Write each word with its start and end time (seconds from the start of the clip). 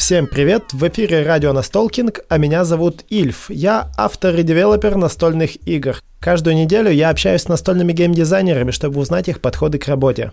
Всем 0.00 0.26
привет! 0.26 0.72
В 0.72 0.88
эфире 0.88 1.24
радио 1.24 1.52
Настолкинг, 1.52 2.20
а 2.30 2.38
меня 2.38 2.64
зовут 2.64 3.04
Ильф. 3.10 3.50
Я 3.50 3.92
автор 3.98 4.34
и 4.34 4.42
девелопер 4.42 4.96
настольных 4.96 5.56
игр. 5.68 5.98
Каждую 6.20 6.56
неделю 6.56 6.90
я 6.90 7.10
общаюсь 7.10 7.42
с 7.42 7.48
настольными 7.48 7.92
геймдизайнерами, 7.92 8.70
чтобы 8.70 8.98
узнать 8.98 9.28
их 9.28 9.42
подходы 9.42 9.78
к 9.78 9.86
работе. 9.88 10.32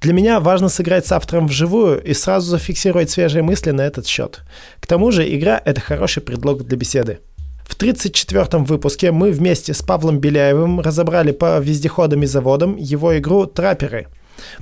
Для 0.00 0.14
меня 0.14 0.40
важно 0.40 0.68
сыграть 0.68 1.06
с 1.06 1.12
автором 1.12 1.46
вживую 1.46 2.02
и 2.02 2.12
сразу 2.12 2.50
зафиксировать 2.50 3.08
свежие 3.08 3.44
мысли 3.44 3.70
на 3.70 3.82
этот 3.82 4.08
счет. 4.08 4.42
К 4.80 4.86
тому 4.88 5.12
же 5.12 5.32
игра– 5.32 5.62
это 5.64 5.80
хороший 5.80 6.20
предлог 6.20 6.66
для 6.66 6.76
беседы. 6.76 7.20
В 7.64 7.80
34-м 7.80 8.64
выпуске 8.64 9.12
мы 9.12 9.30
вместе 9.30 9.74
с 9.74 9.80
Павлом 9.80 10.18
Беляевым 10.18 10.80
разобрали 10.80 11.30
по 11.30 11.60
вездеходам 11.60 12.24
и 12.24 12.26
заводам 12.26 12.74
его 12.76 13.16
игру 13.16 13.46
«Трапперы». 13.46 14.08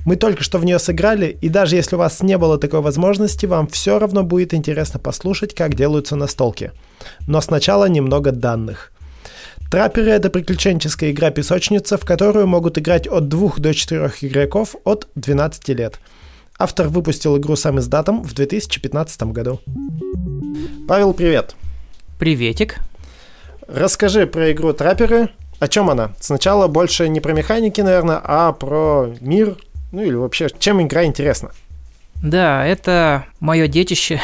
Мы 0.05 0.15
только 0.15 0.43
что 0.43 0.57
в 0.59 0.65
нее 0.65 0.79
сыграли, 0.79 1.37
и 1.41 1.49
даже 1.49 1.75
если 1.75 1.95
у 1.95 1.99
вас 1.99 2.21
не 2.21 2.37
было 2.37 2.57
такой 2.57 2.81
возможности, 2.81 3.45
вам 3.45 3.67
все 3.67 3.99
равно 3.99 4.23
будет 4.23 4.53
интересно 4.53 4.99
послушать, 4.99 5.53
как 5.53 5.75
делаются 5.75 6.15
настолки. 6.15 6.71
Но 7.27 7.41
сначала 7.41 7.85
немного 7.85 8.31
данных. 8.31 8.91
Трапперы— 9.71 10.11
это 10.11 10.29
приключенческая 10.29 11.11
игра-песочница, 11.11 11.97
в 11.97 12.05
которую 12.05 12.45
могут 12.47 12.77
играть 12.77 13.07
от 13.07 13.27
2 13.27 13.53
до 13.57 13.73
4 13.73 14.11
игроков 14.21 14.75
от 14.83 15.07
12 15.15 15.69
лет. 15.69 15.99
Автор 16.59 16.87
выпустил 16.87 17.37
игру 17.37 17.55
сам 17.55 17.79
издатом 17.79 18.21
в 18.23 18.33
2015 18.33 19.23
году. 19.31 19.59
Павел, 20.87 21.13
привет. 21.13 21.55
Приветик. 22.19 22.77
Расскажи 23.67 24.27
про 24.27 24.51
игру 24.51 24.73
Трапперы. 24.73 25.29
О 25.63 25.67
чем 25.69 25.89
она? 25.89 26.11
Сначала 26.19 26.67
больше 26.67 27.07
не 27.07 27.21
про 27.21 27.31
механики, 27.31 27.79
наверное, 27.79 28.19
а 28.21 28.51
про 28.51 29.15
мир, 29.21 29.55
ну 29.93 30.01
или 30.01 30.13
вообще, 30.13 30.49
чем 30.59 30.81
игра 30.81 31.05
интересна? 31.05 31.51
Да, 32.21 32.65
это 32.65 33.23
мое 33.39 33.69
детище, 33.69 34.19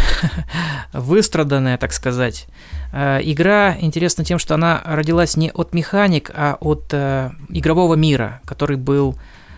выстраданное, 0.92 1.78
так 1.78 1.94
сказать. 1.94 2.48
Э, 2.92 3.22
игра 3.24 3.78
интересна 3.80 4.26
тем, 4.26 4.38
что 4.38 4.56
она 4.56 4.82
родилась 4.84 5.38
не 5.38 5.50
от 5.52 5.74
механик, 5.74 6.30
а 6.34 6.58
от 6.60 6.88
э, 6.92 7.30
игрового 7.48 7.94
мира, 7.94 8.42
который 8.44 8.76
был 8.76 9.16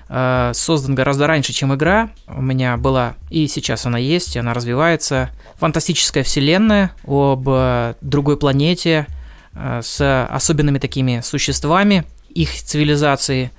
э, 0.07 0.51
создан 0.53 0.93
гораздо 0.93 1.25
раньше, 1.25 1.51
чем 1.51 1.73
игра. 1.73 2.11
У 2.27 2.43
меня 2.43 2.77
была, 2.77 3.15
и 3.31 3.47
сейчас 3.47 3.87
она 3.87 3.97
есть, 3.97 4.37
она 4.37 4.53
развивается. 4.53 5.31
Фантастическая 5.57 6.23
вселенная 6.23 6.91
об 7.07 7.49
э, 7.49 7.95
другой 8.01 8.37
планете 8.37 9.07
с 9.53 10.25
особенными 10.25 10.79
такими 10.79 11.21
существами, 11.21 12.05
их 12.29 12.51
цивилизации. 12.51 13.51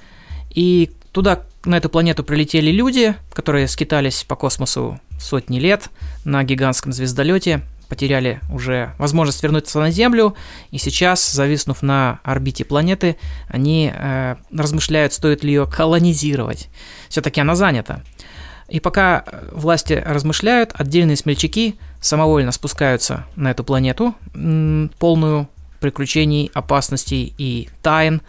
И 0.50 0.90
туда, 1.12 1.42
на 1.64 1.76
эту 1.76 1.88
планету 1.88 2.24
прилетели 2.24 2.70
люди, 2.70 3.14
которые 3.32 3.68
скитались 3.68 4.24
по 4.24 4.36
космосу 4.36 5.00
сотни 5.20 5.58
лет 5.58 5.90
на 6.24 6.42
гигантском 6.44 6.92
звездолете 6.92 7.62
потеряли 7.92 8.40
уже 8.50 8.94
возможность 8.96 9.42
вернуться 9.42 9.78
на 9.78 9.90
Землю, 9.90 10.34
и 10.70 10.78
сейчас, 10.78 11.30
зависнув 11.30 11.82
на 11.82 12.20
орбите 12.24 12.64
планеты, 12.64 13.18
они 13.48 13.92
э, 13.94 14.36
размышляют, 14.50 15.12
стоит 15.12 15.44
ли 15.44 15.52
ее 15.52 15.66
колонизировать. 15.66 16.70
Все-таки 17.10 17.42
она 17.42 17.54
занята. 17.54 18.00
И 18.70 18.80
пока 18.80 19.26
власти 19.52 19.92
размышляют, 19.92 20.70
отдельные 20.72 21.18
смельчаки 21.18 21.78
самовольно 22.00 22.52
спускаются 22.52 23.26
на 23.36 23.50
эту 23.50 23.62
планету, 23.62 24.14
полную 24.98 25.50
приключений, 25.82 26.50
опасностей 26.54 27.34
и 27.36 27.68
тайн, 27.82 28.22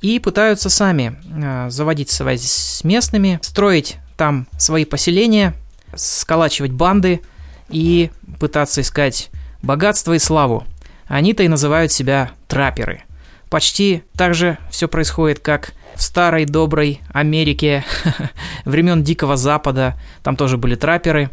и 0.00 0.18
пытаются 0.18 0.68
сами 0.68 1.16
э, 1.30 1.70
заводить 1.70 2.10
связь 2.10 2.42
с 2.42 2.82
местными, 2.82 3.38
строить 3.42 3.98
там 4.16 4.48
свои 4.58 4.84
поселения, 4.84 5.54
сколачивать 5.94 6.72
банды– 6.72 7.20
и 7.68 8.10
пытаться 8.38 8.80
искать 8.80 9.30
богатство 9.62 10.12
и 10.12 10.18
славу. 10.18 10.64
Они-то 11.06 11.42
и 11.42 11.48
называют 11.48 11.92
себя 11.92 12.32
трапперы. 12.48 13.02
Почти 13.48 14.02
так 14.16 14.34
же 14.34 14.58
все 14.70 14.88
происходит, 14.88 15.38
как 15.38 15.72
в 15.94 16.02
старой 16.02 16.44
доброй 16.44 17.00
Америке 17.10 17.84
времен 18.64 19.02
Дикого 19.02 19.36
Запада. 19.36 19.94
Там 20.22 20.36
тоже 20.36 20.58
были 20.58 20.74
трапперы. 20.74 21.30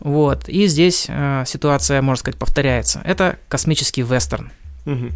Вот. 0.00 0.48
И 0.48 0.66
здесь 0.66 1.06
э, 1.08 1.44
ситуация, 1.46 2.02
можно 2.02 2.20
сказать, 2.20 2.38
повторяется. 2.38 3.00
Это 3.04 3.38
космический 3.48 4.02
вестерн. 4.02 4.52
Угу. 4.92 5.12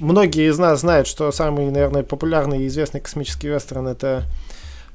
Многие 0.00 0.48
из 0.50 0.58
нас 0.58 0.80
знают, 0.80 1.06
что 1.06 1.30
самый, 1.32 1.70
наверное, 1.70 2.02
популярный 2.02 2.62
и 2.62 2.66
известный 2.66 3.00
космический 3.00 3.48
вестерн 3.48 3.88
это 3.88 4.24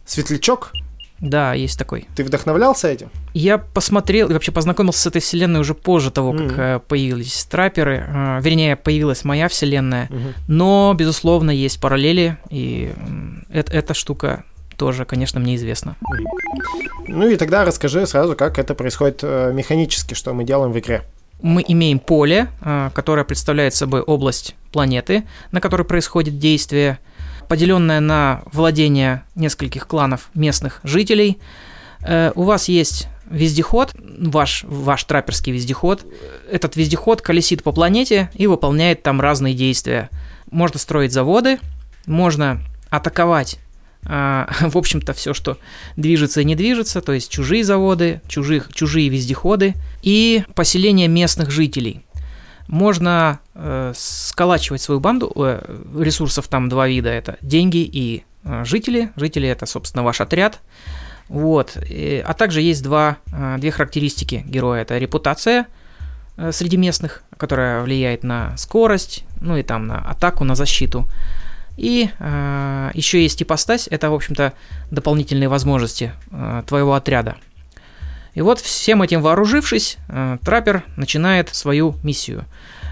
Светлячок 0.05 0.73
да, 1.21 1.53
есть 1.53 1.77
такой. 1.77 2.07
Ты 2.15 2.23
вдохновлялся 2.23 2.87
этим? 2.87 3.11
Я 3.35 3.59
посмотрел 3.59 4.29
и 4.29 4.33
вообще 4.33 4.51
познакомился 4.51 5.01
с 5.01 5.05
этой 5.05 5.21
вселенной 5.21 5.59
уже 5.59 5.75
позже 5.75 6.09
того, 6.09 6.33
как 6.33 6.41
mm-hmm. 6.41 6.79
появились 6.87 7.45
трапперы. 7.45 8.03
Э, 8.07 8.39
вернее, 8.41 8.75
появилась 8.75 9.23
моя 9.23 9.47
вселенная. 9.47 10.07
Mm-hmm. 10.07 10.33
Но, 10.47 10.95
безусловно, 10.97 11.51
есть 11.51 11.79
параллели, 11.79 12.37
и 12.49 12.91
это, 13.53 13.71
эта 13.71 13.93
штука 13.93 14.45
тоже, 14.77 15.05
конечно, 15.05 15.39
мне 15.39 15.57
известна. 15.57 15.95
Ну 17.07 17.27
и 17.27 17.35
тогда 17.35 17.65
расскажи 17.65 18.07
сразу, 18.07 18.35
как 18.35 18.57
это 18.57 18.73
происходит 18.73 19.19
э, 19.21 19.51
механически, 19.53 20.15
что 20.15 20.33
мы 20.33 20.43
делаем 20.43 20.71
в 20.71 20.79
игре. 20.79 21.03
Мы 21.41 21.63
имеем 21.67 21.99
поле, 21.99 22.49
которое 22.93 23.23
представляет 23.23 23.73
собой 23.73 24.01
область 24.01 24.55
планеты, 24.71 25.23
на 25.51 25.59
которой 25.59 25.83
происходит 25.83 26.37
действие 26.37 26.99
поделенная 27.51 27.99
на 27.99 28.43
владение 28.53 29.23
нескольких 29.35 29.85
кланов 29.85 30.29
местных 30.33 30.79
жителей. 30.83 31.37
Э, 32.01 32.31
у 32.35 32.43
вас 32.43 32.69
есть 32.69 33.09
вездеход, 33.29 33.93
ваш, 33.93 34.63
ваш 34.63 35.03
трапперский 35.03 35.51
вездеход. 35.51 36.05
Этот 36.49 36.77
вездеход 36.77 37.21
колесит 37.21 37.61
по 37.61 37.73
планете 37.73 38.31
и 38.35 38.47
выполняет 38.47 39.03
там 39.03 39.19
разные 39.19 39.53
действия. 39.53 40.09
Можно 40.49 40.79
строить 40.79 41.11
заводы, 41.11 41.59
можно 42.05 42.61
атаковать 42.89 43.55
а, 43.55 43.70
в 44.03 44.77
общем-то, 44.77 45.13
все, 45.13 45.33
что 45.33 45.57
движется 45.95 46.41
и 46.41 46.45
не 46.45 46.55
движется, 46.55 47.01
то 47.01 47.13
есть 47.13 47.31
чужие 47.31 47.63
заводы, 47.63 48.21
чужих, 48.27 48.69
чужие 48.73 49.09
вездеходы 49.09 49.75
и 50.01 50.43
поселение 50.55 51.07
местных 51.07 51.51
жителей. 51.51 52.03
Можно 52.67 53.39
э, 53.53 53.93
сколачивать 53.95 54.81
свою 54.81 54.99
банду, 54.99 55.31
э, 55.35 55.81
ресурсов 55.99 56.47
там 56.47 56.69
два 56.69 56.87
вида, 56.87 57.09
это 57.09 57.37
деньги 57.41 57.77
и 57.77 58.23
э, 58.43 58.63
жители, 58.65 59.11
жители 59.17 59.47
это, 59.47 59.65
собственно, 59.65 60.03
ваш 60.03 60.21
отряд, 60.21 60.61
вот, 61.27 61.77
и, 61.89 62.23
а 62.25 62.33
также 62.33 62.61
есть 62.61 62.83
два, 62.83 63.17
э, 63.31 63.57
две 63.59 63.71
характеристики 63.71 64.43
героя, 64.45 64.81
это 64.81 64.97
репутация 64.97 65.67
э, 66.37 66.51
среди 66.51 66.77
местных, 66.77 67.23
которая 67.37 67.81
влияет 67.83 68.23
на 68.23 68.55
скорость, 68.57 69.25
ну 69.41 69.57
и 69.57 69.63
там 69.63 69.87
на 69.87 69.99
атаку, 69.99 70.43
на 70.43 70.55
защиту, 70.55 71.07
и 71.81 72.11
э, 72.19 72.91
еще 72.93 73.23
есть 73.23 73.41
ипостась, 73.41 73.87
это, 73.89 74.11
в 74.11 74.13
общем-то, 74.13 74.53
дополнительные 74.91 75.49
возможности 75.49 76.13
э, 76.29 76.61
твоего 76.67 76.93
отряда. 76.93 77.37
И 78.35 78.41
вот 78.41 78.59
всем 78.59 79.01
этим 79.01 79.23
вооружившись, 79.23 79.97
э, 80.07 80.37
траппер 80.43 80.83
начинает 80.95 81.49
свою 81.55 81.95
миссию. 82.03 82.45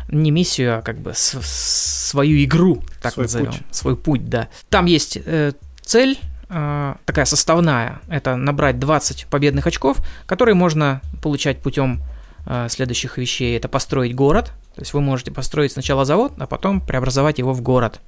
Не 0.07 0.31
миссию, 0.31 0.79
а 0.79 0.81
как 0.81 0.97
бы 0.97 1.13
свою 1.15 2.43
игру, 2.43 2.81
так 2.99 3.13
свой 3.13 3.25
назовем. 3.25 3.51
Путь. 3.51 3.61
Свой 3.69 3.95
путь, 3.95 4.27
да. 4.27 4.47
Там 4.71 4.87
есть 4.87 5.19
э, 5.23 5.53
цель, 5.83 6.17
э, 6.49 6.95
такая 7.05 7.25
составная, 7.25 7.99
это 8.09 8.37
набрать 8.37 8.79
20 8.79 9.27
победных 9.27 9.67
очков, 9.67 9.97
которые 10.25 10.55
можно 10.55 11.01
получать 11.21 11.61
путем 11.61 12.01
э, 12.47 12.69
следующих 12.69 13.19
вещей. 13.19 13.55
Это 13.55 13.67
построить 13.67 14.15
город, 14.15 14.51
то 14.73 14.81
есть 14.81 14.93
вы 14.93 15.01
можете 15.01 15.29
построить 15.29 15.73
сначала 15.73 16.05
завод, 16.05 16.33
а 16.39 16.47
потом 16.47 16.81
преобразовать 16.81 17.37
его 17.37 17.53
в 17.53 17.61
город. 17.61 18.01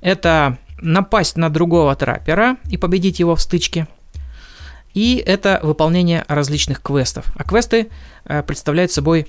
Это 0.00 0.58
напасть 0.80 1.36
на 1.36 1.50
другого 1.50 1.94
траппера 1.96 2.56
и 2.70 2.76
победить 2.76 3.20
его 3.20 3.34
в 3.34 3.40
стычке– 3.40 3.86
и 4.98 5.22
это 5.24 5.60
выполнение 5.62 6.24
различных 6.28 6.82
квестов. 6.82 7.26
А 7.36 7.44
квесты 7.44 7.88
э, 8.24 8.42
представляют 8.42 8.90
собой, 8.90 9.26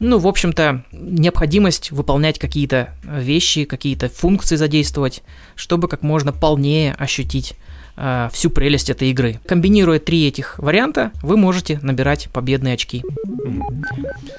ну, 0.00 0.18
в 0.18 0.26
общем-то, 0.26 0.82
необходимость 0.90 1.92
выполнять 1.92 2.38
какие-то 2.38 2.88
вещи, 3.04 3.64
какие-то 3.64 4.08
функции 4.08 4.56
задействовать, 4.56 5.22
чтобы 5.54 5.86
как 5.86 6.02
можно 6.02 6.32
полнее 6.32 6.94
ощутить 6.94 7.54
э, 7.96 8.28
всю 8.32 8.50
прелесть 8.50 8.90
этой 8.90 9.10
игры. 9.10 9.38
Комбинируя 9.46 10.00
три 10.00 10.26
этих 10.26 10.58
варианта, 10.58 11.12
вы 11.22 11.36
можете 11.36 11.78
набирать 11.82 12.28
победные 12.32 12.74
очки. 12.74 13.04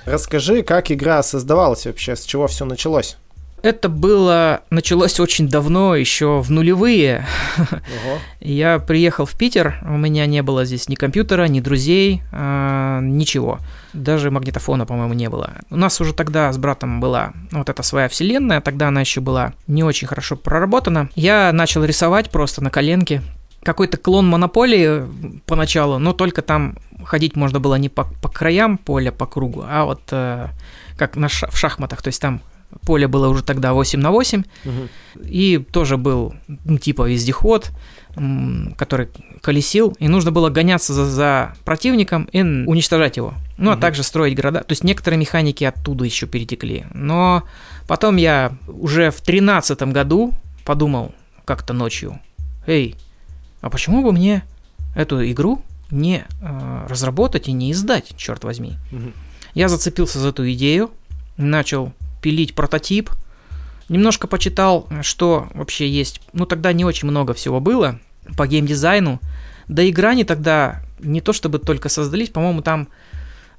Расскажи, 0.06 0.62
как 0.62 0.92
игра 0.92 1.24
создавалась 1.24 1.86
вообще, 1.86 2.16
с 2.16 2.26
чего 2.26 2.48
все 2.48 2.66
началось? 2.66 3.18
Это 3.66 3.90
было, 3.90 4.62
началось 4.70 5.20
очень 5.20 5.50
давно, 5.50 5.96
еще 5.96 6.40
в 6.40 6.52
нулевые. 6.52 7.26
Ого. 7.58 8.20
Я 8.40 8.78
приехал 8.78 9.26
в 9.26 9.36
Питер, 9.36 9.80
у 9.82 9.98
меня 9.98 10.28
не 10.28 10.44
было 10.44 10.66
здесь 10.66 10.88
ни 10.88 10.94
компьютера, 10.94 11.46
ни 11.46 11.62
друзей, 11.62 12.22
э, 12.32 13.00
ничего. 13.02 13.58
Даже 13.94 14.30
магнитофона, 14.30 14.86
по-моему, 14.86 15.16
не 15.16 15.30
было. 15.30 15.54
У 15.72 15.78
нас 15.78 16.00
уже 16.00 16.14
тогда 16.14 16.54
с 16.54 16.60
братом 16.60 17.00
была 17.02 17.34
вот 17.52 17.68
эта 17.68 17.82
своя 17.82 18.08
вселенная, 18.08 18.62
тогда 18.62 18.90
она 18.90 19.02
еще 19.02 19.20
была 19.20 19.54
не 19.66 19.84
очень 19.84 20.06
хорошо 20.06 20.36
проработана. 20.36 21.10
Я 21.16 21.52
начал 21.52 21.84
рисовать 21.84 22.30
просто 22.30 22.64
на 22.64 22.70
коленке, 22.70 23.24
какой-то 23.64 23.98
клон 23.98 24.28
монополии 24.28 25.06
поначалу, 25.48 25.98
но 25.98 26.14
только 26.14 26.44
там 26.44 26.78
ходить 27.04 27.36
можно 27.36 27.60
было 27.60 27.74
не 27.80 27.90
по, 27.90 28.04
по 28.22 28.30
краям 28.30 28.78
поля, 28.78 29.12
по 29.12 29.26
кругу, 29.26 29.66
а 29.68 29.86
вот 29.86 30.02
э, 30.12 30.50
как 31.00 31.16
на 31.16 31.30
ша- 31.30 31.50
в 31.50 31.58
шахматах, 31.58 32.04
то 32.04 32.10
есть 32.10 32.22
там 32.22 32.42
поле 32.82 33.08
было 33.08 33.28
уже 33.28 33.44
тогда 33.44 33.74
8 33.74 34.00
на 34.00 34.12
8, 34.12 34.44
угу. 34.66 34.72
и 35.24 35.58
тоже 35.58 35.98
был 35.98 36.36
ну, 36.48 36.78
типа 36.78 37.10
вездеход, 37.10 37.72
который 38.78 39.10
колесил, 39.42 39.96
и 40.00 40.08
нужно 40.08 40.32
было 40.32 40.50
гоняться 40.50 40.94
за, 40.94 41.06
за 41.06 41.54
противником 41.66 42.26
и 42.32 42.42
уничтожать 42.42 43.18
его. 43.18 43.34
Ну, 43.58 43.72
угу. 43.72 43.78
а 43.78 43.82
также 43.82 44.04
строить 44.04 44.36
города. 44.36 44.62
То 44.62 44.72
есть 44.72 44.84
некоторые 44.84 45.20
механики 45.20 45.64
оттуда 45.64 46.06
еще 46.06 46.28
перетекли. 46.28 46.86
Но 46.94 47.44
потом 47.88 48.16
я 48.16 48.54
уже 48.68 49.12
в 49.12 49.22
тринадцатом 49.22 49.92
году 49.92 50.34
подумал 50.64 51.14
как-то 51.46 51.74
ночью, 51.74 52.20
эй, 52.66 52.96
а 53.62 53.70
почему 53.70 54.04
бы 54.04 54.12
мне 54.12 54.44
эту 54.96 55.30
игру 55.30 55.62
не 55.92 56.26
э, 56.42 56.86
разработать 56.90 57.48
и 57.48 57.52
не 57.52 57.72
издать, 57.72 58.16
черт 58.18 58.44
возьми. 58.44 58.74
Угу. 58.92 59.12
Я 59.54 59.70
зацепился 59.70 60.20
за 60.20 60.30
эту 60.30 60.52
идею, 60.52 60.92
начал 61.38 61.94
пилить 62.26 62.56
прототип, 62.56 63.12
немножко 63.88 64.26
почитал, 64.26 64.88
что 65.04 65.48
вообще 65.54 65.88
есть. 65.88 66.22
Ну, 66.34 66.48
тогда 66.48 66.74
не 66.74 66.84
очень 66.84 67.08
много 67.08 67.36
всего 67.36 67.60
было 67.60 68.00
по 68.36 68.48
геймдизайну. 68.48 69.20
Да 69.68 69.84
и 69.84 69.92
грани 69.92 70.24
тогда 70.24 70.82
не 70.98 71.22
то 71.22 71.34
чтобы 71.34 71.60
только 71.60 71.88
создались, 71.88 72.30
по-моему, 72.30 72.64
там 72.64 72.88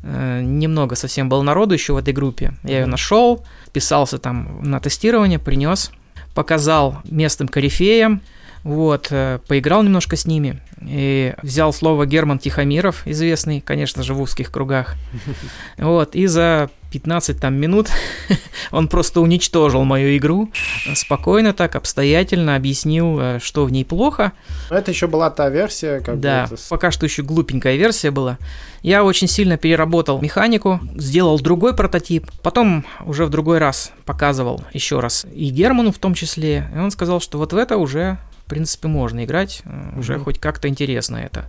э, 0.03 0.41
немного 0.43 0.97
совсем 0.97 1.29
было 1.29 1.43
народу 1.43 1.75
еще 1.75 1.93
в 1.93 1.97
этой 1.97 2.13
группе. 2.13 2.55
Я 2.65 2.81
ее 2.81 2.87
нашел, 2.87 3.45
писался 3.73 4.19
там 4.19 4.69
на 4.69 4.81
тестирование, 4.81 5.39
принес, 5.39 5.93
показал 6.35 7.03
местным 7.05 7.47
корифеям, 7.47 8.21
вот, 8.65 9.13
э, 9.13 9.39
поиграл 9.47 9.85
немножко 9.85 10.17
с 10.17 10.27
ними 10.27 10.61
и 10.83 11.35
взял 11.41 11.73
слово 11.73 12.05
Герман 12.05 12.41
Тихомиров, 12.41 13.07
известный, 13.07 13.61
конечно 13.61 14.03
же, 14.03 14.13
в 14.13 14.21
узких 14.21 14.51
кругах. 14.51 14.97
Вот, 15.79 16.17
и 16.17 16.27
за 16.27 16.69
15 16.97 17.39
там 17.39 17.55
минут 17.55 17.91
он 18.71 18.89
просто 18.89 19.21
уничтожил 19.21 19.85
мою 19.85 20.17
игру, 20.17 20.51
спокойно 20.95 21.53
так, 21.53 21.77
обстоятельно 21.77 22.57
объяснил, 22.57 23.21
э, 23.21 23.39
что 23.39 23.67
в 23.67 23.71
ней 23.71 23.85
плохо. 23.85 24.33
Это 24.71 24.91
еще 24.91 25.07
была 25.07 25.29
та 25.29 25.51
версия, 25.51 26.01
как 26.01 26.21
Да, 26.21 26.45
это... 26.45 26.57
пока 26.71 26.91
что 26.91 27.05
еще 27.05 27.23
глупенькая 27.23 27.77
версия 27.77 28.11
была. 28.11 28.39
Я 28.81 29.05
очень 29.05 29.29
сильно 29.29 29.59
переработал 29.59 30.23
механику, 30.23 30.81
сделал 30.95 31.39
другой 31.39 31.77
прототип, 31.77 32.31
потом 32.43 32.87
уже 33.05 33.27
в 33.27 33.31
другой 33.31 33.59
раз 33.59 33.93
показывал 34.07 34.65
еще 34.73 35.01
раз 35.01 35.27
и 35.35 35.51
Герману 35.51 35.93
в 35.93 35.99
том 35.99 36.15
числе, 36.15 36.71
и 36.75 36.79
он 36.79 36.91
сказал, 36.91 37.21
что 37.21 37.37
вот 37.37 37.53
в 37.53 37.57
это 37.59 37.77
уже 37.77 38.17
в 38.47 38.49
принципе, 38.49 38.87
можно 38.87 39.25
играть, 39.25 39.63
mm-hmm. 39.65 39.99
уже 39.99 40.21
хоть 40.21 40.39
как-то 40.39 40.69
интересно 40.69 41.17
это. 41.17 41.47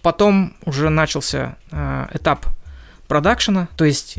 Потом 0.00 0.54
уже 0.64 0.88
начался 0.88 1.56
э, 1.70 2.06
этап 2.14 2.46
продакшена, 3.08 3.68
то 3.76 3.84
есть, 3.84 4.18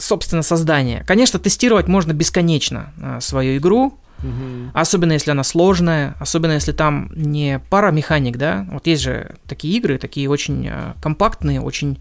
собственно, 0.00 0.42
создание. 0.42 1.04
Конечно, 1.06 1.38
тестировать 1.38 1.88
можно 1.88 2.12
бесконечно 2.12 2.92
э, 3.00 3.18
свою 3.20 3.56
игру, 3.58 3.96
Угу. 4.22 4.72
Особенно 4.74 5.12
если 5.12 5.30
она 5.30 5.42
сложная, 5.44 6.14
особенно 6.20 6.52
если 6.52 6.72
там 6.72 7.10
не 7.14 7.58
пара 7.70 7.90
механик, 7.90 8.36
да. 8.36 8.66
Вот 8.70 8.86
есть 8.86 9.02
же 9.02 9.36
такие 9.46 9.74
игры, 9.78 9.96
такие 9.96 10.28
очень 10.28 10.68
э, 10.70 10.92
компактные, 11.00 11.60
очень, 11.60 11.98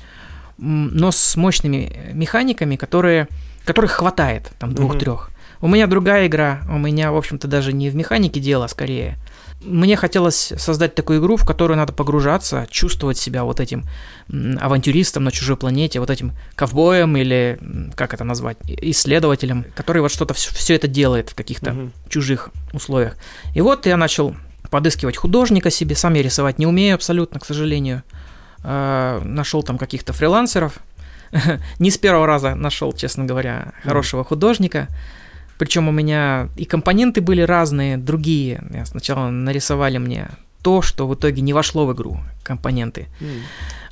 но 0.57 1.11
с 1.11 1.37
мощными 1.37 2.11
механиками, 2.11 2.75
которые, 2.75 3.29
которых 3.63 3.91
хватает, 3.91 4.51
там, 4.59 4.73
двух-трех. 4.75 5.29
Угу. 5.29 5.67
У 5.67 5.67
меня 5.67 5.87
другая 5.87 6.27
игра, 6.27 6.61
у 6.69 6.77
меня, 6.77 7.11
в 7.11 7.17
общем-то, 7.17 7.47
даже 7.47 7.73
не 7.73 7.89
в 7.89 7.95
механике 7.95 8.39
дело, 8.39 8.67
скорее. 8.67 9.17
Мне 9.61 9.97
хотелось 9.97 10.53
создать 10.57 10.95
такую 10.95 11.19
игру, 11.19 11.35
в 11.35 11.45
которую 11.45 11.77
надо 11.77 11.91
погружаться, 11.91 12.65
чувствовать 12.69 13.17
себя 13.17 13.43
вот 13.43 13.59
этим 13.59 13.83
авантюристом 14.29 15.25
на 15.25 15.31
чужой 15.31 15.57
планете, 15.57 15.99
вот 15.99 16.09
этим 16.09 16.31
ковбоем 16.55 17.17
или, 17.17 17.59
как 17.95 18.13
это 18.13 18.23
назвать, 18.23 18.57
исследователем, 18.67 19.65
который 19.75 20.01
вот 20.01 20.11
что-то 20.11 20.33
все, 20.33 20.53
все 20.53 20.75
это 20.75 20.87
делает 20.87 21.29
в 21.29 21.35
каких-то 21.35 21.71
угу. 21.71 21.91
чужих 22.07 22.51
условиях. 22.71 23.17
И 23.53 23.61
вот 23.61 23.85
я 23.85 23.97
начал 23.97 24.35
подыскивать 24.69 25.17
художника 25.17 25.69
себе, 25.69 25.95
сам 25.95 26.13
я 26.13 26.23
рисовать 26.23 26.57
не 26.59 26.67
умею 26.67 26.95
абсолютно, 26.95 27.39
к 27.39 27.45
сожалению. 27.45 28.03
Э, 28.63 29.19
нашел 29.23 29.63
там 29.63 29.77
каких-то 29.77 30.13
фрилансеров, 30.13 30.79
не 31.79 31.91
с 31.91 31.97
первого 31.97 32.25
раза 32.25 32.55
нашел, 32.55 32.93
честно 32.93 33.25
говоря, 33.25 33.73
хорошего 33.83 34.23
художника. 34.23 34.87
Причем 35.59 35.89
у 35.89 35.91
меня 35.91 36.47
и 36.55 36.63
компоненты 36.63 37.19
были 37.19 37.41
разные, 37.41 37.97
другие. 37.97 38.63
Сначала 38.85 39.29
нарисовали 39.29 39.97
мне 39.97 40.29
то, 40.61 40.81
что 40.81 41.05
в 41.05 41.13
итоге 41.13 41.41
не 41.41 41.51
вошло 41.51 41.85
в 41.85 41.93
игру, 41.93 42.17
компоненты. 42.43 43.07
Mm. 43.19 43.39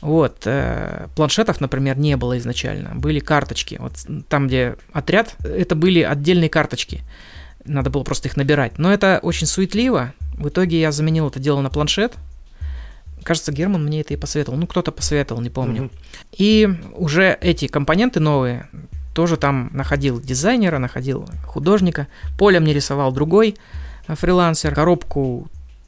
Вот, 0.01 0.43
э, 0.45 1.07
планшетов, 1.15 1.59
например, 1.59 1.97
не 1.97 2.15
было 2.15 2.37
изначально, 2.37 2.95
были 2.95 3.19
карточки. 3.19 3.77
Вот 3.81 3.93
там, 4.29 4.47
где 4.47 4.77
отряд, 4.93 5.35
это 5.43 5.75
были 5.75 6.01
отдельные 6.01 6.49
карточки. 6.49 7.01
Надо 7.65 7.89
было 7.89 8.03
просто 8.03 8.29
их 8.29 8.37
набирать. 8.37 8.77
Но 8.77 8.93
это 8.93 9.19
очень 9.21 9.45
суетливо. 9.45 10.13
В 10.35 10.47
итоге 10.47 10.79
я 10.79 10.93
заменил 10.93 11.27
это 11.27 11.39
дело 11.39 11.59
на 11.59 11.69
планшет. 11.69 12.13
Кажется, 13.23 13.51
Герман 13.51 13.83
мне 13.83 14.01
это 14.01 14.13
и 14.13 14.17
посоветовал. 14.17 14.57
Ну, 14.57 14.67
кто-то 14.67 14.93
посоветовал, 14.93 15.41
не 15.41 15.49
помню. 15.49 15.83
Mm-hmm. 15.83 16.35
И 16.37 16.69
уже 16.95 17.37
эти 17.41 17.67
компоненты 17.67 18.21
новые 18.21 18.69
тоже 19.17 19.35
там 19.35 19.71
находил 19.73 20.21
дизайнера, 20.21 20.77
находил 20.77 21.27
художника. 21.43 22.05
Поле 22.37 22.59
мне 22.59 22.71
рисовал 22.71 23.11
другой 23.11 23.55
э, 24.07 24.13
фрилансер, 24.13 24.75
коробку 24.75 25.47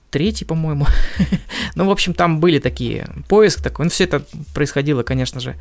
третий, 0.09 0.45
по-моему. 0.45 0.87
ну, 1.75 1.85
в 1.85 1.91
общем, 1.91 2.15
там 2.15 2.39
были 2.39 2.57
такие, 2.57 3.07
поиск 3.27 3.61
такой. 3.61 3.85
Ну, 3.85 3.91
все 3.91 4.05
это 4.05 4.23
происходило, 4.55 5.03
конечно 5.03 5.39
же, 5.39 5.57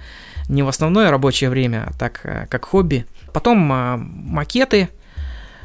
не 0.49 0.62
в 0.62 0.69
основное 0.69 1.11
рабочее 1.11 1.50
время, 1.50 1.88
а 1.91 1.93
так, 1.93 2.20
э, 2.25 2.47
как 2.49 2.65
хобби. 2.65 3.05
Потом 3.35 3.71
а, 3.71 3.99
макеты. 3.99 4.88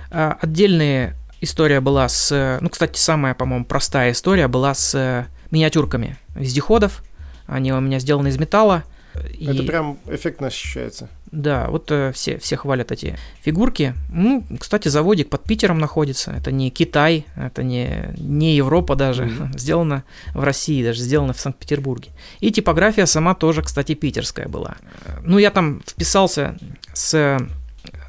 Отдельная 0.09 1.15
история 1.39 1.79
была 1.79 2.09
с... 2.09 2.57
Ну, 2.59 2.67
кстати, 2.67 2.99
самая, 2.99 3.33
по-моему, 3.33 3.63
простая 3.63 4.11
история 4.11 4.49
была 4.49 4.73
с 4.73 5.25
миниатюрками 5.51 6.17
вездеходов. 6.35 7.01
Они 7.47 7.71
у 7.71 7.79
меня 7.79 7.99
сделаны 7.99 8.27
из 8.27 8.37
металла. 8.37 8.83
Это 9.15 9.53
и... 9.53 9.65
прям 9.65 9.99
эффектно 10.07 10.47
ощущается. 10.47 11.07
Да, 11.33 11.67
вот 11.69 11.91
э, 11.91 12.11
все, 12.13 12.37
все 12.37 12.55
хвалят 12.55 12.91
эти 12.91 13.17
фигурки. 13.41 13.95
Ну, 14.09 14.45
кстати, 14.59 14.87
заводик 14.87 15.29
под 15.29 15.43
Питером 15.43 15.79
находится. 15.79 16.31
Это 16.31 16.51
не 16.51 16.69
Китай, 16.69 17.25
это 17.35 17.63
не, 17.63 18.13
не 18.17 18.55
Европа 18.55 18.95
даже. 18.95 19.23
Mm-hmm. 19.23 19.57
Сделано 19.57 20.03
в 20.35 20.43
России, 20.43 20.83
даже 20.83 21.01
сделано 21.01 21.33
в 21.33 21.39
Санкт-Петербурге. 21.39 22.11
И 22.39 22.51
типография 22.51 23.07
сама 23.07 23.33
тоже, 23.33 23.63
кстати, 23.63 23.95
питерская 23.95 24.47
была. 24.47 24.75
Ну, 25.23 25.39
я 25.39 25.49
там 25.49 25.81
вписался 25.87 26.55
с 26.93 27.39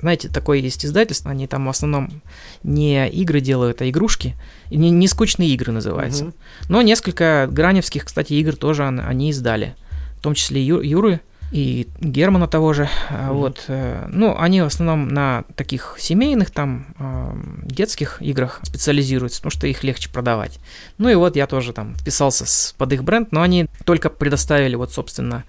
знаете, 0.01 0.29
такое 0.29 0.59
есть 0.59 0.85
издательство, 0.85 1.31
они 1.31 1.47
там 1.47 1.65
в 1.65 1.71
основном 1.71 2.21
не 2.63 3.09
игры 3.09 3.41
делают, 3.41 3.81
а 3.81 3.89
игрушки, 3.89 4.35
не, 4.71 4.91
не 4.91 5.09
скучные 5.09 5.49
игры 5.49 5.73
называются. 5.73 6.27
Угу. 6.27 6.33
Но 6.69 6.83
несколько 6.83 7.49
граневских, 7.51 8.05
кстати, 8.05 8.35
игр 8.35 8.55
тоже 8.55 8.87
они 8.87 9.31
издали 9.31 9.75
том 10.25 10.33
числе 10.33 10.65
Ю, 10.65 10.81
Юры 10.81 11.21
и 11.55 11.87
Германа 12.01 12.49
того 12.49 12.73
же. 12.73 12.89
Mm-hmm. 13.11 13.33
Вот. 13.33 13.65
Э, 13.69 14.09
ну, 14.11 14.37
они 14.37 14.61
в 14.61 14.67
основном 14.67 15.07
на 15.07 15.45
таких 15.55 15.95
семейных, 16.01 16.51
там, 16.51 16.85
э, 16.99 17.33
детских 17.63 18.21
играх 18.21 18.59
специализируются, 18.65 19.39
потому 19.39 19.53
что 19.53 19.69
их 19.69 19.85
легче 19.85 20.11
продавать. 20.11 20.59
Ну 20.99 21.09
и 21.09 21.15
вот 21.15 21.37
я 21.37 21.47
тоже 21.47 21.73
там 21.73 21.95
вписался 21.95 22.45
с, 22.45 22.75
под 22.77 22.93
их 22.93 23.05
бренд, 23.05 23.31
но 23.31 23.41
они 23.41 23.69
только 23.85 24.11
предоставили 24.11 24.75
вот, 24.75 24.93
собственно, 24.93 25.45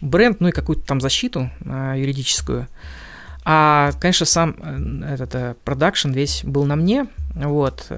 бренд, 0.00 0.40
ну 0.40 0.48
и 0.48 0.52
какую-то 0.52 0.86
там 0.86 1.00
защиту 1.00 1.50
э, 1.64 1.94
юридическую. 1.96 2.68
А, 3.44 3.90
конечно, 4.00 4.26
сам 4.26 5.02
этот 5.02 5.58
продакшн 5.64 6.12
весь 6.12 6.44
был 6.44 6.64
на 6.64 6.76
мне. 6.76 7.08
Вот. 7.34 7.88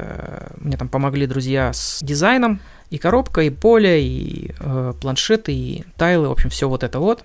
Мне 0.56 0.76
там 0.78 0.88
помогли 0.88 1.26
друзья 1.26 1.72
с 1.72 2.02
дизайном, 2.02 2.60
и 2.90 2.98
коробка, 2.98 3.42
и 3.42 3.50
поле, 3.50 4.04
и 4.04 4.52
э, 4.58 4.94
планшеты, 5.00 5.52
и 5.52 5.84
тайлы, 5.96 6.28
в 6.28 6.32
общем, 6.32 6.50
все 6.50 6.68
вот 6.68 6.84
это 6.84 6.98
вот. 6.98 7.24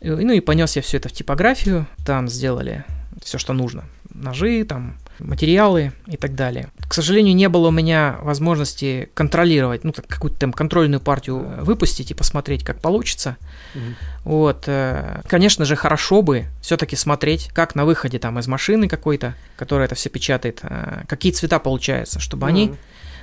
И, 0.00 0.08
ну 0.08 0.32
и 0.32 0.40
понес 0.40 0.76
я 0.76 0.82
все 0.82 0.96
это 0.98 1.08
в 1.08 1.12
типографию, 1.12 1.86
там 2.04 2.28
сделали 2.28 2.84
все, 3.22 3.38
что 3.38 3.52
нужно. 3.52 3.84
Ножи, 4.14 4.64
там, 4.64 4.98
материалы 5.18 5.92
и 6.06 6.16
так 6.16 6.34
далее. 6.34 6.68
К 6.88 6.94
сожалению, 6.94 7.34
не 7.34 7.48
было 7.48 7.68
у 7.68 7.70
меня 7.70 8.18
возможности 8.20 9.08
контролировать, 9.14 9.84
ну, 9.84 9.92
какую-то 9.92 10.38
там 10.38 10.52
контрольную 10.52 11.00
партию 11.00 11.64
выпустить 11.64 12.10
и 12.10 12.14
посмотреть, 12.14 12.64
как 12.64 12.80
получится. 12.80 13.36
Угу. 13.74 13.82
Вот. 14.24 14.64
Э, 14.66 15.22
конечно 15.26 15.64
же, 15.64 15.76
хорошо 15.76 16.22
бы 16.22 16.46
все-таки 16.60 16.96
смотреть, 16.96 17.48
как 17.54 17.74
на 17.74 17.84
выходе 17.84 18.18
там 18.18 18.38
из 18.38 18.46
машины 18.46 18.88
какой-то, 18.88 19.34
которая 19.56 19.86
это 19.86 19.94
все 19.94 20.10
печатает, 20.10 20.60
э, 20.62 21.04
какие 21.08 21.32
цвета 21.32 21.58
получаются, 21.58 22.20
чтобы 22.20 22.46
угу. 22.46 22.50
они 22.50 22.74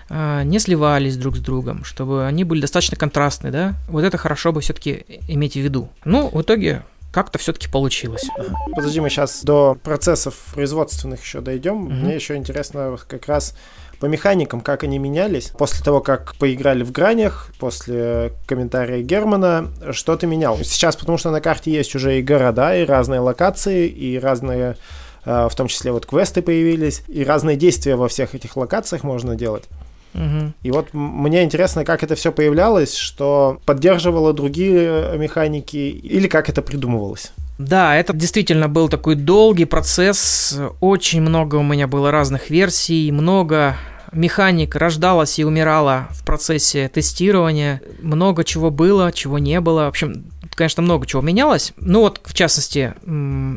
не 0.10 0.60
сливались 0.60 1.18
друг 1.18 1.38
с 1.38 1.40
другом, 1.40 1.84
чтобы 1.84 2.26
они 2.26 2.44
были 2.44 2.62
достаточно 2.62 2.98
контрастны, 2.98 3.52
да, 3.52 3.76
вот 3.88 4.04
это 4.04 4.18
хорошо 4.18 4.52
бы 4.52 4.62
все-таки 4.62 5.06
иметь 5.28 5.54
в 5.54 5.60
виду. 5.60 5.90
Ну, 6.04 6.30
в 6.30 6.42
итоге 6.42 6.84
как-то 7.12 7.40
все-таки 7.40 7.68
получилось. 7.68 8.28
Подожди, 8.76 9.00
мы 9.00 9.10
сейчас 9.10 9.44
до 9.44 9.78
процессов 9.82 10.36
производственных 10.54 11.24
еще 11.24 11.42
дойдем. 11.42 11.88
Mm-hmm. 11.88 11.94
Мне 11.94 12.16
еще 12.16 12.36
интересно 12.36 12.98
как 13.08 13.28
раз 13.28 13.56
по 14.00 14.06
механикам, 14.06 14.62
как 14.62 14.84
они 14.84 14.98
менялись. 14.98 15.52
После 15.58 15.84
того, 15.84 16.02
как 16.02 16.36
поиграли 16.36 16.84
в 16.84 16.92
гранях, 16.92 17.52
после 17.60 18.34
комментария 18.46 19.02
Германа, 19.02 19.70
что 19.92 20.16
ты 20.16 20.28
менял? 20.28 20.58
Сейчас, 20.60 20.96
потому 20.96 21.18
что 21.18 21.32
на 21.32 21.42
карте 21.42 21.72
есть 21.72 21.96
уже 21.96 22.20
и 22.20 22.22
города, 22.22 22.76
и 22.76 22.86
разные 22.86 23.20
локации, 23.20 23.88
и 23.88 24.18
разные 24.18 24.78
э, 25.26 25.48
в 25.50 25.56
том 25.56 25.68
числе 25.68 25.92
вот 25.92 26.06
квесты 26.06 26.42
появились, 26.42 27.04
и 27.08 27.24
разные 27.24 27.58
действия 27.58 27.96
во 27.96 28.08
всех 28.08 28.36
этих 28.36 28.56
локациях 28.56 29.04
можно 29.04 29.36
делать. 29.36 29.66
Угу. 30.14 30.54
И 30.64 30.72
вот 30.72 30.90
мне 30.94 31.44
интересно, 31.44 31.86
как 31.86 32.04
это 32.04 32.16
все 32.16 32.32
появлялось, 32.32 32.96
что 32.96 33.60
поддерживало 33.66 34.34
другие 34.34 35.18
механики, 35.18 35.78
или 35.78 36.28
как 36.28 36.50
это 36.50 36.62
придумывалось. 36.62 37.32
Да, 37.58 37.96
это 37.96 38.14
действительно 38.14 38.70
был 38.70 38.88
такой 38.88 39.16
долгий 39.16 39.66
процесс. 39.66 40.58
Очень 40.80 41.22
много 41.22 41.56
у 41.58 41.64
меня 41.64 41.88
было 41.88 42.10
разных 42.10 42.50
версий, 42.50 43.12
много 43.12 43.76
механик 44.12 44.76
рождалась 44.76 45.38
и 45.38 45.46
умирала 45.46 46.08
в 46.12 46.24
процессе 46.26 46.88
тестирования. 46.88 47.82
Много 48.02 48.44
чего 48.44 48.72
было, 48.72 49.12
чего 49.12 49.38
не 49.40 49.60
было. 49.60 49.84
В 49.84 49.90
общем, 49.90 50.32
конечно, 50.56 50.82
много 50.82 51.06
чего 51.06 51.22
менялось. 51.22 51.74
Ну 51.78 52.00
вот, 52.00 52.22
в 52.24 52.34
частности, 52.34 52.94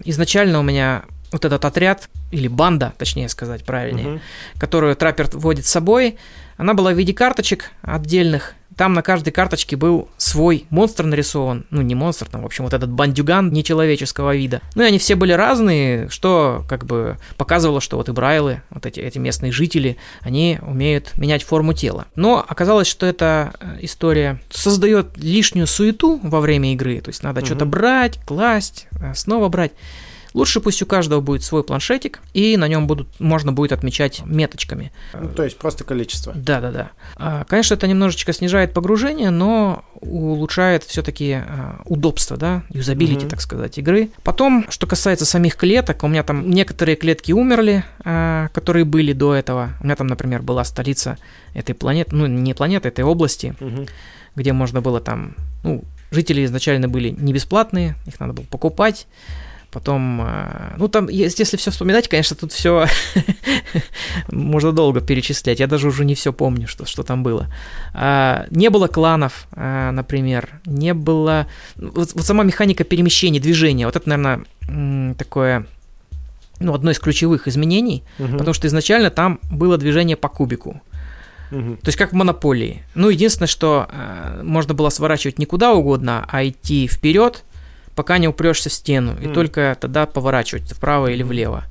изначально 0.05 0.59
у 0.59 0.63
меня 0.63 1.05
вот 1.33 1.45
этот 1.45 1.65
отряд, 1.65 2.09
или 2.31 2.49
банда, 2.49 2.93
точнее 2.99 3.29
сказать 3.29 3.65
правильнее, 3.65 4.09
угу. 4.09 4.21
которую 4.59 4.95
траппер 4.97 5.29
водит 5.33 5.67
с 5.67 5.71
собой, 5.71 6.19
она 6.57 6.75
была 6.75 6.93
в 6.93 6.97
виде 6.97 7.13
карточек 7.13 7.71
отдельных, 7.83 8.55
там 8.77 8.95
на 8.95 9.03
каждой 9.03 9.33
карточке 9.33 9.77
был 9.77 10.09
свой 10.17 10.67
монстр 10.71 11.05
нарисован. 11.05 11.67
Ну, 11.71 11.83
не 11.83 11.95
монстр, 11.95 12.27
там, 12.27 12.43
в 12.43 12.47
общем, 12.47 12.65
вот 12.65 12.73
этот 12.73 12.91
бандюган 12.91 13.53
нечеловеческого 13.53 14.35
вида. 14.35 14.61
Ну, 14.75 14.83
и 14.83 14.87
они 14.87 14.99
все 14.99 15.15
были 15.15 15.33
разные, 15.33 16.09
что 16.09 16.65
как 16.69 16.85
бы 16.85 17.19
показывало, 17.37 17.81
что 17.81 17.97
вот 17.97 18.09
и 18.09 18.13
брайлы, 18.13 18.63
вот 18.71 18.87
эти, 18.87 19.01
эти 19.01 19.19
местные 19.19 19.53
жители, 19.53 19.97
они 20.21 20.59
умеют 20.63 21.17
менять 21.17 21.43
форму 21.43 21.75
тела. 21.75 22.07
Но 22.15 22.45
оказалось, 22.47 22.87
что 22.87 23.07
эта 23.07 23.53
э, 23.61 23.79
история 23.83 24.41
создает 24.51 25.17
лишнюю 25.17 25.67
суету 25.67 26.19
во 26.23 26.41
время 26.41 26.73
игры. 26.73 27.01
То 27.01 27.11
есть 27.11 27.23
надо 27.23 27.41
угу. 27.41 27.47
что-то 27.47 27.67
брать, 27.67 28.19
класть, 28.25 28.87
э, 28.93 29.13
снова 29.15 29.49
брать. 29.49 29.73
Лучше 30.35 30.61
пусть 30.61 30.83
у 30.83 30.87
каждого 30.87 31.21
будет 31.21 31.43
свой 31.43 31.63
планшетик, 31.63 32.21
и 32.33 32.57
на 32.57 32.69
нем 32.69 32.87
будут, 32.87 33.21
можно 33.21 33.53
будет 33.53 33.73
отмечать 33.73 34.23
меточками. 34.25 34.93
Ну, 35.13 35.29
то 35.29 35.45
есть 35.45 35.59
просто 35.59 35.85
количество. 35.85 36.33
Да, 36.35 36.61
да, 36.61 36.91
да. 37.17 37.45
Конечно, 37.49 37.75
это 37.75 37.87
немножечко 37.87 38.33
снижает 38.33 38.73
погружение, 38.73 39.31
но 39.31 39.85
улучшает 40.01 40.85
все-таки 40.85 41.33
а, 41.33 41.81
удобство, 41.85 42.37
да, 42.37 42.65
юзабилити, 42.71 43.27
mm-hmm. 43.27 43.31
так 43.31 43.41
сказать, 43.41 43.79
игры. 43.79 44.11
Потом, 44.25 44.67
что 44.69 44.87
касается 44.87 45.25
самих 45.25 45.57
клеток, 45.57 46.03
у 46.03 46.09
меня 46.09 46.23
там 46.25 46.51
некоторые 46.51 46.97
клетки 46.97 47.33
умерли, 47.33 47.85
а, 48.05 48.49
которые 48.49 48.85
были 48.85 49.13
до 49.13 49.35
этого. 49.35 49.71
У 49.81 49.85
меня 49.85 49.97
там, 49.97 50.09
например, 50.09 50.43
была 50.43 50.65
столица 50.65 51.19
этой 51.55 51.75
планеты, 51.75 52.17
ну, 52.17 52.27
не 52.27 52.55
планеты, 52.55 52.89
этой 52.89 53.05
области, 53.05 53.55
mm-hmm. 53.61 53.89
где 54.37 54.53
можно 54.53 54.81
было 54.81 55.01
там, 55.01 55.37
ну, 55.63 55.85
жители 56.11 56.45
изначально 56.45 56.89
были 56.89 57.11
не 57.11 57.33
бесплатные, 57.33 57.95
их 58.07 58.19
надо 58.19 58.33
было 58.33 58.45
покупать. 58.45 59.07
Потом, 59.73 60.21
э, 60.21 60.75
ну 60.77 60.87
там, 60.89 61.09
если 61.09 61.57
все 61.57 61.71
вспоминать, 61.71 62.07
конечно, 62.07 62.37
тут 62.37 62.53
все 62.53 62.87
можно 64.31 64.71
долго 64.71 65.01
перечислять. 65.01 65.61
Я 65.61 65.67
даже 65.67 65.89
уже 65.89 66.05
не 66.05 66.15
все 66.15 66.31
помню, 66.31 66.69
что, 66.69 66.85
что 66.85 67.03
там 67.03 67.23
было. 67.23 67.49
А, 67.95 68.45
не 68.51 68.69
было 68.69 68.87
кланов, 68.87 69.47
а, 69.53 69.91
например, 69.91 70.61
не 70.67 70.93
было... 70.93 71.47
Вот, 71.77 72.13
вот 72.13 72.25
сама 72.25 72.45
механика 72.45 72.85
перемещения, 72.85 73.41
движения, 73.41 73.87
вот 73.87 73.97
это, 73.97 74.07
наверное, 74.07 75.15
такое 75.15 75.67
ну, 76.61 76.75
одно 76.75 76.91
из 76.91 76.99
ключевых 76.99 77.49
изменений, 77.49 78.05
угу. 78.19 78.33
потому 78.33 78.53
что 78.53 78.67
изначально 78.67 79.11
там 79.11 79.41
было 79.51 79.79
движение 79.79 80.19
по 80.19 80.29
кубику. 80.29 80.83
Угу. 81.51 81.77
То 81.77 81.89
есть 81.89 81.97
как 81.97 82.13
в 82.13 82.15
монополии. 82.15 82.83
Ну, 82.95 83.09
единственное, 83.09 83.49
что 83.49 83.89
э, 83.91 84.43
можно 84.43 84.75
было 84.75 84.91
сворачивать 84.91 85.39
не 85.39 85.47
куда 85.47 85.73
угодно, 85.73 86.27
а 86.29 86.47
идти 86.47 86.87
вперед, 86.87 87.45
пока 87.95 88.19
не 88.19 88.29
упрешься 88.29 88.69
в 88.69 88.73
стену, 88.73 89.17
и 89.21 89.27
mm. 89.27 89.35
только 89.35 89.77
тогда 89.81 90.07
поворачивать 90.07 90.73
вправо 90.73 91.09
или 91.09 91.23
влево. 91.23 91.65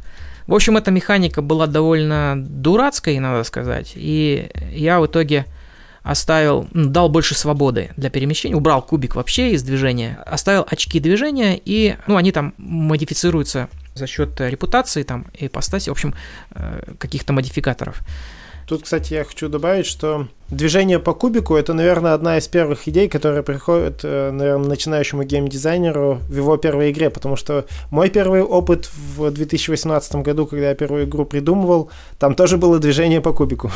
В 0.48 0.54
общем, 0.54 0.78
эта 0.78 0.92
механика 0.92 1.42
была 1.42 1.68
довольно 1.68 2.36
дурацкой, 2.38 3.20
надо 3.20 3.44
сказать, 3.44 3.94
и 3.96 4.50
я 4.72 5.00
в 5.00 5.06
итоге 5.06 5.46
оставил, 6.04 6.68
дал 6.74 7.10
больше 7.10 7.36
свободы 7.36 7.92
для 7.96 8.10
перемещения, 8.10 8.56
убрал 8.56 8.82
кубик 8.82 9.16
вообще 9.16 9.52
из 9.52 9.64
движения, 9.64 10.20
оставил 10.26 10.66
очки 10.70 11.00
движения, 11.00 11.60
и, 11.64 11.96
ну, 12.08 12.18
они 12.18 12.32
там 12.32 12.54
модифицируются 12.58 13.70
за 13.94 14.08
счет 14.08 14.40
репутации, 14.42 15.04
там, 15.04 15.28
ипостаси, 15.38 15.90
в 15.90 15.94
общем, 15.94 16.16
э, 16.52 16.94
каких-то 16.98 17.34
модификаторов. 17.34 18.00
Тут, 18.68 18.84
кстати, 18.84 19.14
я 19.14 19.24
хочу 19.24 19.48
добавить, 19.48 19.86
что 19.86 20.28
движение 20.52 21.00
по 21.00 21.14
кубику 21.14 21.56
это, 21.56 21.74
наверное, 21.74 22.14
одна 22.14 22.38
из 22.38 22.48
первых 22.48 22.88
идей, 22.88 23.08
которая 23.08 23.42
приходит, 23.42 24.02
э, 24.04 24.32
наверное, 24.32 24.68
начинающему 24.68 25.24
геймдизайнеру 25.24 26.20
в 26.28 26.36
его 26.36 26.58
первой 26.58 26.92
игре, 26.92 27.10
потому 27.10 27.36
что 27.36 27.66
мой 27.90 28.10
первый 28.10 28.44
опыт 28.44 28.90
в 28.94 29.32
2018 29.32 30.16
году, 30.16 30.46
когда 30.46 30.70
я 30.70 30.76
первую 30.76 31.06
игру 31.06 31.26
придумывал, 31.26 31.90
там 32.20 32.36
тоже 32.36 32.58
было 32.58 32.78
движение 32.80 33.22
по 33.22 33.34
кубику. 33.34 33.72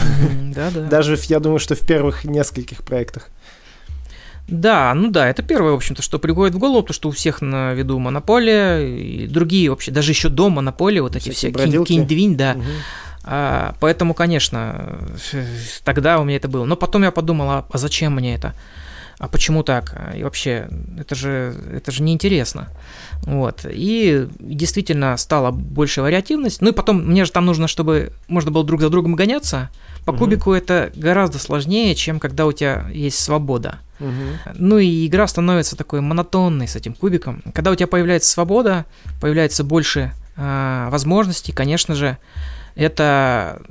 Да, 0.53 0.70
да. 0.74 0.82
Даже, 0.89 1.17
я 1.24 1.39
думаю, 1.39 1.60
что 1.60 1.75
в 1.75 1.79
первых 1.79 2.25
нескольких 2.25 2.84
проектах. 2.84 3.29
Да, 4.48 4.94
ну 4.94 5.10
да, 5.10 5.27
это 5.27 5.41
первое, 5.41 5.72
в 5.72 5.75
общем-то, 5.75 6.03
что 6.03 6.20
приходит 6.20 6.53
в 6.53 6.60
голову, 6.60 6.84
то, 6.84 6.94
что 6.94 7.10
у 7.10 7.12
всех 7.12 7.41
на 7.41 7.74
виду 7.74 7.98
монополия 7.98 8.77
и 8.79 9.25
другие 9.25 9.72
вообще, 9.72 9.89
даже 9.89 10.12
еще 10.12 10.29
до 10.29 10.51
монополии, 10.51 11.00
вот 11.00 11.15
эти 11.15 11.32
все 11.32 11.51
кинь-двинь, 11.51 12.38
да. 12.38 12.55
Угу 12.55 12.63
а, 13.27 13.75
поэтому, 13.79 14.13
конечно, 14.13 15.00
тогда 15.84 16.20
у 16.20 16.24
меня 16.24 16.38
это 16.38 16.48
было. 16.48 16.65
Но 16.65 16.75
потом 16.75 17.03
я 17.03 17.12
подумал, 17.12 17.50
а, 17.50 17.65
а 17.70 17.77
зачем 17.77 18.13
мне 18.15 18.36
это? 18.36 18.53
А 19.17 19.27
почему 19.27 19.63
так? 19.63 19.96
И 20.15 20.24
вообще, 20.24 20.67
это 21.00 21.15
же, 21.15 21.55
это 21.74 21.91
же 21.91 22.03
неинтересно. 22.03 22.67
Вот. 23.24 23.65
И 23.67 24.27
действительно 24.39 25.15
стала 25.17 25.51
больше 25.51 26.01
вариативность. 26.01 26.62
Ну 26.62 26.70
и 26.70 26.74
потом, 26.74 27.03
мне 27.08 27.25
же 27.25 27.32
там 27.32 27.46
нужно, 27.46 27.67
чтобы 27.67 28.12
можно 28.27 28.51
было 28.51 28.63
друг 28.63 28.82
за 28.82 28.89
другом 28.89 29.15
гоняться. 29.15 29.70
По 30.05 30.12
угу. 30.12 30.20
кубику 30.20 30.51
это 30.51 30.91
гораздо 30.96 31.39
сложнее, 31.39 31.96
чем 31.96 32.20
когда 32.20 32.46
у 32.46 32.51
тебя 32.51 32.88
есть 32.94 33.17
свобода. 33.17 33.79
Угу. 34.00 34.53
Ну 34.55 34.77
и 34.77 35.08
игра 35.08 35.25
становится 35.27 35.75
такой 35.75 36.01
монотонной 36.01 36.67
с 36.67 36.75
этим 36.75 36.94
кубиком. 36.94 37.41
Когда 37.53 37.72
у 37.72 37.75
тебя 37.75 37.88
появляется 37.88 38.29
свобода, 38.29 38.86
появляется 39.20 39.63
больше 39.63 40.12
э, 40.36 40.88
возможностей, 40.91 41.53
конечно 41.53 41.96
же, 41.96 42.17
это 42.75 43.62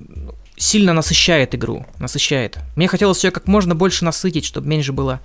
сильно 0.56 0.92
насыщает 0.92 1.54
игру, 1.54 1.86
насыщает. 1.98 2.58
Мне 2.76 2.88
хотелось 2.88 3.18
все 3.18 3.30
как 3.30 3.46
можно 3.46 3.74
больше 3.74 4.04
насытить, 4.04 4.44
чтобы 4.44 4.68
меньше 4.68 4.92
было 4.92 5.20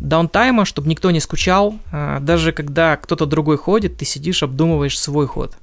даунтайма, 0.00 0.64
чтобы 0.64 0.88
никто 0.88 1.10
не 1.10 1.20
скучал. 1.20 1.78
А, 1.90 2.20
даже 2.20 2.52
когда 2.52 2.96
кто-то 2.96 3.26
другой 3.26 3.56
ходит, 3.56 3.96
ты 3.96 4.04
сидишь, 4.04 4.42
обдумываешь 4.42 4.98
свой 4.98 5.26
ход. 5.26 5.56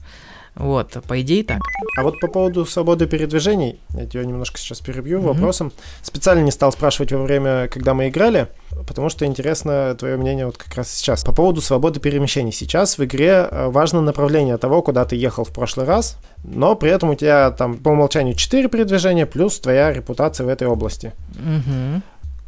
Вот, 0.56 0.98
по 1.06 1.22
идее 1.22 1.44
так. 1.44 1.60
А 1.98 2.04
вот 2.04 2.20
по 2.22 2.28
поводу 2.28 2.66
свободы 2.66 3.08
передвижений, 3.08 3.80
я 3.94 4.06
тебя 4.06 4.24
немножко 4.24 4.58
сейчас 4.58 4.80
перебью 4.80 5.20
mm-hmm. 5.20 5.34
вопросом. 5.34 5.74
Специально 6.02 6.44
не 6.44 6.52
стал 6.52 6.72
спрашивать 6.72 7.12
во 7.12 7.24
время, 7.24 7.68
когда 7.68 7.94
мы 7.94 8.08
играли, 8.08 8.48
потому 8.88 9.10
что 9.10 9.26
интересно 9.26 9.96
твое 10.00 10.16
мнение 10.16 10.46
вот 10.46 10.58
как 10.58 10.74
раз 10.76 10.90
сейчас. 10.92 11.26
По 11.26 11.34
поводу 11.34 11.60
свободы 11.60 12.00
перемещений. 12.00 12.54
Сейчас 12.54 12.98
в 12.98 13.04
игре 13.04 13.48
э, 13.50 13.68
важно 13.68 14.00
направление 14.00 14.58
того, 14.58 14.82
куда 14.82 15.04
ты 15.04 15.18
ехал 15.18 15.44
в 15.44 15.52
прошлый 15.52 15.86
раз, 15.86 16.18
но 16.44 16.76
при 16.76 16.90
этом 16.90 17.10
у 17.10 17.16
тебя 17.16 17.52
там 17.52 17.78
по 17.78 17.90
умолчанию 17.90 18.34
4 18.34 18.70
передвижения 18.70 19.26
плюс 19.26 19.60
твоя 19.60 19.92
репутация 19.92 20.46
в 20.46 20.50
этой 20.50 20.68
области. 20.68 21.12
Mm-hmm. 21.34 22.02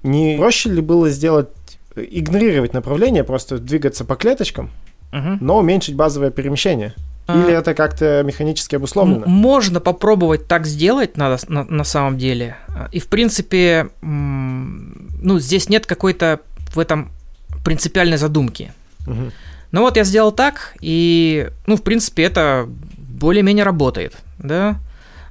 Не 0.03 0.37
проще 0.37 0.69
ли 0.69 0.81
было 0.81 1.09
сделать, 1.09 1.49
игнорировать 1.95 2.73
направление, 2.73 3.25
просто 3.25 3.57
двигаться 3.57 4.05
по 4.05 4.15
клеточкам, 4.15 4.71
mm-hmm. 5.11 5.37
но 5.41 5.57
уменьшить 5.57 5.95
базовое 5.95 6.31
перемещение? 6.31 6.93
Или 7.27 7.51
а, 7.51 7.59
это 7.59 7.73
как-то 7.73 8.23
механически 8.23 8.75
обусловлено? 8.75 9.25
Можно 9.25 9.81
попробовать 9.81 10.47
так 10.47 10.65
сделать 10.65 11.17
надо, 11.17 11.37
на, 11.49 11.65
на 11.65 11.83
самом 11.83 12.17
деле. 12.17 12.55
И, 12.91 12.99
в 12.99 13.07
принципе, 13.07 13.89
ну, 14.01 15.39
здесь 15.39 15.67
нет 15.67 15.85
какой-то 15.85 16.39
в 16.73 16.79
этом 16.79 17.11
принципиальной 17.65 18.17
задумки. 18.17 18.71
Угу. 19.05 19.31
Ну 19.73 19.81
вот 19.81 19.97
я 19.97 20.05
сделал 20.05 20.31
так, 20.31 20.75
и, 20.79 21.49
ну, 21.65 21.75
в 21.75 21.83
принципе, 21.83 22.23
это 22.23 22.65
более-менее 22.97 23.65
работает, 23.65 24.15
да. 24.39 24.77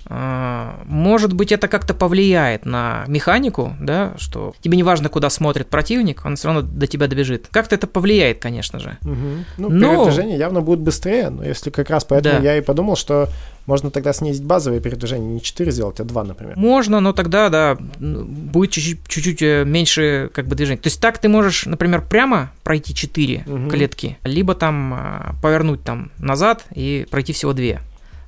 А, 0.08 0.80
может 0.84 1.32
быть, 1.32 1.52
это 1.52 1.68
как-то 1.68 1.94
повлияет 1.94 2.64
на 2.64 3.04
механику, 3.08 3.74
да, 3.80 4.14
что 4.18 4.54
тебе 4.60 4.76
не 4.76 4.82
важно, 4.82 5.08
куда 5.08 5.30
смотрит 5.30 5.68
противник, 5.68 6.24
он 6.24 6.36
все 6.36 6.48
равно 6.48 6.62
до 6.62 6.86
тебя 6.86 7.08
добежит. 7.08 7.48
Как-то 7.50 7.74
это 7.74 7.86
повлияет, 7.86 8.38
конечно 8.40 8.78
же. 8.78 8.98
Угу. 9.02 9.44
Ну, 9.58 9.68
но... 9.68 10.04
передвижение 10.04 10.38
явно 10.38 10.60
будет 10.60 10.80
быстрее, 10.80 11.30
но 11.30 11.44
если 11.44 11.70
как 11.70 11.90
раз 11.90 12.04
поэтому 12.04 12.36
да. 12.36 12.42
я 12.42 12.58
и 12.58 12.60
подумал, 12.60 12.96
что 12.96 13.28
можно 13.66 13.90
тогда 13.90 14.12
снизить 14.12 14.44
базовое 14.44 14.80
передвижение, 14.80 15.28
не 15.28 15.42
4 15.42 15.70
сделать, 15.72 15.98
а 15.98 16.04
2, 16.04 16.24
например. 16.24 16.56
Можно, 16.56 17.00
но 17.00 17.12
тогда, 17.12 17.48
да, 17.48 17.76
будет 17.98 18.70
чуть-чуть 18.70 19.42
э, 19.42 19.64
меньше 19.64 20.30
как 20.32 20.46
бы 20.46 20.54
движений. 20.54 20.78
То 20.78 20.86
есть 20.86 21.00
так 21.00 21.18
ты 21.18 21.28
можешь, 21.28 21.66
например, 21.66 22.02
прямо 22.02 22.52
пройти 22.62 22.94
4 22.94 23.44
угу. 23.46 23.70
клетки, 23.70 24.18
либо 24.22 24.54
там 24.54 24.94
а, 24.94 25.34
повернуть 25.42 25.82
там 25.82 26.12
назад 26.18 26.64
и 26.72 27.06
пройти 27.10 27.32
всего 27.32 27.52
2. 27.52 27.80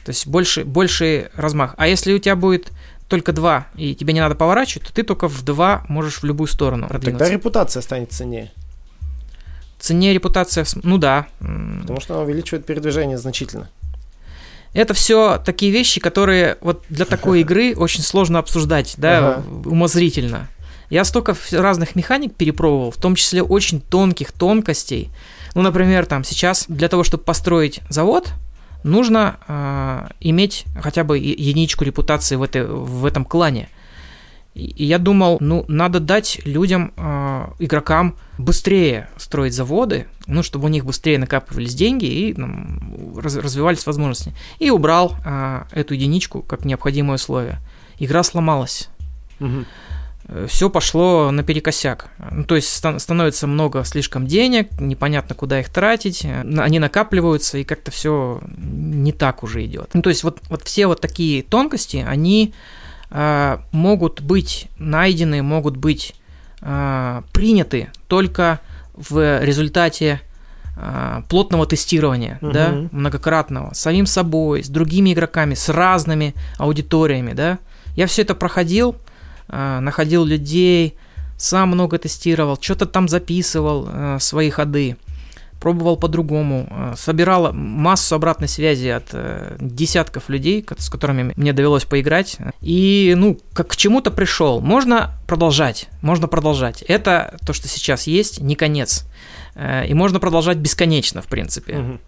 То 0.09 0.13
есть 0.13 0.27
больше, 0.27 0.65
больше 0.65 1.31
размах. 1.35 1.75
А 1.77 1.87
если 1.87 2.15
у 2.15 2.19
тебя 2.19 2.35
будет 2.35 2.73
только 3.09 3.35
два, 3.35 3.67
и 3.77 3.95
тебе 3.95 4.15
не 4.15 4.21
надо 4.21 4.37
поворачивать, 4.37 4.89
то 4.89 4.95
ты 4.95 5.03
только 5.03 5.29
в 5.29 5.43
два 5.43 5.85
можешь 5.87 6.23
в 6.23 6.25
любую 6.25 6.49
сторону 6.49 6.89
продвинуться. 6.89 7.27
Тогда 7.27 7.35
репутация 7.35 7.83
станет 7.83 8.11
ценнее. 8.11 8.51
Цене 9.79 10.15
репутация, 10.15 10.65
ну 10.83 10.97
да. 10.97 11.27
Потому 11.41 12.01
что 12.01 12.15
она 12.15 12.23
увеличивает 12.23 12.65
передвижение 12.65 13.19
значительно. 13.19 13.69
Это 14.73 14.95
все 14.95 15.43
такие 15.45 15.71
вещи, 15.73 16.01
которые 16.01 16.57
вот 16.63 16.83
для 16.89 17.05
такой 17.05 17.41
игры 17.43 17.75
очень 17.77 18.03
сложно 18.03 18.39
обсуждать, 18.39 18.95
да, 18.97 19.19
ага. 19.19 19.69
умозрительно. 19.69 20.49
Я 20.89 21.05
столько 21.05 21.37
разных 21.51 21.97
механик 21.97 22.35
перепробовал, 22.35 22.93
в 22.93 22.97
том 22.97 23.15
числе 23.15 23.43
очень 23.43 23.83
тонких 23.83 24.33
тонкостей. 24.33 25.11
Ну, 25.55 25.61
например, 25.61 26.07
там 26.07 26.25
сейчас 26.25 26.65
для 26.67 26.89
того, 26.89 27.05
чтобы 27.05 27.25
построить 27.25 27.81
завод, 27.91 28.33
нужно 28.89 29.39
э, 29.47 30.09
иметь 30.21 30.65
хотя 30.81 31.05
бы 31.05 31.19
единичку 31.19 31.85
репутации 31.85 32.37
в, 32.37 32.43
этой, 32.43 32.67
в 32.67 33.05
этом 33.05 33.25
клане. 33.25 33.69
И 34.55 34.85
я 34.85 34.99
думал, 34.99 35.39
ну, 35.41 35.65
надо 35.69 36.01
дать 36.01 36.41
людям, 36.45 36.93
э, 36.97 37.45
игрокам, 37.61 38.17
быстрее 38.39 39.09
строить 39.17 39.55
заводы, 39.55 40.09
ну, 40.27 40.43
чтобы 40.43 40.67
у 40.67 40.69
них 40.69 40.85
быстрее 40.85 41.19
накапливались 41.19 41.75
деньги 41.75 42.07
и 42.07 42.35
ну, 42.37 43.21
раз, 43.21 43.37
развивались 43.37 43.87
возможности. 43.87 44.35
И 44.59 44.71
убрал 44.71 45.15
э, 45.25 45.63
эту 45.73 45.95
единичку 45.95 46.43
как 46.43 46.65
необходимое 46.65 47.17
условие. 47.17 47.59
Игра 48.01 48.23
сломалась. 48.23 48.89
Угу 49.39 49.65
все 50.47 50.69
пошло 50.69 51.31
наперекосяк. 51.31 52.11
Ну, 52.31 52.45
то 52.45 52.57
есть 52.57 52.69
становится 52.69 53.47
много 53.47 53.83
слишком 53.85 54.27
денег, 54.27 54.69
непонятно, 54.79 55.35
куда 55.35 55.61
их 55.61 55.71
тратить, 55.71 56.25
они 56.25 56.79
накапливаются, 56.79 57.59
и 57.59 57.65
как-то 57.65 57.91
все 57.91 58.41
не 58.57 59.13
так 59.13 59.43
уже 59.43 59.65
идет. 59.65 59.91
Ну, 59.95 60.03
то 60.03 60.11
есть 60.11 60.25
вот, 60.25 60.41
вот 60.51 60.63
все 60.65 60.87
вот 60.87 61.01
такие 61.01 61.43
тонкости, 61.43 62.05
они 62.07 62.53
э, 63.11 63.59
могут 63.73 64.21
быть 64.21 64.69
найдены, 64.77 65.43
могут 65.43 65.79
быть 65.79 66.15
э, 66.61 67.23
приняты 67.33 67.89
только 68.07 68.61
в 68.95 69.43
результате 69.43 70.21
э, 70.77 71.23
плотного 71.31 71.65
тестирования, 71.65 72.39
угу. 72.43 72.53
да, 72.53 72.89
многократного, 72.93 73.73
с 73.73 73.81
самим 73.81 74.05
собой, 74.05 74.63
с 74.63 74.69
другими 74.69 75.15
игроками, 75.15 75.55
с 75.55 75.71
разными 75.71 76.35
аудиториями, 76.59 77.33
да. 77.33 77.59
Я 77.97 78.07
все 78.07 78.23
это 78.23 78.35
проходил, 78.35 78.95
находил 79.49 80.25
людей, 80.25 80.97
сам 81.39 81.71
много 81.71 81.99
тестировал, 81.99 82.59
что-то 82.61 82.87
там 82.87 83.09
записывал, 83.09 83.89
э, 83.89 84.19
свои 84.21 84.51
ходы 84.51 84.97
пробовал 85.61 85.97
по-другому, 85.97 86.67
э, 86.71 86.95
собирал 86.97 87.53
массу 87.53 88.15
обратной 88.15 88.49
связи 88.49 88.89
от 88.89 89.09
э, 89.13 89.57
десятков 89.61 90.29
людей, 90.29 90.65
с 90.77 90.89
которыми 90.89 91.33
мне 91.37 91.53
довелось 91.53 91.85
поиграть, 91.85 92.39
и, 92.61 93.15
ну, 93.17 93.39
как 93.53 93.69
к 93.69 93.77
чему-то 93.77 94.11
пришел. 94.11 94.61
Можно 94.61 95.13
продолжать, 95.27 95.89
можно 96.03 96.29
продолжать. 96.29 96.83
Это 96.83 97.37
то, 97.47 97.53
что 97.53 97.69
сейчас 97.69 98.07
есть, 98.07 98.41
не 98.41 98.55
конец. 98.55 99.05
Э, 99.55 99.87
и 99.87 99.95
можно 99.95 100.21
продолжать 100.21 100.59
бесконечно, 100.59 101.23
в 101.23 101.27
принципе. 101.27 101.79
Угу. 101.79 101.99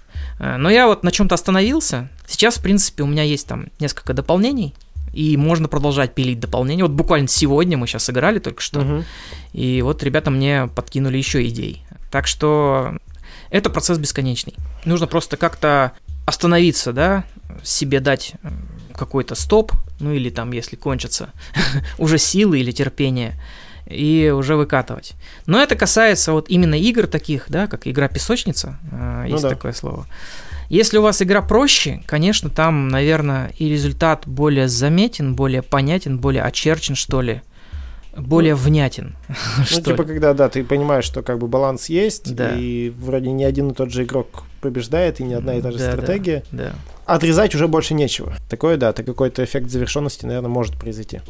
Но 0.59 0.71
я 0.71 0.87
вот 0.87 1.03
на 1.03 1.13
чем-то 1.13 1.35
остановился. 1.35 2.09
Сейчас, 2.27 2.57
в 2.57 2.63
принципе, 2.63 3.03
у 3.03 3.07
меня 3.07 3.23
есть 3.23 3.47
там 3.47 3.69
несколько 3.79 4.15
дополнений, 4.15 4.75
и 5.13 5.37
можно 5.37 5.69
продолжать 5.69 6.15
пилить 6.15 6.41
дополнения. 6.41 6.83
Вот 6.83 6.93
буквально 6.93 7.29
сегодня 7.29 7.77
мы 7.77 7.87
сейчас 7.87 8.09
играли 8.11 8.39
только 8.39 8.61
что, 8.61 8.81
угу. 8.81 9.05
и 9.53 9.83
вот 9.83 10.03
ребята 10.03 10.31
мне 10.31 10.69
подкинули 10.75 11.19
еще 11.19 11.47
идей. 11.47 11.85
Так 12.11 12.27
что 12.27 12.97
это 13.51 13.71
процесс 13.71 13.99
бесконечный. 13.99 14.55
Нужно 14.85 15.07
просто 15.07 15.37
как-то 15.37 15.93
остановиться, 16.27 16.93
да, 16.93 17.25
себе 17.63 18.01
дать 18.01 18.35
какой-то 18.95 19.35
стоп, 19.35 19.73
ну 19.99 20.13
или 20.13 20.31
там, 20.31 20.53
если 20.53 20.77
кончатся 20.77 21.31
уже 21.99 22.19
силы 22.19 22.61
или 22.61 22.71
терпение, 22.71 23.41
и 23.87 24.33
уже 24.35 24.57
выкатывать. 24.57 25.15
Но 25.47 25.61
это 25.61 25.75
касается 25.75 26.33
вот 26.33 26.49
именно 26.49 26.75
игр 26.75 27.07
таких, 27.07 27.47
да, 27.49 27.67
как 27.67 27.87
игра 27.87 28.09
песочница, 28.09 28.79
э, 28.93 29.25
ну 29.27 29.31
есть 29.31 29.43
да. 29.43 29.51
такое 29.51 29.73
слово. 29.73 30.07
Если 30.71 30.99
у 30.99 31.03
вас 31.03 31.21
игра 31.21 31.43
проще, 31.43 32.01
конечно, 32.07 32.49
там, 32.49 32.87
наверное, 32.87 33.53
и 33.59 33.69
результат 33.69 34.23
более 34.29 34.69
заметен, 34.69 35.35
более 35.35 35.63
понятен, 35.63 36.21
более 36.21 36.45
очерчен, 36.45 36.95
что 36.95 37.23
ли 37.23 37.43
более 38.21 38.55
ну, 38.55 38.61
внятен. 38.61 39.17
Ну, 39.71 39.81
типа, 39.83 40.05
когда, 40.05 40.35
да, 40.35 40.49
ты 40.49 40.65
понимаешь, 40.65 41.05
что 41.05 41.23
как 41.23 41.39
бы 41.39 41.47
баланс 41.47 41.89
есть, 41.89 42.35
да. 42.35 42.57
и 42.57 42.91
вроде 42.91 43.31
не 43.31 43.45
один 43.45 43.71
и 43.71 43.75
тот 43.75 43.91
же 43.91 44.05
игрок 44.05 44.45
побеждает, 44.61 45.21
и 45.21 45.25
не 45.25 45.35
одна 45.35 45.55
и 45.55 45.63
та 45.63 45.71
же 45.71 45.79
да, 45.79 45.93
стратегия. 45.93 46.45
Да, 46.53 46.65
да. 46.65 46.75
Отрезать 47.07 47.55
уже 47.55 47.67
больше 47.67 47.95
нечего. 47.95 48.35
Такое, 48.49 48.77
да, 48.77 48.93
то 48.93 49.03
какой-то 49.03 49.43
эффект 49.43 49.71
завершенности, 49.71 50.27
наверное, 50.27 50.51
может 50.51 50.79
произойти. 50.79 51.21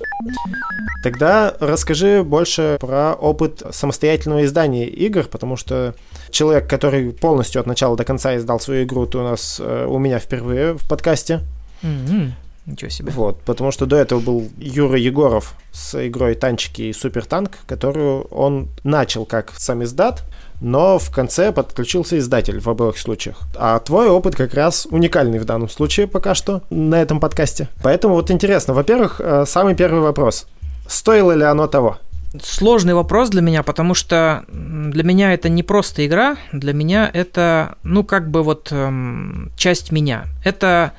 Тогда 1.02 1.54
расскажи 1.58 2.22
больше 2.22 2.76
про 2.80 3.14
опыт 3.14 3.62
самостоятельного 3.70 4.44
издания 4.44 4.86
игр, 4.86 5.24
потому 5.24 5.56
что 5.56 5.94
человек, 6.30 6.68
который 6.68 7.12
полностью 7.12 7.60
от 7.60 7.66
начала 7.66 7.96
до 7.96 8.04
конца 8.04 8.36
издал 8.36 8.60
свою 8.60 8.84
игру, 8.84 9.06
ты 9.06 9.18
у 9.18 9.22
нас 9.22 9.58
э, 9.58 9.86
у 9.86 9.98
меня 9.98 10.18
впервые 10.18 10.74
в 10.74 10.86
подкасте. 10.88 11.40
Mm-hmm. 11.82 12.32
Ничего 12.66 12.90
себе. 12.90 13.10
Вот, 13.12 13.40
потому 13.42 13.70
что 13.70 13.86
до 13.86 13.96
этого 13.96 14.20
был 14.20 14.48
Юра 14.58 14.98
Егоров 14.98 15.54
с 15.72 16.06
игрой 16.06 16.34
«Танчики» 16.34 16.82
и 16.82 16.92
«Супер 16.92 17.24
танк», 17.24 17.58
которую 17.66 18.22
он 18.24 18.68
начал 18.84 19.24
как 19.24 19.52
сам 19.56 19.82
издат, 19.82 20.22
но 20.60 20.98
в 20.98 21.10
конце 21.10 21.52
подключился 21.52 22.18
издатель 22.18 22.60
в 22.60 22.68
обоих 22.68 22.98
случаях. 22.98 23.38
А 23.56 23.78
твой 23.78 24.08
опыт 24.08 24.36
как 24.36 24.54
раз 24.54 24.86
уникальный 24.90 25.38
в 25.38 25.44
данном 25.44 25.68
случае 25.68 26.06
пока 26.06 26.34
что 26.34 26.62
на 26.70 27.00
этом 27.00 27.18
подкасте. 27.18 27.68
Поэтому 27.82 28.14
вот 28.14 28.30
интересно, 28.30 28.74
во-первых, 28.74 29.20
э, 29.20 29.44
самый 29.46 29.74
первый 29.74 30.02
вопрос. 30.02 30.46
Стоило 30.86 31.32
ли 31.32 31.44
оно 31.44 31.66
того? 31.66 31.98
Сложный 32.40 32.94
вопрос 32.94 33.28
для 33.30 33.42
меня, 33.42 33.64
потому 33.64 33.94
что 33.94 34.44
для 34.48 35.02
меня 35.02 35.32
это 35.32 35.48
не 35.48 35.64
просто 35.64 36.06
игра, 36.06 36.36
для 36.52 36.72
меня 36.72 37.10
это, 37.12 37.76
ну, 37.82 38.04
как 38.04 38.30
бы 38.30 38.44
вот 38.44 38.68
эм, 38.70 39.50
часть 39.56 39.90
меня. 39.90 40.26
Это 40.44 40.92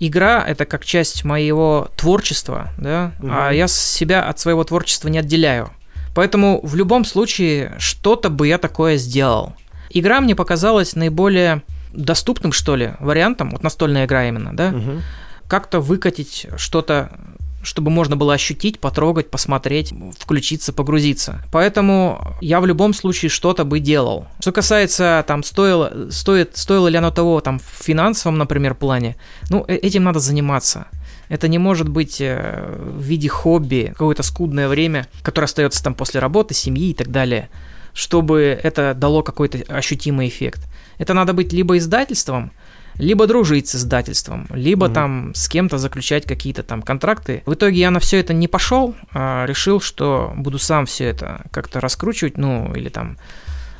игра 0.00 0.44
это 0.44 0.64
как 0.64 0.84
часть 0.84 1.24
моего 1.24 1.90
творчества, 1.96 2.72
да, 2.78 3.12
угу. 3.20 3.28
а 3.30 3.50
я 3.50 3.68
себя 3.68 4.24
от 4.24 4.38
своего 4.40 4.64
творчества 4.64 5.08
не 5.08 5.18
отделяю. 5.18 5.70
Поэтому 6.14 6.60
в 6.64 6.74
любом 6.74 7.04
случае 7.04 7.74
что-то 7.78 8.30
бы 8.30 8.48
я 8.48 8.58
такое 8.58 8.96
сделал. 8.96 9.54
Игра 9.90 10.20
мне 10.20 10.34
показалась 10.34 10.96
наиболее 10.96 11.62
доступным, 11.92 12.52
что 12.52 12.76
ли, 12.76 12.94
вариантом, 12.98 13.50
вот 13.50 13.62
настольная 13.62 14.06
игра 14.06 14.26
именно, 14.26 14.56
да, 14.56 14.70
угу. 14.70 15.02
как-то 15.46 15.80
выкатить 15.80 16.46
что-то 16.56 17.12
чтобы 17.62 17.90
можно 17.90 18.16
было 18.16 18.34
ощутить, 18.34 18.80
потрогать, 18.80 19.30
посмотреть, 19.30 19.92
включиться, 20.18 20.72
погрузиться. 20.72 21.42
Поэтому 21.52 22.36
я 22.40 22.60
в 22.60 22.66
любом 22.66 22.94
случае 22.94 23.28
что-то 23.28 23.64
бы 23.64 23.80
делал. 23.80 24.26
Что 24.40 24.52
касается 24.52 25.24
там 25.26 25.42
стоило, 25.42 26.10
стоит, 26.10 26.56
стоило 26.56 26.88
ли 26.88 26.96
оно 26.96 27.10
того 27.10 27.40
там 27.40 27.58
в 27.58 27.82
финансовом, 27.84 28.38
например, 28.38 28.74
плане, 28.74 29.16
ну 29.50 29.64
э, 29.68 29.76
этим 29.76 30.04
надо 30.04 30.20
заниматься. 30.20 30.86
Это 31.28 31.46
не 31.48 31.58
может 31.58 31.88
быть 31.88 32.20
э, 32.20 32.76
в 32.78 33.00
виде 33.00 33.28
хобби, 33.28 33.90
какое-то 33.92 34.22
скудное 34.22 34.68
время, 34.68 35.06
которое 35.22 35.44
остается 35.44 35.82
там 35.82 35.94
после 35.94 36.20
работы, 36.20 36.54
семьи 36.54 36.90
и 36.90 36.94
так 36.94 37.10
далее, 37.10 37.50
чтобы 37.92 38.58
это 38.62 38.94
дало 38.94 39.22
какой-то 39.22 39.58
ощутимый 39.68 40.28
эффект. 40.28 40.66
Это 40.98 41.14
надо 41.14 41.32
быть 41.32 41.52
либо 41.52 41.78
издательством, 41.78 42.52
либо 42.94 43.26
дружить 43.26 43.68
с 43.68 43.76
издательством, 43.76 44.46
либо 44.50 44.86
mm 44.86 44.94
там 44.94 45.34
с 45.34 45.48
кем-то 45.48 45.78
заключать 45.78 46.24
какие-то 46.24 46.62
там 46.62 46.82
контракты. 46.82 47.42
В 47.46 47.54
итоге 47.54 47.80
я 47.80 47.90
на 47.90 48.00
все 48.00 48.18
это 48.18 48.32
не 48.34 48.48
пошел, 48.48 48.94
а 49.12 49.46
решил, 49.46 49.80
что 49.80 50.32
буду 50.36 50.58
сам 50.58 50.86
все 50.86 51.06
это 51.06 51.42
как-то 51.50 51.80
раскручивать, 51.80 52.36
ну 52.36 52.74
или 52.74 52.88
там 52.88 53.18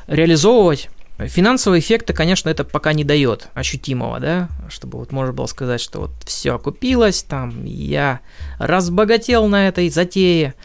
реализовывать. 0.07 0.89
Финансового 1.19 1.79
эффекта, 1.79 2.13
конечно, 2.13 2.49
это 2.49 2.63
пока 2.63 2.93
не 2.93 3.03
дает 3.03 3.49
ощутимого, 3.53 4.19
да, 4.19 4.49
чтобы 4.69 4.97
вот 4.97 5.11
можно 5.11 5.33
было 5.33 5.45
сказать, 5.45 5.81
что 5.81 5.99
вот 6.01 6.11
все 6.25 6.55
окупилось, 6.55 7.23
там 7.23 7.63
я 7.65 8.21
разбогател 8.57 9.47
на 9.47 9.67
этой 9.67 9.89
затее, 9.89 10.55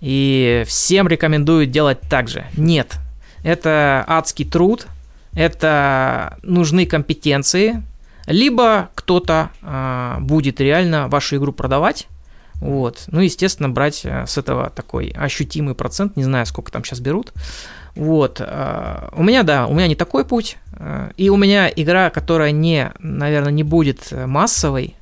и 0.00 0.64
всем 0.66 1.06
рекомендую 1.06 1.66
делать 1.66 2.00
так 2.10 2.28
же. 2.28 2.44
Нет, 2.56 2.96
это 3.44 4.04
адский 4.08 4.44
труд, 4.44 4.88
это 5.34 6.38
нужны 6.42 6.86
компетенции, 6.86 7.82
либо 8.26 8.90
кто-то 8.94 9.50
э, 9.62 10.16
будет 10.20 10.60
реально 10.60 11.08
вашу 11.08 11.36
игру 11.36 11.52
продавать, 11.52 12.06
вот. 12.62 13.04
Ну, 13.08 13.20
естественно, 13.20 13.68
брать 13.68 14.02
э, 14.04 14.24
с 14.24 14.38
этого 14.38 14.70
такой 14.70 15.12
ощутимый 15.16 15.74
процент, 15.74 16.16
не 16.16 16.22
знаю, 16.22 16.46
сколько 16.46 16.70
там 16.70 16.84
сейчас 16.84 17.00
берут. 17.00 17.32
Вот. 17.96 18.40
Э, 18.40 19.08
у 19.12 19.24
меня, 19.24 19.42
да, 19.42 19.66
у 19.66 19.74
меня 19.74 19.88
не 19.88 19.96
такой 19.96 20.24
путь. 20.24 20.58
Э, 20.74 21.10
и 21.16 21.28
у 21.28 21.36
меня 21.36 21.68
игра, 21.68 22.08
которая 22.10 22.52
не, 22.52 22.92
наверное, 23.00 23.50
не 23.52 23.64
будет 23.64 24.12
массовой, 24.12 24.94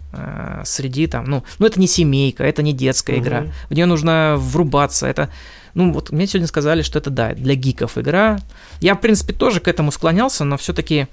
среди 0.65 1.07
там, 1.07 1.25
ну, 1.27 1.45
ну 1.61 1.67
это 1.67 1.79
не 1.79 1.87
семейка, 1.87 2.43
это 2.43 2.65
не 2.65 2.73
детская 2.73 3.13
угу. 3.13 3.23
игра, 3.23 3.45
в 3.69 3.75
нее 3.75 3.87
нужно 3.87 4.35
врубаться, 4.39 5.07
это, 5.07 5.31
ну 5.75 5.93
вот 5.93 6.11
мне 6.11 6.27
сегодня 6.27 6.47
сказали, 6.47 6.83
что 6.83 6.99
это 6.99 7.11
да, 7.11 7.35
для 7.35 7.55
гиков 7.55 7.99
игра. 7.99 8.39
Я 8.81 8.95
в 8.95 9.01
принципе 9.01 9.33
тоже 9.33 9.61
к 9.61 9.69
этому 9.69 9.93
склонялся, 9.93 10.45
но 10.45 10.57
все-таки 10.57 11.09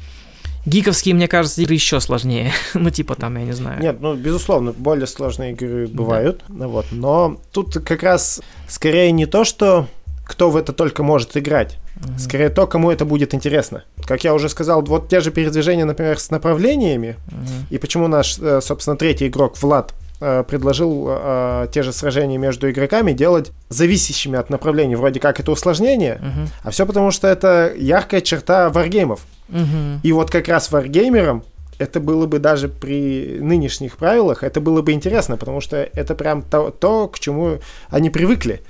Гиковские, 0.67 1.15
мне 1.15 1.29
кажется, 1.29 1.61
игры 1.61 1.75
еще 1.75 2.01
сложнее. 2.01 2.51
ну, 2.73 2.89
типа 2.89 3.15
там, 3.15 3.37
я 3.37 3.45
не 3.45 3.53
знаю. 3.53 3.81
Нет, 3.81 4.01
ну, 4.01 4.15
безусловно, 4.15 4.73
более 4.73 5.07
сложные 5.07 5.53
игры 5.53 5.87
бывают. 5.87 6.43
Да. 6.49 6.67
Вот, 6.67 6.87
но 6.91 7.39
тут 7.53 7.75
как 7.85 8.03
раз 8.03 8.41
скорее 8.67 9.13
не 9.13 9.25
то, 9.25 9.45
что 9.45 9.87
кто 10.25 10.49
в 10.49 10.57
это 10.57 10.73
только 10.73 11.03
может 11.03 11.37
играть. 11.37 11.77
Угу. 11.95 12.19
Скорее 12.19 12.49
то, 12.49 12.67
кому 12.67 12.91
это 12.91 13.05
будет 13.05 13.33
интересно. 13.33 13.85
Как 14.05 14.25
я 14.25 14.33
уже 14.33 14.49
сказал, 14.49 14.81
вот 14.81 15.07
те 15.07 15.21
же 15.21 15.31
передвижения, 15.31 15.85
например, 15.85 16.19
с 16.19 16.31
направлениями, 16.31 17.15
угу. 17.27 17.65
и 17.69 17.77
почему 17.77 18.09
наш, 18.09 18.37
э, 18.37 18.59
собственно, 18.59 18.97
третий 18.97 19.27
игрок 19.27 19.57
Влад 19.61 19.93
предложил 20.19 21.07
э, 21.09 21.67
те 21.71 21.83
же 21.83 21.93
сражения 21.93 22.37
между 22.37 22.69
игроками 22.69 23.13
делать 23.13 23.51
зависящими 23.69 24.37
от 24.37 24.49
направлений. 24.49 24.95
Вроде 24.95 25.19
как 25.19 25.39
это 25.39 25.51
усложнение, 25.51 26.15
угу. 26.15 26.49
а 26.63 26.71
все 26.71 26.85
потому, 26.85 27.11
что 27.11 27.27
это 27.27 27.73
яркая 27.77 28.21
черта 28.21 28.69
варгеймов. 28.69 29.25
Угу. 29.49 30.01
И 30.03 30.11
вот 30.11 30.31
как 30.31 30.47
раз 30.47 30.71
варгеймерам 30.71 31.43
это 31.77 31.99
было 31.99 32.25
бы 32.25 32.39
даже 32.39 32.69
при 32.69 33.37
нынешних 33.39 33.97
правилах, 33.97 34.43
это 34.43 34.59
было 34.59 34.81
бы 34.81 34.91
интересно, 34.93 35.37
потому 35.37 35.61
что 35.61 35.77
это 35.77 36.15
прям 36.15 36.41
то, 36.41 36.71
то 36.71 37.07
к 37.07 37.19
чему 37.19 37.59
они 37.89 38.09
привыкли. 38.09 38.63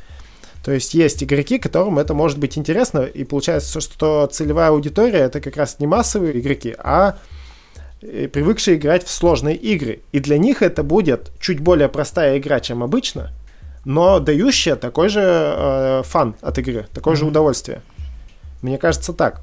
То 0.63 0.73
есть 0.73 0.93
есть 0.93 1.23
игроки, 1.23 1.59
которым 1.59 1.97
это 1.97 2.13
может 2.13 2.37
быть 2.39 2.57
интересно, 2.57 2.99
и 2.99 3.23
получается, 3.23 3.79
что 3.79 4.27
целевая 4.27 4.71
аудитория 4.71 5.19
это 5.19 5.39
как 5.39 5.55
раз 5.55 5.79
не 5.79 5.87
массовые 5.87 6.37
игроки, 6.37 6.75
а 6.77 7.11
э, 7.11 7.36
привыкшие 7.99 8.77
играть 8.77 9.05
в 9.05 9.09
сложные 9.09 9.55
игры. 9.55 10.01
И 10.11 10.19
для 10.19 10.37
них 10.37 10.61
это 10.61 10.83
будет 10.83 11.31
чуть 11.39 11.59
более 11.59 11.89
простая 11.89 12.37
игра, 12.37 12.59
чем 12.59 12.83
обычно, 12.83 13.31
но 13.85 14.19
дающая 14.19 14.75
такой 14.75 15.09
же 15.09 15.21
э, 15.23 16.01
фан 16.05 16.35
от 16.41 16.57
игры, 16.57 16.87
такое 16.93 17.13
mm-hmm. 17.13 17.17
же 17.17 17.25
удовольствие. 17.25 17.81
Мне 18.61 18.77
кажется 18.77 19.13
так. 19.13 19.41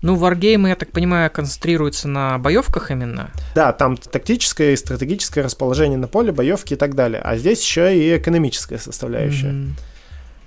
Ну, 0.00 0.16
варгеймы, 0.16 0.70
я 0.70 0.74
так 0.74 0.90
понимаю, 0.90 1.30
концентрируются 1.30 2.08
на 2.08 2.38
боевках 2.38 2.90
именно. 2.90 3.30
Да, 3.54 3.72
там 3.72 3.96
тактическое 3.96 4.72
и 4.72 4.76
стратегическое 4.76 5.42
расположение 5.42 5.96
на 5.96 6.08
поле, 6.08 6.32
боевки 6.32 6.74
и 6.74 6.76
так 6.76 6.96
далее. 6.96 7.20
А 7.22 7.36
здесь 7.36 7.62
еще 7.62 7.96
и 7.96 8.16
экономическая 8.16 8.78
составляющая. 8.78 9.50
Mm-hmm 9.50 9.72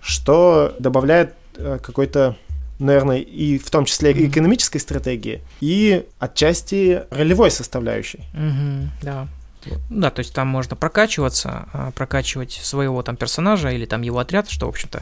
что 0.05 0.75
добавляет 0.77 1.33
э, 1.57 1.79
какой-то 1.81 2.35
наверное, 2.79 3.17
и 3.17 3.57
в 3.57 3.69
том 3.69 3.85
числе 3.85 4.11
mm-hmm. 4.11 4.29
экономической 4.29 4.79
стратегии, 4.79 5.41
и 5.61 6.05
отчасти 6.19 7.03
ролевой 7.09 7.51
составляющей. 7.51 8.19
Mm-hmm, 8.33 8.87
да. 9.03 9.27
Вот. 9.65 9.79
Да, 9.89 10.11
то 10.11 10.19
есть 10.19 10.33
там 10.33 10.47
можно 10.47 10.75
прокачиваться, 10.75 11.67
а, 11.73 11.91
прокачивать 11.91 12.51
своего 12.51 13.01
там 13.01 13.15
персонажа 13.15 13.69
или 13.69 13.85
там 13.85 14.01
его 14.01 14.19
отряд, 14.19 14.49
что, 14.49 14.67
в 14.67 14.69
общем-то, 14.69 15.01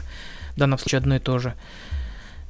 в 0.54 0.58
данном 0.58 0.78
случае 0.78 0.98
одно 0.98 1.16
и 1.16 1.18
то 1.18 1.38
же. 1.38 1.54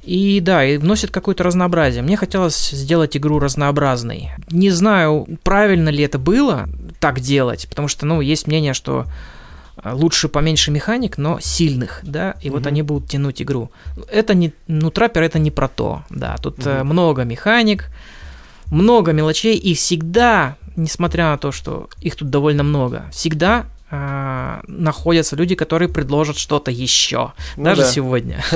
И 0.03 0.39
да, 0.39 0.63
и 0.63 0.77
вносит 0.77 1.09
какое-то 1.09 1.43
разнообразие. 1.43 2.03
Мне 2.03 2.15
хотелось 2.15 2.69
сделать 2.69 3.17
игру 3.17 3.39
разнообразной. 3.39 4.31
Не 4.49 4.69
знаю, 4.69 5.25
правильно 5.43 5.89
ли 5.89 6.03
это 6.03 6.19
было 6.19 6.69
так 6.99 7.19
делать, 7.19 7.67
потому 7.67 7.87
что, 7.87 8.05
ну, 8.05 8.21
есть 8.21 8.45
мнение, 8.45 8.73
что 8.73 9.07
лучше 9.93 10.29
поменьше 10.29 10.71
механик, 10.71 11.17
но 11.17 11.39
сильных, 11.39 11.99
да, 12.03 12.35
и 12.41 12.49
угу. 12.49 12.57
вот 12.57 12.67
они 12.67 12.81
будут 12.81 13.09
тянуть 13.09 13.41
игру. 13.41 13.71
Это 14.11 14.33
не, 14.33 14.53
ну, 14.67 14.89
траппер 14.91 15.23
это 15.23 15.39
не 15.39 15.51
про 15.51 15.67
то, 15.67 16.03
да, 16.09 16.37
тут 16.37 16.65
угу. 16.65 16.83
много 16.83 17.23
механик, 17.23 17.89
много 18.71 19.11
мелочей, 19.13 19.55
и 19.57 19.73
всегда, 19.73 20.57
несмотря 20.75 21.25
на 21.25 21.37
то, 21.37 21.51
что 21.51 21.89
их 22.01 22.15
тут 22.15 22.29
довольно 22.29 22.63
много, 22.63 23.05
всегда 23.11 23.65
э, 23.91 24.61
находятся 24.67 25.35
люди, 25.35 25.55
которые 25.55 25.89
предложат 25.89 26.37
что-то 26.37 26.71
еще, 26.71 27.33
ну 27.57 27.63
даже 27.63 27.81
да. 27.81 27.91
сегодня. 27.91 28.43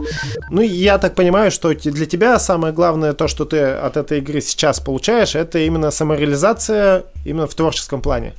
Ну, 0.50 0.62
я 0.62 0.98
так 0.98 1.14
понимаю, 1.14 1.50
что 1.50 1.74
для 1.74 2.06
тебя 2.06 2.38
самое 2.38 2.72
главное 2.72 3.12
то, 3.12 3.28
что 3.28 3.44
ты 3.44 3.60
от 3.60 3.96
этой 3.96 4.18
игры 4.18 4.40
сейчас 4.40 4.80
получаешь, 4.80 5.34
это 5.34 5.58
именно 5.58 5.90
самореализация 5.90 7.04
именно 7.24 7.46
в 7.46 7.54
творческом 7.54 8.02
плане. 8.02 8.34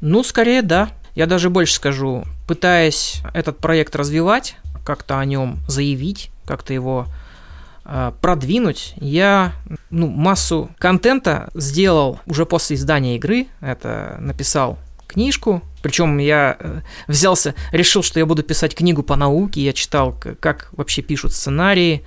Ну, 0.00 0.22
скорее 0.22 0.62
да. 0.62 0.90
Я 1.14 1.26
даже 1.26 1.48
больше 1.48 1.74
скажу, 1.74 2.24
пытаясь 2.46 3.22
этот 3.32 3.58
проект 3.58 3.96
развивать, 3.96 4.56
как-то 4.84 5.18
о 5.18 5.24
нем 5.24 5.60
заявить, 5.66 6.30
как-то 6.44 6.74
его 6.74 7.06
э, 7.84 8.12
продвинуть, 8.20 8.94
я 8.96 9.52
ну, 9.90 10.08
массу 10.08 10.70
контента 10.78 11.48
сделал 11.54 12.20
уже 12.26 12.44
после 12.44 12.76
издания 12.76 13.16
игры. 13.16 13.46
Это 13.60 14.16
написал 14.20 14.78
книжку, 15.06 15.62
причем 15.82 16.18
я 16.18 16.56
э, 16.58 16.80
взялся, 17.08 17.54
решил, 17.72 18.02
что 18.02 18.18
я 18.18 18.26
буду 18.26 18.42
писать 18.42 18.74
книгу 18.74 19.02
по 19.02 19.16
науке, 19.16 19.62
я 19.62 19.72
читал, 19.72 20.14
как 20.40 20.68
вообще 20.72 21.00
пишут 21.00 21.32
сценарии, 21.32 22.04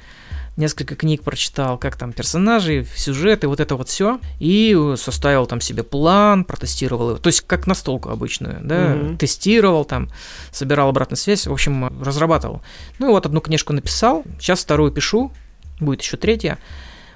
несколько 0.59 0.95
книг 0.95 1.23
прочитал, 1.23 1.77
как 1.77 1.95
там 1.95 2.13
персонажи, 2.13 2.85
сюжеты, 2.95 3.47
вот 3.47 3.59
это 3.59 3.75
вот 3.75 3.89
все, 3.89 4.19
и 4.39 4.93
составил 4.97 5.47
там 5.47 5.61
себе 5.61 5.83
план, 5.83 6.43
протестировал 6.43 7.09
его, 7.09 7.19
то 7.19 7.27
есть 7.27 7.41
как 7.41 7.65
настолку 7.65 8.09
обычную, 8.09 8.59
да, 8.61 8.93
mm-hmm. 8.93 9.17
тестировал 9.17 9.85
там, 9.85 10.09
собирал 10.51 10.89
обратную 10.89 11.17
связь, 11.17 11.47
в 11.47 11.51
общем, 11.51 11.87
разрабатывал. 12.03 12.61
Ну 12.99 13.07
и 13.07 13.09
вот 13.09 13.25
одну 13.25 13.41
книжку 13.41 13.73
написал, 13.73 14.23
сейчас 14.39 14.59
вторую 14.59 14.91
пишу, 14.91 15.31
будет 15.79 16.01
еще 16.01 16.17
третья. 16.17 16.59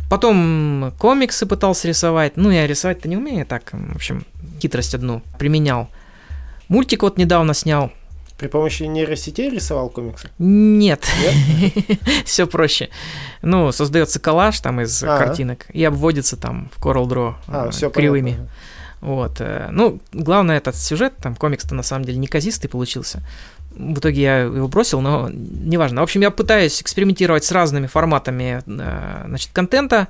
Потом 0.10 0.94
комиксы 0.98 1.46
пытался 1.46 1.88
рисовать. 1.88 2.34
Ну, 2.38 2.52
я 2.52 2.68
рисовать-то 2.68 3.08
не 3.08 3.18
умею, 3.18 3.46
так, 3.46 3.72
в 3.72 3.96
общем, 3.96 4.26
хитрость 4.62 4.94
одну 4.94 5.22
применял. 5.40 5.90
Мультик 6.68 7.04
вот 7.04 7.18
недавно 7.18 7.54
снял, 7.54 7.92
при 8.44 8.50
помощи 8.50 8.84
нейросетей 8.84 9.50
рисовал 9.50 9.90
комиксы? 9.90 10.30
Нет. 10.38 11.08
Нет? 11.22 12.00
Все 12.26 12.46
проще. 12.46 12.90
Ну, 13.42 13.72
создается 13.72 14.20
коллаж 14.20 14.60
там 14.60 14.82
из 14.82 15.02
а 15.02 15.08
-а. 15.08 15.18
картинок 15.18 15.66
и 15.72 15.82
обводится 15.86 16.36
там 16.36 16.70
в 16.76 16.86
Coral 16.86 17.08
Draw 17.08 17.36
а, 17.48 17.70
э, 17.70 17.90
кривыми. 17.90 18.32
Понятно. 18.32 18.50
Вот. 19.00 19.40
Э, 19.40 19.70
ну, 19.72 20.02
главное 20.12 20.58
этот 20.58 20.76
сюжет, 20.76 21.14
там 21.22 21.36
комикс-то 21.36 21.74
на 21.74 21.84
самом 21.84 22.04
деле 22.04 22.18
неказистый 22.18 22.70
получился. 22.70 23.24
В 23.72 24.00
итоге 24.00 24.22
я 24.22 24.40
его 24.40 24.68
бросил, 24.68 25.00
но 25.00 25.30
неважно. 25.32 26.02
В 26.02 26.04
общем, 26.04 26.20
я 26.20 26.30
пытаюсь 26.30 26.82
экспериментировать 26.82 27.46
с 27.46 27.52
разными 27.54 27.88
форматами 27.88 28.62
э, 28.66 29.24
значит, 29.26 29.52
контента. 29.54 30.10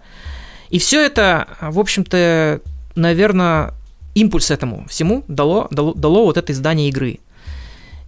И 0.72 0.80
все 0.80 1.06
это, 1.06 1.48
в 1.62 1.78
общем-то, 1.80 2.62
наверное, 2.96 3.76
импульс 4.16 4.52
этому 4.52 4.88
всему 4.88 5.24
дало, 5.28 5.68
дало, 5.70 5.94
дало 5.94 6.26
вот 6.26 6.38
это 6.38 6.52
издание 6.52 6.90
игры. 6.90 7.20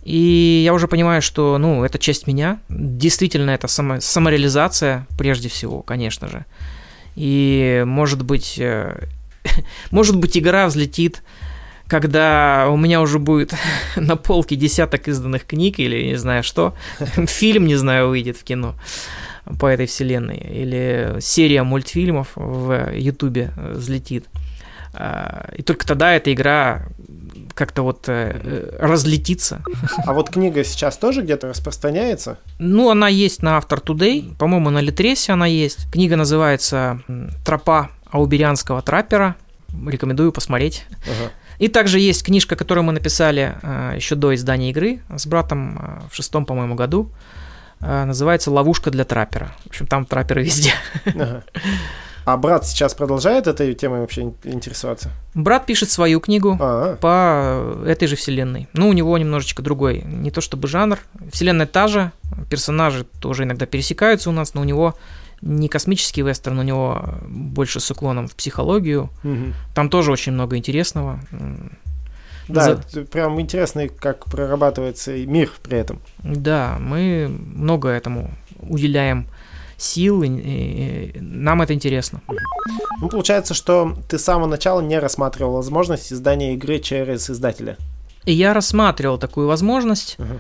И 0.05 0.61
я 0.63 0.73
уже 0.73 0.87
понимаю, 0.87 1.23
что, 1.23 1.57
ну, 1.57 1.83
это 1.83 1.97
часть 1.97 2.27
меня. 2.27 2.59
Действительно, 2.69 3.49
это 3.49 3.67
само, 3.67 3.99
самореализация, 3.99 5.07
прежде 5.17 5.49
всего, 5.49 5.81
конечно 5.81 6.27
же. 6.27 6.45
И, 7.15 7.83
может 7.87 8.21
быть, 8.23 8.59
э, 8.59 9.07
может 9.91 10.15
быть, 10.17 10.37
игра 10.37 10.67
взлетит, 10.67 11.23
когда 11.87 12.67
у 12.69 12.77
меня 12.77 13.01
уже 13.01 13.17
будет 13.17 13.55
на 13.95 14.15
полке 14.15 14.55
десяток 14.55 15.07
изданных 15.07 15.45
книг 15.45 15.79
или 15.79 16.03
не 16.03 16.17
знаю 16.17 16.43
что, 16.43 16.75
фильм, 17.25 17.65
не 17.65 17.75
знаю, 17.75 18.09
выйдет 18.09 18.37
в 18.37 18.43
кино 18.43 18.75
по 19.59 19.65
этой 19.65 19.87
вселенной, 19.87 20.37
или 20.37 21.17
серия 21.19 21.63
мультфильмов 21.63 22.29
в 22.35 22.91
Ютубе 22.95 23.51
взлетит. 23.57 24.25
А, 24.93 25.49
и 25.55 25.61
только 25.61 25.85
тогда 25.85 26.13
эта 26.13 26.31
игра 26.31 26.87
как-то 27.55 27.83
вот 27.83 28.07
э, 28.09 28.39
э, 28.43 28.77
разлетится. 28.79 29.63
А 30.05 30.13
вот 30.13 30.29
книга 30.29 30.63
сейчас 30.63 30.97
тоже 30.97 31.21
где-то 31.21 31.47
распространяется? 31.47 32.37
Ну, 32.59 32.89
она 32.89 33.07
есть 33.07 33.41
на 33.41 33.57
Автор 33.57 33.79
Today, 33.79 34.35
по-моему, 34.35 34.69
на 34.69 34.81
Литресе 34.81 35.31
она 35.31 35.45
есть. 35.45 35.89
Книга 35.91 36.17
называется 36.17 37.01
«Тропа 37.45 37.89
ауберианского 38.11 38.81
траппера». 38.81 39.35
Рекомендую 39.87 40.31
посмотреть. 40.31 40.85
Ага. 41.03 41.31
И 41.57 41.69
также 41.69 41.99
есть 41.99 42.23
книжка, 42.23 42.57
которую 42.57 42.83
мы 42.83 42.91
написали 42.91 43.55
э, 43.61 43.93
еще 43.95 44.15
до 44.15 44.35
издания 44.35 44.69
игры 44.69 44.99
с 45.15 45.25
братом 45.25 45.79
э, 45.79 46.01
в 46.11 46.15
шестом, 46.15 46.45
по-моему, 46.45 46.75
году. 46.75 47.09
Называется 47.81 48.51
«Ловушка 48.51 48.89
для 48.89 49.03
траппера». 49.03 49.51
В 49.65 49.67
общем, 49.67 49.85
там 49.85 50.05
трапперы 50.05 50.43
везде. 50.43 50.73
Ага. 51.05 51.43
А 52.25 52.37
брат 52.37 52.65
сейчас 52.65 52.95
продолжает 52.95 53.45
этой 53.45 53.73
темой 53.75 53.99
вообще 54.01 54.33
интересоваться? 54.43 55.11
Брат 55.35 55.67
пишет 55.67 55.91
свою 55.91 56.19
книгу 56.19 56.57
А-а. 56.59 56.95
по 56.95 57.87
этой 57.87 58.07
же 58.07 58.15
вселенной. 58.15 58.67
Ну, 58.73 58.89
у 58.89 58.93
него 58.93 59.15
немножечко 59.17 59.61
другой, 59.61 60.01
не 60.01 60.31
то 60.31 60.41
чтобы 60.41 60.67
жанр. 60.67 60.97
Вселенная 61.31 61.67
та 61.67 61.87
же, 61.87 62.11
персонажи 62.49 63.05
тоже 63.19 63.43
иногда 63.43 63.67
пересекаются 63.67 64.31
у 64.31 64.33
нас, 64.33 64.55
но 64.55 64.61
у 64.61 64.63
него 64.63 64.95
не 65.41 65.67
космический 65.67 66.23
вестерн, 66.23 66.57
у 66.57 66.63
него 66.63 67.15
больше 67.27 67.79
с 67.79 67.91
уклоном 67.91 68.27
в 68.27 68.35
психологию. 68.35 69.09
Угу. 69.23 69.53
Там 69.75 69.89
тоже 69.89 70.11
очень 70.11 70.31
много 70.31 70.57
интересного. 70.57 71.19
Да, 72.47 72.79
За... 72.89 73.01
прям 73.03 73.39
интересно, 73.39 73.87
как 73.87 74.25
прорабатывается 74.25 75.11
мир 75.11 75.51
при 75.61 75.77
этом. 75.77 75.99
Да, 76.19 76.77
мы 76.79 77.27
много 77.29 77.89
этому 77.89 78.31
уделяем 78.59 79.27
сил, 79.77 80.23
и, 80.23 80.29
и 80.29 81.19
нам 81.19 81.61
это 81.61 81.73
интересно. 81.73 82.21
Ну, 83.01 83.09
получается, 83.09 83.53
что 83.53 83.97
ты 84.07 84.17
с 84.17 84.23
самого 84.23 84.47
начала 84.47 84.81
не 84.81 84.99
рассматривал 84.99 85.53
возможность 85.53 86.13
издания 86.13 86.53
игры 86.53 86.79
через 86.79 87.29
издателя. 87.29 87.77
И 88.25 88.33
я 88.33 88.53
рассматривал 88.53 89.17
такую 89.17 89.47
возможность, 89.47 90.15
uh-huh. 90.17 90.39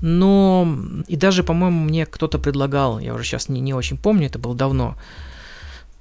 но 0.00 0.68
и 1.06 1.16
даже, 1.16 1.44
по-моему, 1.44 1.84
мне 1.84 2.06
кто-то 2.06 2.38
предлагал, 2.38 2.98
я 2.98 3.14
уже 3.14 3.24
сейчас 3.24 3.48
не, 3.48 3.60
не 3.60 3.74
очень 3.74 3.96
помню, 3.96 4.26
это 4.26 4.38
было 4.38 4.54
давно, 4.54 4.96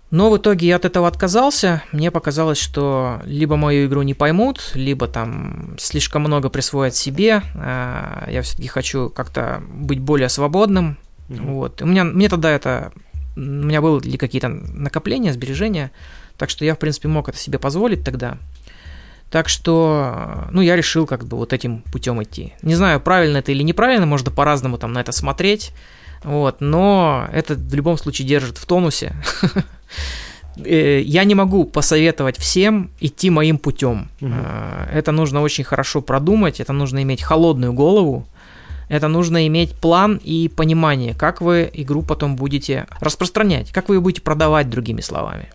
Но 0.10 0.30
в 0.30 0.38
итоге 0.38 0.68
я 0.68 0.78
от 0.78 0.86
этого 0.86 1.08
отказался. 1.08 1.84
Мне 1.92 2.10
показалось, 2.10 2.58
что 2.58 3.22
либо 3.26 3.56
мою 3.56 3.88
игру 3.88 4.02
не 4.02 4.14
поймут, 4.14 4.72
либо 4.74 5.08
там 5.08 5.76
слишком 5.78 6.22
много 6.22 6.50
присвоят 6.50 6.96
себе. 6.96 7.42
А, 7.56 8.28
я 8.30 8.42
все-таки 8.42 8.68
хочу 8.68 9.10
как-то 9.10 9.62
быть 9.70 10.00
более 10.00 10.30
свободным. 10.30 10.98
Mm-hmm. 11.30 11.52
Вот. 11.54 11.82
У 11.82 11.86
меня, 11.86 12.04
мне 12.04 12.30
тогда 12.30 12.52
это... 12.52 12.92
У 13.36 13.40
меня 13.40 13.82
были 13.82 14.18
какие-то 14.18 14.48
накопления, 14.48 15.34
сбережения. 15.34 15.92
Так 16.38 16.50
что 16.50 16.66
я, 16.66 16.76
в 16.76 16.80
принципе, 16.80 17.08
мог 17.08 17.28
это 17.30 17.38
себе 17.38 17.60
позволить 17.60 18.04
тогда. 18.04 18.38
Так 19.30 19.50
что, 19.50 20.48
ну, 20.52 20.62
я 20.62 20.76
решил 20.76 21.06
как 21.06 21.26
бы 21.26 21.36
вот 21.38 21.52
этим 21.52 21.82
путем 21.92 22.22
идти. 22.24 22.54
Не 22.62 22.76
знаю, 22.76 23.02
правильно 23.02 23.38
это 23.38 23.52
или 23.52 23.64
неправильно, 23.64 24.06
можно 24.06 24.32
по-разному 24.32 24.78
там 24.78 24.94
на 24.94 25.00
это 25.00 25.12
смотреть. 25.12 25.74
Вот, 26.24 26.62
но 26.62 27.28
это 27.34 27.56
в 27.56 27.74
любом 27.74 27.98
случае 27.98 28.28
держит 28.28 28.58
в 28.58 28.66
тонусе. 28.66 29.16
Э, 30.58 31.02
я 31.02 31.26
не 31.26 31.36
могу 31.36 31.66
посоветовать 31.66 32.38
всем 32.38 32.90
идти 33.02 33.30
моим 33.30 33.58
путем. 33.58 34.10
Угу. 34.22 34.32
Это 34.90 35.12
нужно 35.12 35.42
очень 35.42 35.66
хорошо 35.66 36.02
продумать, 36.02 36.62
это 36.62 36.72
нужно 36.72 37.04
иметь 37.04 37.22
холодную 37.22 37.74
голову, 37.74 38.26
это 38.90 39.08
нужно 39.08 39.48
иметь 39.48 39.76
план 39.76 40.20
и 40.24 40.48
понимание, 40.48 41.14
как 41.14 41.42
вы 41.42 41.70
игру 41.74 42.02
потом 42.02 42.36
будете 42.36 42.88
распространять, 43.00 43.72
как 43.72 43.90
вы 43.90 43.96
ее 43.96 44.02
будете 44.02 44.22
продавать, 44.22 44.70
другими 44.70 45.02
словами. 45.02 45.50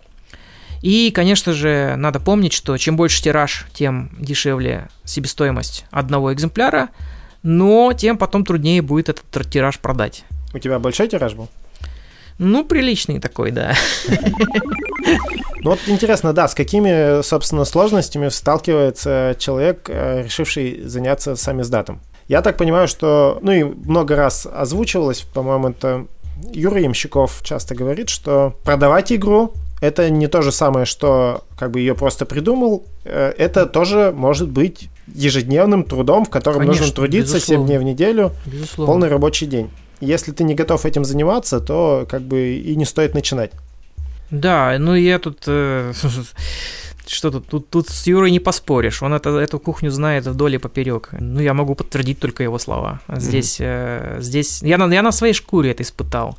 И, 0.81 1.11
конечно 1.11 1.53
же, 1.53 1.95
надо 1.97 2.19
помнить, 2.19 2.53
что 2.53 2.75
чем 2.77 2.97
больше 2.97 3.21
тираж, 3.21 3.67
тем 3.73 4.09
дешевле 4.19 4.89
себестоимость 5.05 5.85
одного 5.91 6.33
экземпляра, 6.33 6.89
но 7.43 7.93
тем 7.93 8.17
потом 8.17 8.43
труднее 8.43 8.81
будет 8.81 9.09
этот 9.09 9.49
тираж 9.49 9.79
продать. 9.79 10.23
У 10.53 10.59
тебя 10.59 10.79
большой 10.79 11.07
тираж 11.07 11.33
был? 11.33 11.49
Ну, 12.39 12.65
приличный 12.65 13.19
такой, 13.19 13.51
да. 13.51 13.75
Ну 15.63 15.69
вот 15.69 15.79
интересно, 15.85 16.33
да, 16.33 16.47
с 16.47 16.55
какими, 16.55 17.21
собственно, 17.21 17.65
сложностями 17.65 18.29
сталкивается 18.29 19.35
человек, 19.37 19.87
э, 19.89 20.23
решивший 20.23 20.81
заняться 20.85 21.35
сами 21.35 21.61
сдатом? 21.61 22.01
Я 22.31 22.41
так 22.41 22.55
понимаю, 22.55 22.87
что, 22.87 23.39
ну 23.41 23.51
и 23.51 23.63
много 23.63 24.15
раз 24.15 24.47
озвучивалось, 24.49 25.21
по-моему, 25.33 25.69
это 25.71 26.05
Юра 26.53 26.79
Ямщиков 26.79 27.41
часто 27.43 27.75
говорит, 27.75 28.07
что 28.07 28.55
продавать 28.63 29.11
игру 29.11 29.51
это 29.81 30.09
не 30.09 30.27
то 30.27 30.41
же 30.41 30.53
самое, 30.53 30.85
что 30.85 31.43
как 31.57 31.71
бы 31.71 31.81
ее 31.81 31.93
просто 31.93 32.25
придумал. 32.25 32.85
Э, 33.03 33.33
это 33.37 33.65
тоже 33.65 34.13
может 34.15 34.47
быть 34.47 34.89
ежедневным 35.13 35.83
трудом, 35.83 36.23
в 36.23 36.29
котором 36.29 36.59
Конечно, 36.59 36.83
нужно 36.83 36.95
трудиться 36.95 37.35
безусловно. 37.35 37.65
7 37.65 37.67
дней 37.67 37.77
в 37.79 37.83
неделю, 37.83 38.31
безусловно. 38.45 38.93
полный 38.93 39.09
рабочий 39.09 39.45
день 39.45 39.69
если 40.01 40.31
ты 40.31 40.43
не 40.43 40.55
готов 40.55 40.85
этим 40.85 41.05
заниматься, 41.05 41.59
то 41.59 42.07
как 42.09 42.23
бы 42.23 42.55
и 42.55 42.75
не 42.75 42.85
стоит 42.85 43.13
начинать. 43.13 43.51
Да, 44.31 44.75
ну 44.79 44.95
я 44.95 45.19
тут... 45.19 45.43
Э, 45.47 45.93
что 47.07 47.31
тут, 47.31 47.47
тут, 47.47 47.69
тут 47.69 47.89
с 47.89 48.07
Юрой 48.07 48.31
не 48.31 48.39
поспоришь, 48.39 49.01
он 49.01 49.13
это, 49.13 49.29
эту 49.29 49.59
кухню 49.59 49.91
знает 49.91 50.25
вдоль 50.25 50.55
и 50.55 50.57
поперек. 50.57 51.09
Ну, 51.19 51.39
я 51.39 51.53
могу 51.53 51.75
подтвердить 51.75 52.19
только 52.19 52.43
его 52.43 52.59
слова. 52.59 53.01
Здесь, 53.07 53.59
mm-hmm. 53.59 54.17
э, 54.17 54.21
здесь 54.21 54.61
я, 54.61 54.77
на, 54.77 54.93
я 54.93 55.01
на 55.01 55.11
своей 55.11 55.33
шкуре 55.33 55.71
это 55.71 55.83
испытал. 55.83 56.37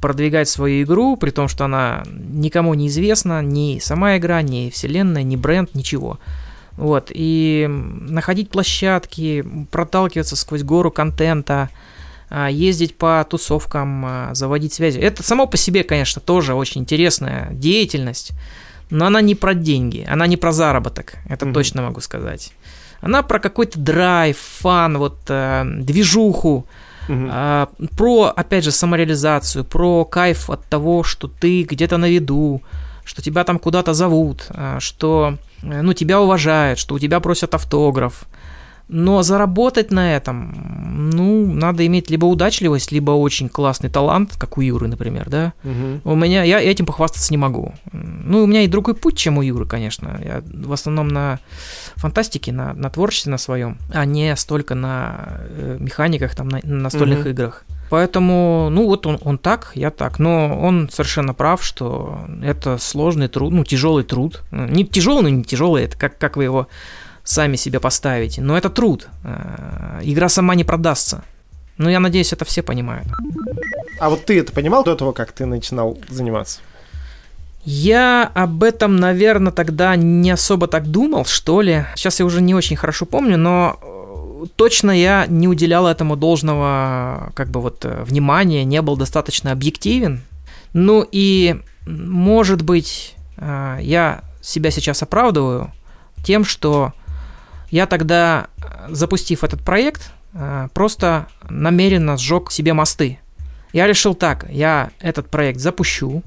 Продвигать 0.00 0.48
свою 0.48 0.84
игру, 0.84 1.16
при 1.16 1.30
том, 1.30 1.48
что 1.48 1.64
она 1.64 2.04
никому 2.08 2.74
не 2.74 2.88
известна, 2.88 3.42
ни 3.42 3.78
сама 3.78 4.16
игра, 4.16 4.42
ни 4.42 4.70
вселенная, 4.70 5.22
ни 5.22 5.36
бренд, 5.36 5.74
ничего. 5.74 6.18
Вот, 6.76 7.10
и 7.12 7.66
находить 7.68 8.50
площадки, 8.50 9.44
проталкиваться 9.70 10.36
сквозь 10.36 10.62
гору 10.62 10.90
контента– 10.90 11.70
а, 12.28 12.50
ездить 12.50 12.96
по 12.96 13.24
тусовкам, 13.28 14.04
а, 14.04 14.34
заводить 14.34 14.72
связи. 14.72 14.98
Это 14.98 15.22
само 15.22 15.46
по 15.46 15.56
себе, 15.56 15.84
конечно, 15.84 16.20
тоже 16.20 16.54
очень 16.54 16.80
интересная 16.80 17.48
деятельность, 17.52 18.32
но 18.90 19.06
она 19.06 19.20
не 19.20 19.34
про 19.34 19.54
деньги, 19.54 20.06
она 20.08 20.26
не 20.26 20.36
про 20.36 20.52
заработок, 20.52 21.16
это 21.28 21.46
mm-hmm. 21.46 21.52
точно 21.52 21.82
могу 21.82 22.00
сказать. 22.00 22.52
Она 23.00 23.22
про 23.22 23.38
какой-то 23.38 23.78
драйв, 23.78 24.38
фан, 24.38 24.98
вот 24.98 25.18
э, 25.28 25.64
движуху, 25.64 26.66
mm-hmm. 27.08 27.30
э, 27.80 27.86
про, 27.96 28.32
опять 28.36 28.64
же, 28.64 28.70
самореализацию, 28.70 29.64
про 29.64 30.04
кайф 30.04 30.50
от 30.50 30.64
того, 30.66 31.02
что 31.02 31.28
ты 31.28 31.62
где-то 31.62 31.98
на 31.98 32.08
виду, 32.08 32.62
что 33.04 33.22
тебя 33.22 33.44
там 33.44 33.58
куда-то 33.58 33.94
зовут, 33.94 34.46
э, 34.50 34.78
что 34.80 35.36
ну, 35.62 35.92
тебя 35.92 36.20
уважают, 36.20 36.78
что 36.78 36.94
у 36.94 36.98
тебя 36.98 37.20
просят 37.20 37.54
автограф, 37.54 38.24
но 38.88 39.22
заработать 39.22 39.90
на 39.90 40.14
этом, 40.14 41.10
ну, 41.10 41.52
надо 41.52 41.84
иметь 41.86 42.08
либо 42.08 42.26
удачливость, 42.26 42.92
либо 42.92 43.10
очень 43.10 43.48
классный 43.48 43.90
талант, 43.90 44.34
как 44.38 44.58
у 44.58 44.60
Юры, 44.60 44.86
например, 44.86 45.28
да. 45.28 45.52
Угу. 45.64 46.12
У 46.12 46.14
меня, 46.14 46.44
я 46.44 46.60
этим 46.60 46.86
похвастаться 46.86 47.32
не 47.32 47.36
могу. 47.36 47.74
Ну, 47.92 48.44
у 48.44 48.46
меня 48.46 48.62
и 48.62 48.68
другой 48.68 48.94
путь, 48.94 49.16
чем 49.16 49.38
у 49.38 49.42
Юры, 49.42 49.66
конечно. 49.66 50.20
Я 50.24 50.42
в 50.44 50.72
основном 50.72 51.08
на 51.08 51.40
фантастике, 51.96 52.52
на, 52.52 52.74
на 52.74 52.88
творчестве 52.90 53.30
на 53.32 53.38
своем, 53.38 53.78
а 53.92 54.04
не 54.04 54.36
столько 54.36 54.74
на 54.74 55.40
э, 55.50 55.78
механиках, 55.80 56.34
там, 56.34 56.48
на 56.48 56.60
настольных 56.62 57.20
угу. 57.20 57.28
играх. 57.30 57.64
Поэтому, 57.88 58.68
ну 58.70 58.86
вот 58.86 59.06
он, 59.06 59.18
он 59.22 59.38
так, 59.38 59.72
я 59.74 59.90
так. 59.90 60.18
Но 60.18 60.58
он 60.60 60.88
совершенно 60.90 61.34
прав, 61.34 61.62
что 61.62 62.20
это 62.42 62.78
сложный 62.78 63.28
труд, 63.28 63.52
ну, 63.52 63.64
тяжелый 63.64 64.04
труд. 64.04 64.42
Не 64.50 64.84
тяжелый, 64.84 65.22
но 65.22 65.28
не 65.28 65.44
тяжелый, 65.44 65.84
это 65.84 65.96
как, 65.96 66.18
как 66.18 66.36
вы 66.36 66.44
его 66.44 66.68
сами 67.26 67.56
себе 67.56 67.80
поставите. 67.80 68.40
Но 68.40 68.56
это 68.56 68.70
труд. 68.70 69.08
Э, 69.24 70.00
игра 70.02 70.28
сама 70.28 70.54
не 70.54 70.64
продастся. 70.64 71.24
Ну, 71.76 71.90
я 71.90 72.00
надеюсь, 72.00 72.32
это 72.32 72.44
все 72.44 72.62
понимают. 72.62 73.06
А 73.98 74.08
вот 74.08 74.24
ты 74.24 74.38
это 74.38 74.52
понимал 74.52 74.84
до 74.84 74.94
того, 74.94 75.12
как 75.12 75.32
ты 75.32 75.44
начинал 75.44 75.98
заниматься? 76.08 76.60
Я 77.64 78.30
об 78.34 78.62
этом, 78.62 78.96
наверное, 78.96 79.52
тогда 79.52 79.96
не 79.96 80.30
особо 80.30 80.68
так 80.68 80.86
думал, 80.86 81.24
что 81.24 81.62
ли. 81.62 81.84
Сейчас 81.96 82.20
я 82.20 82.26
уже 82.26 82.40
не 82.40 82.54
очень 82.54 82.76
хорошо 82.76 83.06
помню, 83.06 83.36
но 83.36 83.76
э, 83.82 84.46
точно 84.54 84.92
я 84.92 85.26
не 85.26 85.48
уделял 85.48 85.88
этому 85.88 86.16
должного 86.16 87.32
как 87.34 87.48
бы 87.48 87.60
вот 87.60 87.84
э, 87.84 88.04
внимания, 88.04 88.64
не 88.64 88.80
был 88.82 88.96
достаточно 88.96 89.50
объективен. 89.50 90.22
Ну 90.72 91.04
и, 91.10 91.60
может 91.86 92.62
быть, 92.62 93.14
я 93.38 94.22
себя 94.42 94.70
сейчас 94.70 95.02
оправдываю 95.02 95.72
тем, 96.22 96.44
что 96.44 96.92
я 97.70 97.86
тогда, 97.86 98.48
запустив 98.88 99.44
этот 99.44 99.62
проект, 99.62 100.10
э, 100.34 100.68
просто 100.74 101.26
намеренно 101.48 102.16
сжег 102.16 102.50
себе 102.50 102.72
мосты. 102.72 103.18
Я 103.72 103.86
решил 103.86 104.14
так, 104.14 104.46
я 104.48 104.90
этот 105.00 105.28
проект 105.28 105.60
запущу, 105.60 106.22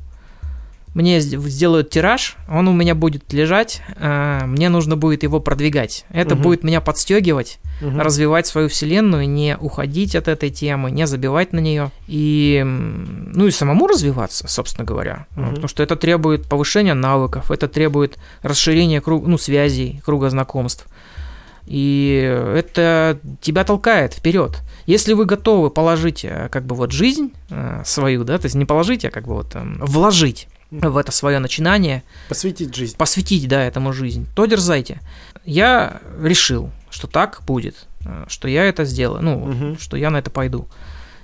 мне 0.94 1.20
сделают 1.20 1.92
тираж, 1.92 2.36
он 2.50 2.68
у 2.68 2.74
меня 2.74 2.96
будет 2.96 3.32
лежать, 3.32 3.82
э, 3.96 4.42
мне 4.46 4.70
нужно 4.70 4.98
будет 4.98 5.24
его 5.24 5.40
продвигать. 5.40 6.06
Это 6.10 6.34
угу. 6.34 6.44
будет 6.44 6.64
меня 6.64 6.82
подстегивать, 6.82 7.60
угу. 7.82 8.00
развивать 8.00 8.48
свою 8.48 8.70
вселенную, 8.70 9.30
не 9.30 9.56
уходить 9.58 10.16
от 10.16 10.28
этой 10.28 10.50
темы, 10.50 10.90
не 10.90 11.06
забивать 11.06 11.54
на 11.54 11.60
нее 11.60 11.92
и 12.08 12.64
ну 12.66 13.46
и 13.46 13.52
самому 13.52 13.88
развиваться, 13.88 14.48
собственно 14.48 14.86
говоря, 14.86 15.28
угу. 15.38 15.50
потому 15.50 15.68
что 15.68 15.84
это 15.84 15.96
требует 15.96 16.50
повышения 16.50 16.96
навыков, 16.96 17.52
это 17.52 17.68
требует 17.68 18.18
расширения 18.42 19.00
круг, 19.00 19.28
ну 19.28 19.38
связей, 19.38 20.02
круга 20.04 20.30
знакомств. 20.30 20.88
И 21.70 22.20
это 22.56 23.20
тебя 23.42 23.64
толкает 23.64 24.16
вперед. 24.16 24.60
Если 24.88 25.14
вы 25.14 25.26
готовы 25.26 25.70
положить 25.70 26.26
э, 26.26 26.50
как 26.52 26.66
бы 26.66 26.76
вот 26.76 26.92
жизнь 26.92 27.32
э, 27.52 27.84
свою, 27.86 28.24
да, 28.24 28.40
то 28.40 28.48
есть 28.48 28.56
не 28.56 28.66
положить, 28.66 29.06
а 29.06 29.12
как 29.12 29.28
бы 29.28 29.36
вот 29.36 29.56
эм, 29.56 29.78
вложить 29.80 30.48
в 30.72 30.98
это 30.98 31.12
свое 31.12 31.38
начинание. 31.38 32.02
Посвятить 32.28 32.76
жизнь. 32.76 32.98
Посвятить, 32.98 33.48
да, 33.48 33.64
этому 33.64 33.94
жизнь. 33.94 34.26
То 34.36 34.48
дерзайте. 34.48 35.00
Я 35.46 36.02
решил, 36.20 36.72
что 36.90 37.06
так 37.06 37.44
будет, 37.46 37.86
э, 38.04 38.26
что 38.28 38.48
я 38.48 38.64
это 38.66 38.84
сделаю, 38.84 39.22
ну, 39.22 39.44
угу. 39.44 39.78
что 39.80 39.96
я 39.96 40.10
на 40.10 40.18
это 40.18 40.32
пойду. 40.32 40.68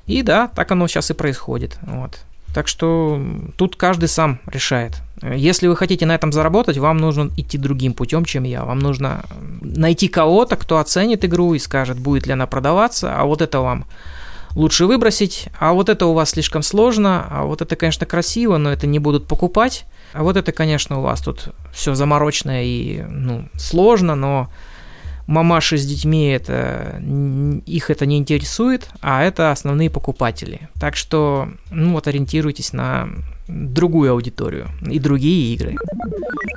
И 0.06 0.22
да, 0.22 0.48
так 0.50 0.72
оно 0.72 0.88
сейчас 0.88 1.10
и 1.10 1.16
происходит. 1.16 1.80
Вот. 1.82 2.20
Так 2.54 2.68
что 2.68 3.20
тут 3.58 3.76
каждый 3.78 4.08
сам 4.10 4.40
решает. 4.46 5.02
Если 5.22 5.68
вы 5.68 5.76
хотите 5.76 6.06
на 6.06 6.14
этом 6.14 6.32
заработать, 6.32 6.78
вам 6.78 6.98
нужно 6.98 7.32
идти 7.36 7.58
другим 7.58 7.94
путем, 7.94 8.26
чем 8.26 8.44
я. 8.44 8.64
Вам 8.64 8.80
нужно 8.80 9.26
найти 9.76 10.08
кого-то, 10.08 10.56
кто 10.56 10.80
оценит 10.80 11.26
игру 11.26 11.54
и 11.54 11.60
скажет, 11.60 12.00
будет 12.00 12.28
ли 12.28 12.34
она 12.34 12.48
продаваться, 12.48 13.16
а 13.16 13.26
вот 13.26 13.42
это 13.42 13.60
вам 13.60 13.86
лучше 14.56 14.86
выбросить, 14.86 15.50
а 15.60 15.74
вот 15.74 15.90
это 15.90 16.06
у 16.06 16.14
вас 16.14 16.32
слишком 16.32 16.64
сложно, 16.64 17.28
а 17.30 17.44
вот 17.44 17.62
это, 17.62 17.76
конечно, 17.76 18.06
красиво, 18.06 18.58
но 18.58 18.72
это 18.72 18.88
не 18.88 19.00
будут 19.00 19.28
покупать, 19.28 19.86
а 20.14 20.24
вот 20.24 20.38
это, 20.38 20.52
конечно, 20.52 21.00
у 21.00 21.02
вас 21.02 21.22
тут 21.22 21.50
все 21.74 21.94
заморочено 21.94 22.64
и 22.64 23.02
ну, 23.02 23.50
сложно, 23.56 24.16
но 24.16 24.50
мамаши 25.28 25.78
с 25.78 25.86
детьми 25.86 26.28
это 26.28 27.02
их 27.66 27.90
это 27.90 28.06
не 28.06 28.18
интересует, 28.18 28.90
а 29.02 29.24
это 29.24 29.52
основные 29.52 29.90
покупатели. 29.90 30.70
Так 30.80 30.96
что, 30.96 31.50
ну 31.72 31.94
вот 31.94 32.08
ориентируйтесь 32.08 32.74
на 32.74 33.10
другую 33.48 34.12
аудиторию 34.12 34.70
и 34.90 35.00
другие 35.00 35.54
игры. 35.54 35.76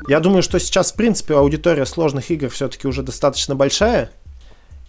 Я 0.09 0.21
думаю, 0.21 0.43
что 0.43 0.59
сейчас, 0.59 0.93
в 0.93 0.95
принципе, 0.95 1.35
аудитория 1.35 1.85
сложных 1.87 2.31
игр 2.31 2.49
все-таки 2.49 2.89
уже 2.89 3.03
достаточно 3.03 3.55
большая. 3.55 4.11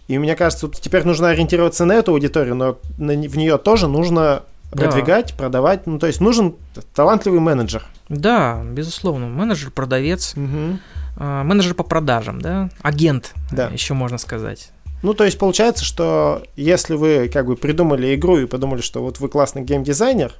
И 0.08 0.18
мне 0.18 0.34
кажется, 0.34 0.68
теперь 0.68 1.04
нужно 1.04 1.28
ориентироваться 1.28 1.84
на 1.84 1.92
эту 1.92 2.12
аудиторию, 2.12 2.54
но 2.56 2.78
в 2.98 3.36
нее 3.36 3.58
тоже 3.58 3.86
нужно 3.86 4.42
продвигать, 4.72 5.30
да. 5.30 5.36
продавать. 5.36 5.86
Ну, 5.86 5.98
то 5.98 6.06
есть 6.06 6.20
нужен 6.20 6.54
талантливый 6.94 7.40
менеджер. 7.40 7.84
Да, 8.08 8.62
безусловно. 8.64 9.26
Менеджер, 9.28 9.70
продавец, 9.70 10.32
Мгм. 10.36 10.80
а, 11.16 11.44
менеджер 11.44 11.74
по 11.74 11.82
продажам, 11.84 12.40
да, 12.40 12.70
агент, 12.82 13.34
Да. 13.52 13.68
еще 13.68 13.94
можно 13.94 14.18
сказать. 14.18 14.70
Ну, 15.02 15.14
то 15.14 15.24
есть 15.24 15.38
получается, 15.38 15.84
что 15.84 16.42
если 16.56 16.94
вы 16.94 17.30
как 17.32 17.46
бы 17.46 17.56
придумали 17.56 18.14
игру 18.14 18.36
и 18.38 18.46
подумали, 18.46 18.80
что 18.80 19.02
вот 19.02 19.18
вы 19.18 19.28
классный 19.28 19.62
геймдизайнер, 19.62 20.32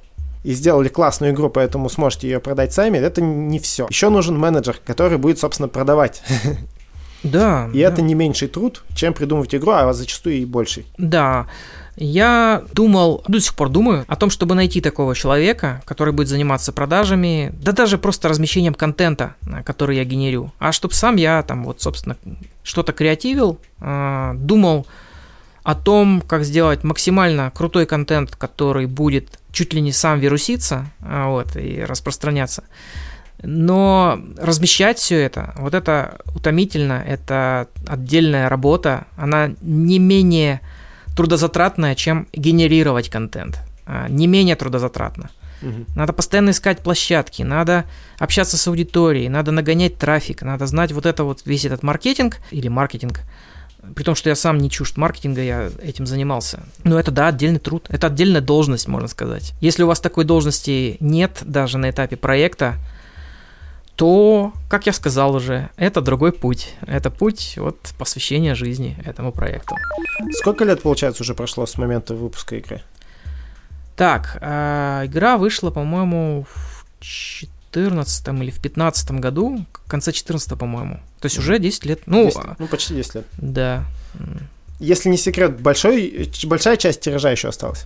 и 0.43 0.53
сделали 0.53 0.87
классную 0.87 1.33
игру, 1.33 1.49
поэтому 1.49 1.89
сможете 1.89 2.27
ее 2.27 2.39
продать 2.39 2.73
сами, 2.73 2.97
это 2.97 3.21
не 3.21 3.59
все. 3.59 3.87
Еще 3.89 4.09
нужен 4.09 4.37
менеджер, 4.37 4.77
который 4.85 5.17
будет, 5.17 5.39
собственно, 5.39 5.67
продавать. 5.67 6.21
Да. 7.23 7.69
И 7.71 7.79
да. 7.79 7.87
это 7.87 8.01
не 8.01 8.15
меньший 8.15 8.47
труд, 8.47 8.83
чем 8.95 9.13
придумывать 9.13 9.53
игру, 9.53 9.71
а 9.73 9.93
зачастую 9.93 10.37
и 10.37 10.45
больший. 10.45 10.87
Да. 10.97 11.45
Я 11.95 12.63
думал, 12.73 13.23
до 13.27 13.39
сих 13.39 13.53
пор 13.53 13.69
думаю 13.69 14.05
о 14.07 14.15
том, 14.15 14.29
чтобы 14.29 14.55
найти 14.55 14.81
такого 14.81 15.13
человека, 15.13 15.83
который 15.85 16.13
будет 16.13 16.29
заниматься 16.29 16.71
продажами, 16.71 17.53
да 17.53 17.73
даже 17.73 17.97
просто 17.97 18.27
размещением 18.29 18.73
контента, 18.73 19.35
а, 19.45 19.61
который 19.61 19.97
я 19.97 20.03
генерю. 20.03 20.51
А 20.57 20.71
чтобы 20.71 20.93
сам 20.93 21.17
я 21.17 21.43
там 21.43 21.63
вот, 21.65 21.81
собственно, 21.81 22.17
что-то 22.63 22.91
креативил, 22.93 23.59
а, 23.79 24.33
думал 24.35 24.87
о 25.63 25.75
том, 25.75 26.21
как 26.21 26.43
сделать 26.43 26.83
максимально 26.83 27.51
крутой 27.51 27.85
контент, 27.85 28.35
который 28.35 28.87
будет 28.87 29.39
чуть 29.51 29.73
ли 29.73 29.81
не 29.81 29.91
сам 29.91 30.19
вируситься 30.19 30.87
а, 31.01 31.29
вот, 31.29 31.55
и 31.55 31.83
распространяться. 31.83 32.63
Но 33.43 34.19
размещать 34.37 34.99
все 34.99 35.19
это, 35.19 35.53
вот 35.57 35.73
это 35.73 36.19
утомительно, 36.35 37.03
это 37.05 37.67
отдельная 37.87 38.49
работа, 38.49 39.05
она 39.15 39.51
не 39.61 39.99
менее 39.99 40.61
трудозатратная, 41.15 41.95
чем 41.95 42.27
генерировать 42.33 43.09
контент. 43.09 43.59
А, 43.85 44.07
Не 44.09 44.27
менее 44.27 44.55
трудозатратно. 44.55 45.29
Надо 45.95 46.11
постоянно 46.13 46.51
искать 46.51 46.79
площадки, 46.79 47.43
надо 47.43 47.85
общаться 48.17 48.57
с 48.57 48.67
аудиторией, 48.67 49.29
надо 49.29 49.51
нагонять 49.51 49.97
трафик, 49.97 50.41
надо 50.41 50.65
знать 50.65 50.91
вот 50.91 51.05
это 51.05 51.23
вот 51.23 51.41
весь 51.45 51.65
этот 51.65 51.83
маркетинг 51.83 52.37
или 52.49 52.67
маркетинг. 52.67 53.21
При 53.95 54.03
том, 54.03 54.15
что 54.15 54.29
я 54.29 54.35
сам 54.35 54.57
не 54.57 54.69
чужд 54.69 54.97
маркетинга, 54.97 55.41
я 55.41 55.69
этим 55.81 56.05
занимался. 56.05 56.63
Но 56.83 56.99
это, 56.99 57.11
да, 57.11 57.27
отдельный 57.27 57.59
труд. 57.59 57.87
Это 57.89 58.07
отдельная 58.07 58.41
должность, 58.41 58.87
можно 58.87 59.07
сказать. 59.07 59.53
Если 59.59 59.83
у 59.83 59.87
вас 59.87 59.99
такой 59.99 60.23
должности 60.23 60.97
нет 60.99 61.39
даже 61.41 61.77
на 61.77 61.89
этапе 61.89 62.15
проекта, 62.15 62.75
то, 63.95 64.53
как 64.69 64.87
я 64.87 64.93
сказал 64.93 65.35
уже, 65.35 65.69
это 65.77 66.01
другой 66.01 66.31
путь. 66.31 66.75
Это 66.87 67.11
путь 67.11 67.57
от 67.57 67.77
посвящения 67.97 68.55
жизни 68.55 68.97
этому 69.05 69.31
проекту. 69.31 69.75
Сколько 70.31 70.63
лет, 70.63 70.81
получается, 70.81 71.23
уже 71.23 71.35
прошло 71.35 71.65
с 71.65 71.77
момента 71.77 72.15
выпуска 72.15 72.55
игры? 72.55 72.81
Так, 73.95 74.37
а, 74.41 75.05
игра 75.05 75.37
вышла, 75.37 75.69
по-моему, 75.69 76.45
в 76.49 76.85
14 77.71 78.27
или 78.27 78.51
в 78.51 78.59
15 78.59 79.11
году, 79.11 79.65
в 79.85 79.89
конце 79.89 80.11
14 80.11 80.57
по-моему. 80.57 80.99
То 81.19 81.27
есть 81.27 81.39
уже 81.39 81.59
10 81.59 81.85
лет. 81.85 82.01
Ну, 82.05 82.25
10 82.25 82.37
а, 82.37 82.55
ну, 82.59 82.67
почти 82.67 82.95
10 82.95 83.15
лет. 83.15 83.25
да. 83.37 83.85
Если 84.79 85.09
не 85.09 85.17
секрет, 85.17 85.59
большой, 85.61 86.31
большая 86.45 86.75
часть 86.75 87.01
тиража 87.01 87.29
еще 87.31 87.49
осталась. 87.49 87.85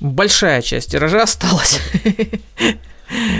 Большая 0.00 0.62
часть 0.62 0.90
тиража 0.90 1.22
осталась. 1.22 1.78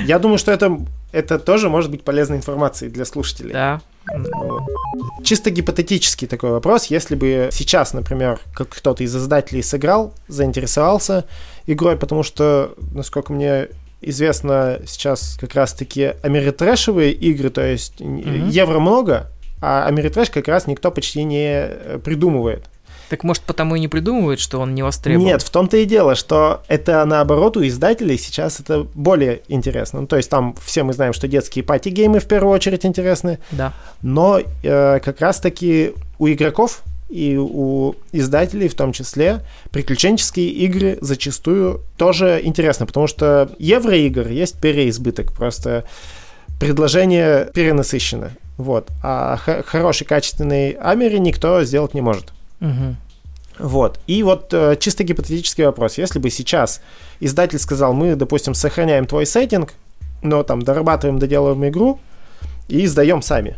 Я 0.04 0.18
думаю, 0.18 0.36
что 0.38 0.52
это, 0.52 0.78
это 1.12 1.38
тоже 1.38 1.70
может 1.70 1.90
быть 1.90 2.04
полезной 2.04 2.36
информацией 2.36 2.90
для 2.90 3.06
слушателей. 3.06 3.52
Да. 3.52 3.80
Чисто 5.24 5.50
гипотетический 5.50 6.26
такой 6.26 6.50
вопрос. 6.50 6.86
Если 6.86 7.14
бы 7.14 7.48
сейчас, 7.52 7.94
например, 7.94 8.40
как 8.54 8.68
кто-то 8.68 9.02
из 9.02 9.16
издателей 9.16 9.62
сыграл, 9.62 10.12
заинтересовался 10.28 11.24
игрой, 11.66 11.96
потому 11.96 12.22
что, 12.22 12.74
насколько 12.92 13.32
мне 13.32 13.68
известно, 14.00 14.80
сейчас 14.86 15.36
как 15.40 15.54
раз-таки 15.54 16.14
америтрэшевые 16.22 17.12
игры, 17.12 17.50
то 17.50 17.64
есть 17.64 18.00
Мгм. 18.00 18.48
евро 18.48 18.78
много, 18.80 19.26
а 19.62 19.86
америтрэш 19.86 20.30
как 20.30 20.48
раз 20.48 20.66
никто 20.66 20.90
почти 20.90 21.22
не 21.24 21.46
э, 21.48 21.98
придумывает. 22.02 22.64
Так 23.10 23.24
может 23.24 23.42
потому 23.42 23.74
и 23.74 23.80
не 23.80 23.88
придумывают, 23.88 24.38
что 24.38 24.60
он 24.60 24.72
не 24.72 24.84
востребован? 24.84 25.26
Нет, 25.26 25.42
в 25.42 25.50
том-то 25.50 25.76
и 25.78 25.84
дело, 25.84 26.14
что 26.14 26.62
это 26.68 27.04
наоборот 27.04 27.56
у 27.56 27.66
издателей 27.66 28.16
сейчас 28.16 28.60
это 28.60 28.86
более 28.94 29.42
интересно. 29.48 30.02
Ну, 30.02 30.06
то 30.06 30.16
есть 30.16 30.30
там 30.30 30.54
все 30.64 30.84
мы 30.84 30.92
знаем, 30.92 31.12
что 31.12 31.26
детские 31.26 31.64
пати-геймы 31.64 32.20
в 32.20 32.26
первую 32.28 32.54
очередь 32.54 32.86
интересны, 32.86 33.40
Да. 33.50 33.72
но 34.00 34.40
э, 34.62 35.00
как 35.00 35.20
раз-таки 35.20 35.92
у 36.20 36.28
игроков 36.28 36.82
и 37.10 37.36
у 37.36 37.94
издателей 38.12 38.68
в 38.68 38.74
том 38.74 38.92
числе 38.92 39.40
приключенческие 39.70 40.48
игры 40.50 40.98
зачастую 41.00 41.80
тоже 41.96 42.40
интересны, 42.42 42.86
потому 42.86 43.06
что 43.06 43.50
евроигр 43.58 44.28
есть 44.28 44.60
переизбыток, 44.60 45.32
просто 45.32 45.84
предложение 46.60 47.50
перенасыщено. 47.52 48.32
Вот. 48.56 48.88
А 49.02 49.36
хороший, 49.66 50.04
качественный 50.04 50.72
Амери 50.72 51.18
никто 51.18 51.64
сделать 51.64 51.94
не 51.94 52.02
может. 52.02 52.32
Мгм. 52.60 52.96
Вот. 53.58 53.98
И 54.06 54.22
вот 54.22 54.52
э, 54.52 54.76
чисто 54.78 55.02
гипотетический 55.02 55.64
вопрос. 55.64 55.98
Если 55.98 56.18
бы 56.18 56.30
сейчас 56.30 56.80
издатель 57.18 57.58
сказал, 57.58 57.92
мы, 57.92 58.14
допустим, 58.14 58.54
сохраняем 58.54 59.06
твой 59.06 59.26
сеттинг, 59.26 59.74
но 60.22 60.42
там 60.42 60.62
дорабатываем, 60.62 61.18
доделываем 61.18 61.66
игру 61.68 62.00
и 62.68 62.84
издаем 62.84 63.22
сами. 63.22 63.56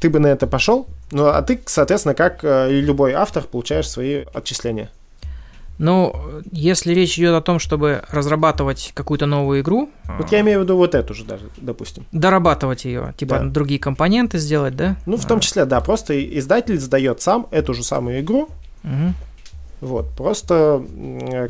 Ты 0.00 0.10
бы 0.10 0.18
на 0.20 0.28
это 0.28 0.46
пошел? 0.46 0.86
Ну, 1.12 1.26
а 1.26 1.42
ты, 1.42 1.60
соответственно, 1.66 2.14
как 2.14 2.44
э, 2.44 2.72
и 2.72 2.80
любой 2.80 3.12
автор, 3.12 3.42
получаешь 3.44 3.88
свои 3.88 4.24
отчисления. 4.32 4.90
Ну, 5.78 6.14
если 6.52 6.92
речь 6.92 7.18
идет 7.18 7.34
о 7.34 7.40
том, 7.40 7.58
чтобы 7.58 8.02
разрабатывать 8.10 8.92
какую-то 8.94 9.24
новую 9.24 9.62
игру, 9.62 9.88
Вот 10.18 10.30
я 10.30 10.40
имею 10.40 10.60
в 10.60 10.62
виду 10.64 10.76
вот 10.76 10.94
эту 10.94 11.14
же 11.14 11.24
даже, 11.24 11.44
допустим. 11.56 12.04
дорабатывать 12.12 12.84
ее, 12.84 13.14
типа 13.16 13.38
Да. 13.38 13.44
другие 13.46 13.80
компоненты 13.80 14.38
сделать, 14.38 14.76
да? 14.76 14.96
Ну, 15.06 15.16
в 15.16 15.24
том 15.26 15.38
А, 15.38 15.40
числе, 15.40 15.64
да, 15.64 15.80
просто 15.80 16.22
издатель 16.38 16.78
сдает 16.78 17.22
сам 17.22 17.46
эту 17.50 17.72
же 17.72 17.82
самую 17.82 18.20
игру, 18.20 18.50
мгм. 18.82 19.14
Вот, 19.80 20.10
просто 20.10 20.84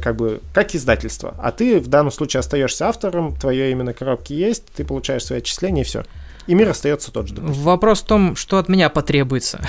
как 0.03 0.17
бы 0.17 0.41
как 0.53 0.75
издательство. 0.75 1.35
А 1.39 1.51
ты 1.51 1.81
в 1.81 1.89
данном 1.89 2.13
случае 2.13 2.41
остаешься 2.41 2.89
автором, 2.89 3.35
твое 3.35 3.73
имя 3.73 3.85
на 3.85 3.93
коробке 3.93 4.37
есть, 4.37 4.67
ты 4.75 4.85
получаешь 4.85 5.25
свои 5.25 5.39
отчисления 5.39 5.83
и 5.83 5.87
все. 5.87 6.05
И 6.47 6.55
мир 6.55 6.69
остается 6.69 7.13
тот 7.13 7.29
же. 7.29 7.35
допустим. 7.35 7.63
Вопрос 7.63 8.03
в 8.03 8.07
том, 8.07 8.37
что 8.37 8.59
от 8.59 8.69
меня 8.69 8.89
потребуется. 8.89 9.61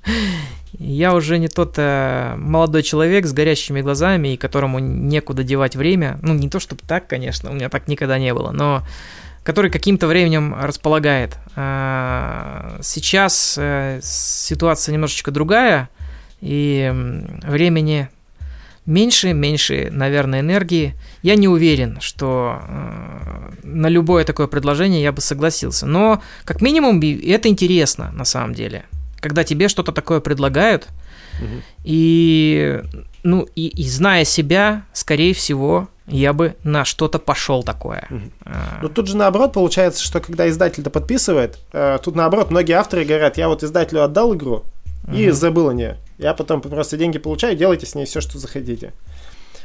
Я 0.78 1.14
уже 1.14 1.38
не 1.38 1.48
тот 1.48 1.74
э, 1.78 2.34
молодой 2.36 2.82
человек 2.82 3.26
с 3.26 3.32
горящими 3.32 3.80
глазами, 3.80 4.34
и 4.34 4.36
которому 4.36 4.78
некуда 4.78 5.42
девать 5.42 5.74
время. 5.74 6.18
Ну, 6.22 6.34
не 6.34 6.50
то 6.50 6.60
чтобы 6.60 6.82
так, 6.86 7.06
конечно, 7.06 7.50
у 7.50 7.54
меня 7.54 7.70
так 7.70 7.88
никогда 7.88 8.18
не 8.18 8.34
было, 8.34 8.50
но 8.50 8.82
который 9.42 9.70
каким-то 9.70 10.06
временем 10.06 10.54
располагает. 10.60 11.38
А, 11.54 12.78
Сейчас 12.82 13.56
э, 13.58 14.00
ситуация 14.02 14.92
немножечко 14.92 15.30
другая, 15.30 15.88
и 16.40 16.92
времени 17.44 18.08
меньше, 18.84 19.32
меньше, 19.32 19.88
наверное, 19.90 20.40
энергии. 20.40 20.94
Я 21.22 21.34
не 21.34 21.48
уверен, 21.48 21.98
что 22.00 22.60
э, 22.68 23.50
на 23.64 23.88
любое 23.88 24.24
такое 24.24 24.46
предложение 24.46 25.02
я 25.02 25.12
бы 25.12 25.20
согласился. 25.20 25.86
Но, 25.86 26.22
как 26.44 26.60
минимум, 26.62 27.00
это 27.00 27.48
интересно 27.48 28.12
на 28.12 28.24
самом 28.24 28.54
деле. 28.54 28.84
Когда 29.20 29.42
тебе 29.44 29.68
что-то 29.68 29.92
такое 29.92 30.20
предлагают, 30.20 30.86
Мгм. 31.40 31.62
и, 31.84 32.80
ну, 33.24 33.46
и, 33.56 33.66
и 33.66 33.88
зная 33.88 34.24
себя, 34.24 34.84
скорее 34.92 35.34
всего, 35.34 35.88
я 36.06 36.32
бы 36.32 36.54
на 36.62 36.84
что-то 36.84 37.18
пошел 37.18 37.62
такое. 37.64 38.06
Мгм. 38.10 38.32
А, 38.44 38.78
Ну 38.82 38.88
тут 38.88 39.08
же 39.08 39.16
наоборот 39.16 39.52
получается, 39.52 40.02
что 40.04 40.20
когда 40.20 40.48
издатель-то 40.48 40.90
подписывает, 40.90 41.58
э, 41.72 41.98
тут 42.04 42.14
наоборот 42.14 42.50
многие 42.50 42.74
авторы 42.74 43.04
говорят, 43.04 43.36
я 43.36 43.48
вот 43.48 43.64
издателю 43.64 44.04
отдал 44.04 44.34
игру 44.36 44.64
и 45.12 45.24
Мгм. 45.26 45.32
забыл 45.32 45.68
о 45.70 45.74
ней. 45.74 45.94
Я 46.18 46.34
потом 46.34 46.60
просто 46.60 46.96
деньги 46.96 47.18
получаю, 47.18 47.56
делайте 47.56 47.86
с 47.86 47.94
ней 47.94 48.06
все, 48.06 48.20
что 48.20 48.38
захотите. 48.38 48.92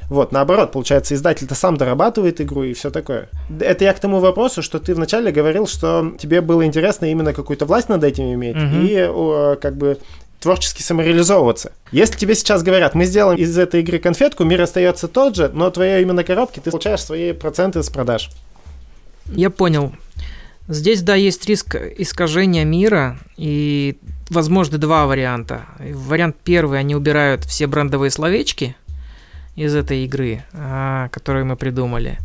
Вот, 0.09 0.33
наоборот, 0.33 0.73
получается, 0.73 1.15
издатель-то 1.15 1.55
сам 1.55 1.77
дорабатывает 1.77 2.41
игру 2.41 2.63
и 2.63 2.73
все 2.73 2.91
такое. 2.91 3.29
Это 3.61 3.85
я 3.85 3.93
к 3.93 3.99
тому 3.99 4.19
вопросу, 4.19 4.61
что 4.61 4.79
ты 4.79 4.93
вначале 4.93 5.31
говорил, 5.31 5.67
что 5.67 6.13
тебе 6.19 6.41
было 6.41 6.65
интересно 6.65 7.05
именно 7.05 7.31
какую-то 7.33 7.65
власть 7.65 7.87
над 7.87 8.03
этим 8.03 8.33
иметь 8.33 8.57
Мгм. 8.57 8.85
и 8.85 8.95
о, 9.07 9.55
как 9.55 9.77
бы 9.77 9.97
творчески 10.41 10.81
самореализовываться. 10.81 11.71
Если 11.93 12.17
тебе 12.17 12.35
сейчас 12.35 12.61
говорят, 12.63 12.93
мы 12.93 13.05
сделаем 13.05 13.37
из 13.39 13.57
этой 13.57 13.79
игры 13.81 13.99
конфетку, 13.99 14.43
мир 14.43 14.61
остается 14.61 15.07
тот 15.07 15.35
же, 15.37 15.49
но 15.53 15.69
твое 15.69 16.01
имя 16.01 16.11
на 16.11 16.25
коробке, 16.25 16.59
ты 16.59 16.71
получаешь 16.71 17.01
свои 17.01 17.31
проценты 17.31 17.81
с 17.81 17.89
продаж. 17.89 18.31
Я 19.27 19.49
понял. 19.49 19.93
Здесь, 20.67 21.01
да, 21.03 21.15
есть 21.15 21.45
риск 21.45 21.75
искажения 21.75 22.65
мира, 22.65 23.17
и 23.37 23.97
возможны 24.31 24.77
два 24.77 25.05
варианта. 25.05 25.65
Вариант 25.79 26.37
первый, 26.43 26.79
они 26.79 26.95
убирают 26.95 27.43
все 27.45 27.67
брендовые 27.67 28.09
словечки 28.09 28.75
из 29.55 29.75
этой 29.75 30.05
игры, 30.05 30.43
а, 30.53 31.09
которые 31.09 31.43
мы 31.43 31.55
придумали. 31.55 32.17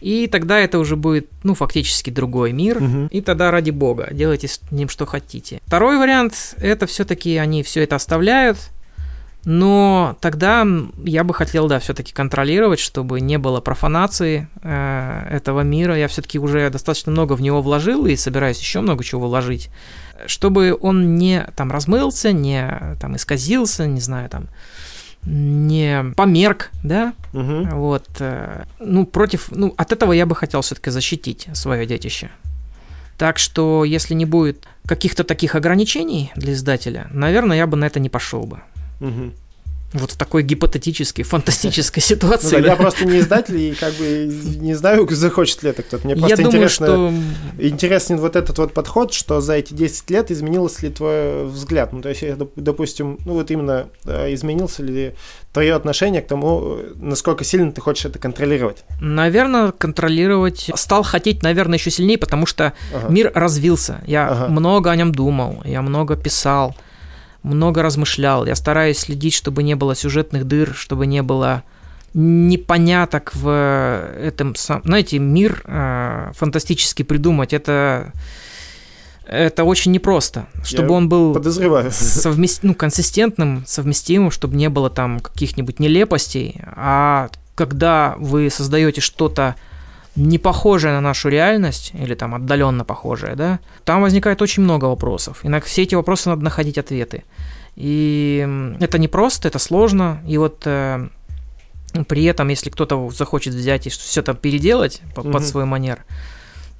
И 0.00 0.28
тогда 0.28 0.60
это 0.60 0.78
уже 0.78 0.94
будет, 0.94 1.28
ну, 1.42 1.54
фактически 1.54 2.10
другой 2.10 2.52
мир. 2.52 2.80
Мгм. 2.80 3.06
И 3.08 3.20
тогда, 3.20 3.50
ради 3.50 3.70
бога, 3.70 4.08
делайте 4.12 4.46
с 4.46 4.60
ним 4.70 4.88
что 4.88 5.06
хотите. 5.06 5.60
Второй 5.66 5.98
вариант, 5.98 6.54
это 6.58 6.86
все-таки 6.86 7.36
они 7.36 7.62
все 7.62 7.82
это 7.82 7.96
оставляют, 7.96 8.58
Но 9.44 10.16
тогда 10.20 10.66
я 11.04 11.24
бы 11.24 11.32
хотел, 11.32 11.68
да, 11.68 11.78
все-таки 11.78 12.12
контролировать, 12.12 12.80
чтобы 12.80 13.20
не 13.20 13.38
было 13.38 13.60
профанации 13.60 14.48
э, 14.62 15.26
этого 15.30 15.60
мира. 15.60 15.96
Я 15.96 16.08
все-таки 16.08 16.38
уже 16.38 16.68
достаточно 16.70 17.12
много 17.12 17.34
в 17.34 17.40
него 17.40 17.62
вложил 17.62 18.06
и 18.06 18.16
собираюсь 18.16 18.60
еще 18.60 18.80
много 18.80 19.04
чего 19.04 19.26
вложить, 19.28 19.70
чтобы 20.26 20.76
он 20.80 21.16
не 21.16 21.46
там 21.56 21.70
размылся, 21.70 22.32
не 22.32 22.96
там 23.00 23.16
исказился, 23.16 23.86
не 23.86 24.00
знаю, 24.00 24.28
там 24.28 24.48
не 25.24 26.12
померк, 26.16 26.70
да, 26.82 27.12
Угу. 27.32 27.68
вот, 27.72 28.08
э, 28.20 28.64
ну, 28.78 29.04
против, 29.04 29.50
ну, 29.50 29.74
от 29.76 29.92
этого 29.92 30.12
я 30.12 30.26
бы 30.26 30.34
хотел 30.34 30.60
все-таки 30.62 30.90
защитить 30.90 31.48
свое 31.52 31.86
детище. 31.86 32.30
Так 33.18 33.38
что, 33.38 33.84
если 33.84 34.14
не 34.14 34.24
будет 34.24 34.66
каких-то 34.86 35.24
таких 35.24 35.54
ограничений 35.54 36.32
для 36.36 36.52
издателя, 36.52 37.08
наверное, 37.10 37.56
я 37.56 37.66
бы 37.66 37.76
на 37.76 37.84
это 37.84 37.98
не 38.00 38.08
пошел 38.08 38.44
бы. 38.44 38.60
Угу. 39.00 39.32
Вот 39.94 40.10
в 40.10 40.16
такой 40.18 40.42
гипотетической, 40.42 41.22
фантастической 41.24 42.02
Ну 42.02 42.16
да, 42.20 42.36
ситуации. 42.36 42.62
я 42.62 42.76
просто 42.76 43.06
не 43.06 43.20
издатель 43.20 43.56
и 43.58 43.72
как 43.74 43.94
бы 43.94 44.26
не 44.60 44.74
знаю, 44.74 45.08
захочет 45.10 45.62
ли 45.62 45.70
это 45.70 45.82
кто-то. 45.82 46.04
Мне 46.04 46.12
Я 46.14 46.20
просто 46.20 46.36
думаю, 46.36 46.50
интересно, 46.50 46.86
что 46.86 47.12
интересен 47.58 48.18
вот 48.18 48.36
этот 48.36 48.58
вот 48.58 48.74
подход, 48.74 49.14
что 49.14 49.40
за 49.40 49.54
эти 49.54 49.72
10 49.72 50.10
лет 50.10 50.30
изменился 50.30 50.82
ли 50.82 50.92
твой 50.92 51.46
взгляд? 51.46 51.94
Ну, 51.94 52.02
то 52.02 52.10
есть, 52.10 52.22
допустим, 52.56 53.18
ну 53.24 53.32
вот 53.32 53.50
именно 53.50 53.88
э, 54.04 54.34
изменился 54.34 54.82
ли 54.82 55.14
твое 55.54 55.74
отношение 55.74 56.20
к 56.20 56.26
тому, 56.28 56.80
насколько 56.96 57.42
сильно 57.44 57.72
ты 57.72 57.80
хочешь 57.80 58.04
это 58.04 58.18
контролировать? 58.18 58.84
Наверное, 59.00 59.72
контролировать 59.72 60.70
стал 60.74 61.02
хотеть, 61.02 61.42
наверное, 61.42 61.78
еще 61.78 61.90
сильнее, 61.90 62.18
потому 62.18 62.44
что 62.44 62.74
Ага. 62.94 63.08
мир 63.08 63.32
развился. 63.34 64.02
Я 64.06 64.28
Ага. 64.28 64.48
много 64.48 64.90
о 64.90 64.96
нем 64.96 65.12
думал, 65.12 65.62
я 65.64 65.80
много 65.80 66.14
писал, 66.14 66.76
много 67.48 67.82
размышлял. 67.82 68.46
Я 68.46 68.54
стараюсь 68.54 68.98
следить, 68.98 69.34
чтобы 69.34 69.62
не 69.62 69.74
было 69.74 69.94
сюжетных 69.94 70.44
дыр, 70.44 70.74
чтобы 70.74 71.06
не 71.06 71.22
было 71.22 71.62
непоняток 72.14 73.32
в 73.34 74.10
этом, 74.22 74.54
сам- 74.54 74.82
знаете, 74.84 75.18
мир 75.18 75.62
э, 75.64 76.32
фантастически 76.34 77.02
придумать. 77.02 77.52
Это 77.52 78.12
это 79.26 79.64
очень 79.64 79.92
непросто, 79.92 80.46
чтобы 80.64 80.88
Я 80.88 80.94
он 80.94 81.08
был 81.10 81.34
Подозреваю. 81.34 81.90
совмест... 81.92 82.60
ну, 82.62 82.74
консистентным, 82.74 83.62
совместимым, 83.66 84.30
чтобы 84.30 84.56
не 84.56 84.70
было 84.70 84.88
там 84.88 85.20
каких-нибудь 85.20 85.80
нелепостей, 85.80 86.62
а 86.64 87.28
когда 87.54 88.14
вы 88.18 88.48
создаете 88.48 89.02
что-то 89.02 89.54
не 90.18 90.38
похожее 90.38 90.92
на 90.94 91.00
нашу 91.00 91.28
реальность, 91.28 91.92
или 91.94 92.14
там 92.14 92.34
отдаленно 92.34 92.84
похожее, 92.84 93.34
да, 93.36 93.60
там 93.84 94.02
возникает 94.02 94.42
очень 94.42 94.62
много 94.62 94.86
вопросов. 94.86 95.40
И 95.44 95.48
на 95.48 95.60
все 95.60 95.82
эти 95.84 95.94
вопросы 95.94 96.28
надо 96.28 96.42
находить 96.42 96.76
ответы. 96.78 97.24
И 97.76 98.46
это 98.80 98.98
непросто, 98.98 99.46
это 99.48 99.58
сложно. 99.58 100.20
И 100.26 100.36
вот 100.38 100.62
э, 100.66 101.08
при 102.08 102.24
этом, 102.24 102.48
если 102.48 102.70
кто-то 102.70 103.08
захочет 103.10 103.54
взять 103.54 103.86
и 103.86 103.90
все 103.90 104.22
там 104.22 104.36
переделать 104.36 105.00
по- 105.14 105.22
под 105.22 105.34
Мгм. 105.34 105.42
свой 105.44 105.64
манер, 105.64 106.04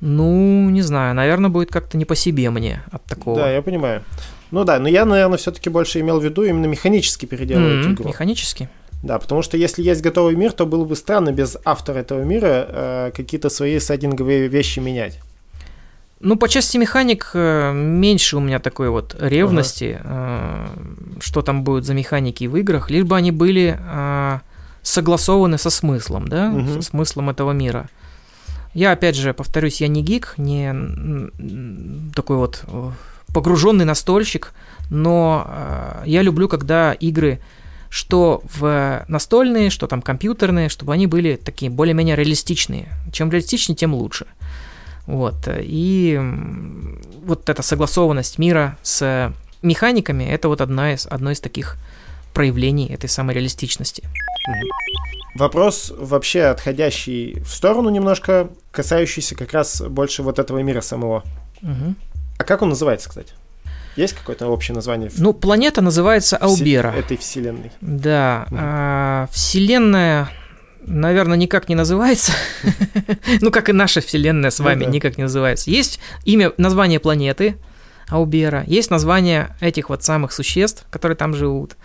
ну, 0.01 0.68
не 0.70 0.82
знаю, 0.82 1.14
наверное, 1.14 1.51
будет 1.51 1.70
как-то 1.70 1.97
не 1.97 2.05
по 2.05 2.14
себе 2.16 2.51
мне 2.51 2.82
от 2.91 3.05
такого. 3.05 3.39
Да, 3.39 3.51
я 3.53 3.62
понимаю. 3.62 4.03
Ну 4.51 4.64
да, 4.64 4.78
но 4.78 4.89
я, 4.89 5.05
наверное, 5.05 5.39
все-таки 5.39 5.70
больше 5.70 6.01
имел 6.01 6.20
в 6.20 6.24
виду 6.24 6.43
именно 6.43 6.66
механически 6.66 7.26
переделывать 7.26 7.84
М, 7.86 7.93
игру. 7.95 8.09
Механически. 8.09 8.68
Да, 9.03 9.18
потому 9.18 9.42
что 9.42 9.57
если 9.57 9.82
есть 9.82 10.03
готовый 10.03 10.34
мир, 10.34 10.53
то 10.53 10.66
было 10.66 10.84
бы 10.84 10.96
странно 10.96 11.30
без 11.32 11.57
автора 11.64 11.99
этого 11.99 12.22
мира 12.24 12.66
э, 12.68 13.11
какие-то 13.14 13.49
свои 13.49 13.78
сеттинговые 13.78 14.49
вещи 14.49 14.80
менять. 14.80 15.20
Ну, 16.20 16.36
по 16.36 16.49
части 16.49 16.78
механик 16.78 17.30
э, 17.34 17.72
меньше 17.72 18.36
у 18.36 18.40
меня 18.40 18.59
такой 18.59 18.88
вот 18.90 19.14
ревности, 19.20 20.01
э, 20.03 20.66
что 21.20 21.42
там 21.42 21.62
будет 21.62 21.84
за 21.84 21.94
механики 21.94 22.46
в 22.49 22.57
играх, 22.57 22.90
лишь 22.90 23.05
бы 23.05 23.16
они 23.16 23.30
были 23.30 23.78
э, 23.80 24.38
согласованы 24.82 25.59
со 25.59 25.70
смыслом, 25.70 26.26
да, 26.26 26.49
Мгм. 26.49 26.82
со 26.82 26.82
смыслом 26.90 27.30
этого 27.30 27.53
мира. 27.53 27.88
Я, 28.74 28.92
опять 28.92 29.14
же, 29.16 29.32
повторюсь, 29.32 29.80
я 29.80 29.86
не 29.88 30.03
гик, 30.03 30.34
не 30.38 30.74
такой 32.14 32.36
вот 32.36 32.64
э, 32.66 32.90
погруженный 33.32 33.84
настольщик, 33.84 34.53
но 34.90 35.46
э, 35.49 36.03
я 36.07 36.22
люблю, 36.22 36.49
когда 36.49 36.92
игры, 36.92 37.38
что 37.89 38.43
в 38.59 39.05
настольные, 39.09 39.70
что 39.70 39.86
там 39.86 40.03
компьютерные, 40.03 40.68
чтобы 40.68 40.93
они 40.93 41.07
были 41.07 41.36
такие 41.36 41.70
более-менее 41.70 42.16
реалистичные. 42.16 42.89
Чем 43.12 43.30
реалистичнее, 43.30 43.76
тем 43.76 43.95
лучше. 43.95 44.26
Вот. 45.07 45.49
И 45.49 46.20
вот 47.24 47.49
эта 47.49 47.62
согласованность 47.62 48.39
мира 48.39 48.76
с 48.82 49.32
механиками, 49.62 50.24
это 50.24 50.49
вот 50.49 50.61
одна 50.61 50.93
из, 50.93 51.07
одно 51.07 51.30
из 51.30 51.41
таких 51.41 51.76
проявлений 52.34 52.86
этой 52.86 53.09
самой 53.09 53.34
реалистичности. 53.34 54.05
Вопрос 55.34 55.93
вообще 55.97 56.45
отходящий 56.45 57.41
в 57.41 57.49
сторону 57.49 57.91
немножко, 57.91 58.51
касающийся 58.70 59.34
как 59.34 59.53
раз 59.53 59.80
больше 59.80 60.22
вот 60.22 60.39
этого 60.39 60.59
мира 60.59 60.80
самого. 60.80 61.24
Мгм. 61.62 61.97
А 62.39 62.45
как 62.45 62.62
он 62.62 62.70
называется, 62.70 63.09
кстати? 63.09 63.32
Есть 63.99 64.14
какое-то 64.14 64.46
общее 64.46 64.76
название 64.76 65.11
Ну, 65.18 65.32
планета 65.32 65.80
называется 65.82 66.36
Аубера. 66.36 66.92
этой 66.96 67.16
вселенной? 67.16 67.72
Да, 67.80 68.44
Мгм. 68.46 68.59
а, 68.61 69.28
Вселенная, 69.32 70.28
наверное, 70.86 71.36
никак 71.36 71.68
не 71.68 71.74
называется. 71.74 72.32
Ну, 73.40 73.51
как 73.51 73.68
и 73.68 73.72
наша 73.72 74.01
Вселенная 74.01 74.51
с 74.51 74.61
Ну 74.61 74.66
вами 74.66 74.84
да. 74.84 74.90
никак 74.90 75.18
не 75.18 75.24
называется. 75.24 75.70
Есть 75.70 75.99
имя, 76.24 76.53
название 76.59 77.01
планеты 77.01 77.57
Аубера, 78.09 78.62
есть 78.68 78.90
название 78.90 79.57
этих 79.61 79.88
вот 79.90 80.05
самых 80.05 80.30
существ, 80.32 80.84
которые 80.90 81.16
там 81.16 81.34
живут, 81.34 81.76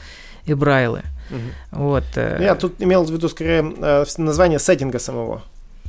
и 0.45 0.53
Брайлы. 0.53 1.01
Мгм. 1.32 1.41
Вот. 1.72 2.03
э, 2.16 2.36
Ну, 2.38 2.43
Я 2.43 2.53
тут 2.55 2.76
имел 2.80 3.03
в 3.05 3.11
виду 3.11 3.28
скорее 3.28 3.74
э, 3.82 4.05
название 4.18 4.59
сеттинга 4.59 4.99
самого. 4.99 5.41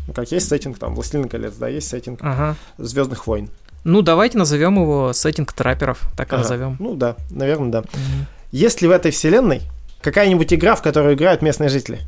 Ну, 0.06 0.14
как 0.14 0.32
есть 0.32 0.48
сеттинг 0.48 0.78
там 0.78 0.94
«Властелин 0.94 1.28
колец», 1.28 1.54
да, 1.54 1.68
есть 1.68 1.88
сеттинг 1.88 2.18
Ага. 2.22 2.56
«Звездных 2.78 3.26
войн». 3.26 3.48
Ну, 3.84 4.02
давайте 4.02 4.38
назовем 4.38 4.76
его 4.76 5.12
сеттинг 5.12 5.52
трапперов, 5.52 6.00
так 6.16 6.28
и 6.32 6.34
Ага. 6.34 6.42
назовем. 6.42 6.76
Ну 6.78 6.94
да, 6.94 7.16
наверное, 7.30 7.70
да. 7.70 7.80
Мгм. 7.80 8.26
Есть 8.50 8.80
ли 8.82 8.88
в 8.88 8.90
этой 8.90 9.10
вселенной 9.10 9.62
какая-нибудь 10.00 10.52
игра, 10.54 10.74
в 10.74 10.82
которую 10.82 11.14
играют 11.14 11.42
местные 11.42 11.68
жители? 11.68 12.00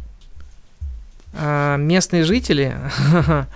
А, 1.35 1.77
местные 1.77 2.25
жители, 2.25 2.77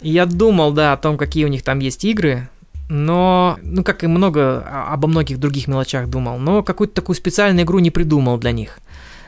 я 0.00 0.26
думал, 0.26 0.72
да, 0.72 0.92
о 0.92 0.96
том, 0.96 1.16
какие 1.16 1.44
у 1.44 1.48
них 1.48 1.62
там 1.62 1.78
есть 1.78 2.04
игры, 2.04 2.48
но, 2.88 3.58
ну, 3.62 3.84
как 3.84 4.02
и 4.02 4.06
много, 4.06 4.64
обо 4.90 5.06
многих 5.08 5.38
других 5.38 5.68
мелочах 5.68 6.08
думал, 6.08 6.38
но 6.38 6.62
какую-то 6.62 6.94
такую 6.94 7.14
специальную 7.16 7.64
игру 7.64 7.78
не 7.78 7.90
придумал 7.90 8.38
для 8.38 8.50
них. 8.52 8.78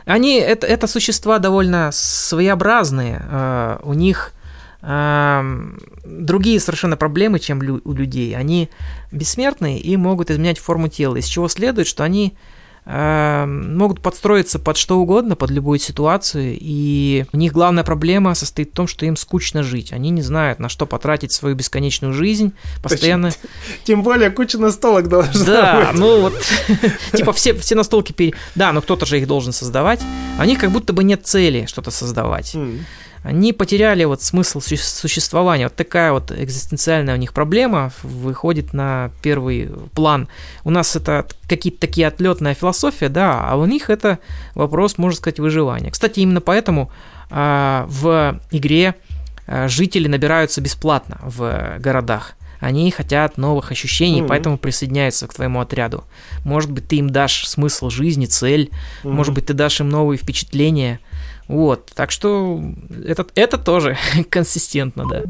Они, 0.06 0.36
это, 0.38 0.66
это 0.66 0.86
существа 0.86 1.38
довольно 1.38 1.90
своеобразные, 1.92 3.22
э, 3.30 3.78
у 3.82 3.92
них 3.92 4.32
другие 4.82 6.60
совершенно 6.60 6.96
проблемы, 6.96 7.38
чем 7.38 7.62
лю- 7.62 7.80
у 7.84 7.92
людей. 7.92 8.34
Они 8.36 8.68
бессмертные 9.12 9.78
и 9.78 9.96
могут 9.96 10.30
изменять 10.30 10.58
форму 10.58 10.88
тела, 10.88 11.16
из 11.16 11.26
чего 11.26 11.48
следует, 11.48 11.86
что 11.86 12.04
они 12.04 12.34
могут 12.86 14.00
подстроиться 14.00 14.58
под 14.58 14.76
что 14.78 14.98
угодно, 14.98 15.36
под 15.36 15.50
любую 15.50 15.78
ситуацию, 15.78 16.56
и 16.58 17.26
у 17.30 17.36
них 17.36 17.52
главная 17.52 17.84
проблема 17.84 18.34
состоит 18.34 18.70
в 18.70 18.72
том, 18.74 18.86
что 18.88 19.04
им 19.04 19.16
скучно 19.16 19.62
жить. 19.62 19.92
Они 19.92 20.08
не 20.10 20.22
знают, 20.22 20.58
на 20.58 20.70
что 20.70 20.86
потратить 20.86 21.30
свою 21.30 21.54
бесконечную 21.54 22.14
жизнь, 22.14 22.52
постоянно... 22.82 23.32
Тем 23.84 24.02
более 24.02 24.30
куча 24.30 24.58
настолок 24.58 25.08
должна 25.08 25.44
Да, 25.44 25.90
быть. 25.90 26.00
ну 26.00 26.20
вот, 26.22 26.34
типа 27.14 27.32
все, 27.34 27.52
все 27.54 27.74
настолки. 27.74 28.34
Да, 28.54 28.72
но 28.72 28.80
кто-то 28.80 29.04
же 29.04 29.18
их 29.18 29.26
должен 29.26 29.52
создавать. 29.52 30.00
А 30.38 30.42
у 30.42 30.46
них 30.46 30.58
как 30.58 30.70
будто 30.70 30.92
бы 30.94 31.04
нет 31.04 31.20
цели 31.26 31.66
что-то 31.66 31.90
создавать. 31.90 32.56
Они 33.22 33.52
потеряли 33.52 34.04
вот 34.04 34.22
смысл 34.22 34.60
су- 34.60 34.76
существования. 34.76 35.64
Вот 35.64 35.76
такая 35.76 36.12
вот 36.12 36.32
экзистенциальная 36.32 37.14
у 37.14 37.18
них 37.18 37.34
проблема 37.34 37.92
выходит 38.02 38.72
на 38.72 39.10
первый 39.22 39.68
план. 39.94 40.28
У 40.64 40.70
нас 40.70 40.96
это 40.96 41.26
какие-то 41.48 41.80
такие 41.80 42.06
отлетная 42.06 42.54
философия, 42.54 43.08
да, 43.10 43.44
а 43.46 43.56
у 43.56 43.66
них 43.66 43.90
это 43.90 44.18
вопрос, 44.54 44.96
можно 44.96 45.16
сказать, 45.18 45.38
выживания. 45.38 45.90
Кстати, 45.90 46.20
именно 46.20 46.40
поэтому 46.40 46.90
а, 47.30 47.84
в 47.88 48.40
игре 48.50 48.94
а, 49.46 49.68
жители 49.68 50.08
набираются 50.08 50.60
бесплатно 50.62 51.18
в 51.22 51.76
городах. 51.78 52.32
Они 52.58 52.90
хотят 52.90 53.38
новых 53.38 53.70
ощущений, 53.70 54.20
Мгм. 54.20 54.28
поэтому 54.28 54.58
присоединяются 54.58 55.26
к 55.26 55.32
твоему 55.34 55.60
отряду. 55.60 56.04
Может 56.44 56.70
быть, 56.70 56.88
ты 56.88 56.96
им 56.96 57.08
дашь 57.08 57.46
смысл 57.48 57.88
жизни, 57.90 58.26
цель, 58.26 58.70
может 59.02 59.28
Мгм. 59.28 59.34
быть, 59.36 59.46
ты 59.46 59.54
дашь 59.54 59.80
им 59.80 59.88
новые 59.88 60.18
впечатления. 60.18 61.00
Вот, 61.50 61.90
так 61.96 62.12
что 62.12 62.62
это, 63.04 63.26
это 63.34 63.58
тоже 63.58 63.96
консистентно, 64.30 65.04
да. 65.10 65.22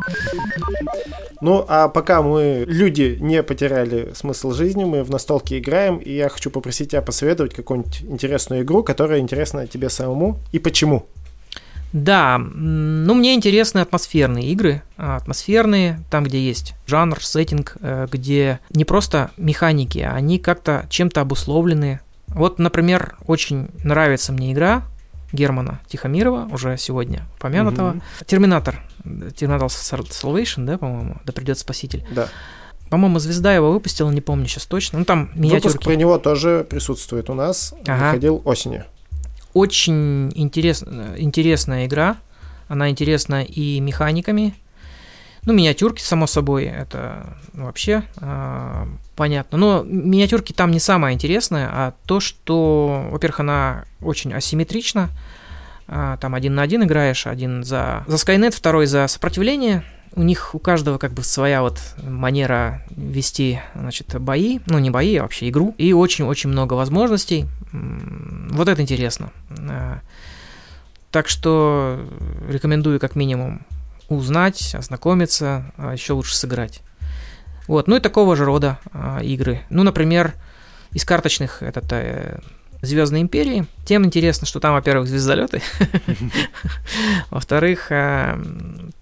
Ну, 1.41 1.65
а 1.67 1.89
пока 1.89 2.21
мы, 2.21 2.67
люди, 2.69 3.17
не 3.19 3.43
потеряли 3.43 4.13
смысл 4.15 4.53
жизни, 4.53 4.85
мы 4.85 5.03
в 5.03 5.09
настолке 5.09 5.59
играем, 5.59 5.97
и 5.97 6.13
я 6.13 6.29
хочу 6.29 6.51
попросить 6.51 6.91
тебя 6.91 7.01
посоветовать 7.01 7.55
какую-нибудь 7.55 8.03
интересную 8.03 8.65
игру, 8.65 8.83
которая 8.83 9.21
интересна 9.21 9.67
тебе 9.67 9.89
самому, 9.89 10.37
и 10.53 10.59
почему. 10.59 11.07
Да, 11.95 12.37
ну 12.37 13.15
мне 13.15 13.35
интересны 13.35 13.79
атмосферные 13.79 14.51
игры, 14.51 14.83
а, 14.99 15.17
атмосферные, 15.17 16.03
там, 16.11 16.25
где 16.25 16.39
есть 16.39 16.75
жанр, 16.87 17.25
сеттинг, 17.25 17.79
э, 17.81 18.07
где 18.13 18.61
не 18.69 18.85
просто 18.85 19.31
механики, 19.39 20.01
а 20.01 20.13
они 20.13 20.39
как-то 20.39 20.85
чем-то 20.91 21.23
обусловлены 21.23 22.01
Вот, 22.29 22.59
например, 22.59 23.17
очень 23.27 23.71
нравится 23.83 24.33
мне 24.33 24.53
игра 24.53 24.85
Германа 25.33 25.81
Тихомирова, 25.87 26.49
уже 26.53 26.77
сегодня 26.77 27.27
упомянутого. 27.39 27.91
Угу. 27.91 28.01
Терминатор. 28.27 28.83
Терминатор 29.37 29.69
Salvation, 29.69 30.65
да, 30.65 30.79
по-моему? 30.79 31.17
Да 31.25 31.33
придет 31.33 31.59
Спаситель. 31.59 32.05
Да. 32.11 32.29
По-моему, 32.91 33.21
звезда 33.21 33.55
его 33.55 33.71
выпустила, 33.71 34.11
не 34.11 34.21
помню 34.21 34.47
сейчас 34.47 34.67
точно. 34.67 34.99
Ну, 34.99 35.05
там 35.05 35.31
миниатюрки. 35.35 35.69
Выпуск 35.69 35.85
про 35.85 35.95
него 35.95 36.19
тоже 36.19 36.67
присутствует 36.69 37.31
у 37.31 37.35
нас. 37.35 37.73
Ага. 37.87 38.07
Выходил 38.07 38.43
осенью. 38.45 38.85
Очень 39.55 40.33
интерес... 40.35 40.83
интересная 41.17 41.87
игра. 41.87 42.17
Она 42.69 42.91
интересна 42.91 43.45
и 43.45 43.81
механиками. 43.81 44.55
Ну, 45.47 45.53
миниатюрки, 45.53 46.03
само 46.03 46.27
собой, 46.27 46.65
это 46.65 47.37
вообще 47.53 48.05
э, 48.21 48.87
понятно. 49.17 49.59
Но 49.59 49.83
миниатюрки 49.83 50.53
там 50.53 50.71
не 50.71 50.81
самое 50.81 51.15
интересное, 51.15 51.69
а 51.71 51.95
то, 52.07 52.21
что, 52.21 53.09
во-первых, 53.11 53.41
она 53.41 53.85
очень 54.03 54.35
асимметрична. 54.35 55.09
Э, 55.89 56.19
там 56.21 56.35
один 56.35 56.55
на 56.55 56.63
один 56.63 56.85
играешь, 56.85 57.27
один 57.27 57.65
за, 57.65 58.05
за 58.07 58.17
Skynet, 58.17 58.53
второй 58.53 58.87
за 58.87 59.07
сопротивление 59.09 59.83
у 60.15 60.23
них 60.23 60.55
у 60.55 60.59
каждого 60.59 60.99
как 60.99 61.13
бы 61.13 61.23
своя 61.23 61.63
вот 61.63 61.81
манера 62.03 62.83
вести, 62.91 63.61
значит, 63.75 64.21
бои, 64.21 64.59
ну 64.67 64.79
не 64.79 64.91
бои, 64.91 65.17
а 65.17 65.23
вообще 65.23 65.49
игру, 65.49 65.75
и 65.79 65.93
очень-очень 65.93 66.51
много 66.51 66.75
возможностей. 66.75 67.47
Вот 67.73 68.69
это 68.69 68.83
интересно. 68.83 69.31
А, 69.51 70.01
так 71.11 71.29
что 71.29 72.01
рекомендую 72.49 72.99
как 72.99 73.15
минимум 73.15 73.65
узнать, 74.11 74.75
ознакомиться, 74.75 75.73
а 75.77 75.93
еще 75.93 76.13
лучше 76.13 76.37
сыграть. 76.37 76.83
Вот, 77.67 77.87
ну 77.89 77.97
и 77.97 78.01
такого 78.01 78.37
же 78.37 78.45
рода 78.45 78.79
а, 78.93 79.21
игры. 79.23 79.63
Ну, 79.71 79.83
например, 79.83 80.35
из 80.93 81.05
карточных 81.05 81.63
этот 81.63 81.85
э, 81.93 82.41
Звездной 82.83 83.21
империи. 83.21 83.67
Тем 83.85 84.07
интересно, 84.07 84.47
что 84.47 84.59
там, 84.59 84.73
во-первых, 84.73 85.07
звездолеты, 85.07 85.61
во-вторых, 87.31 87.93
э, 87.93 88.43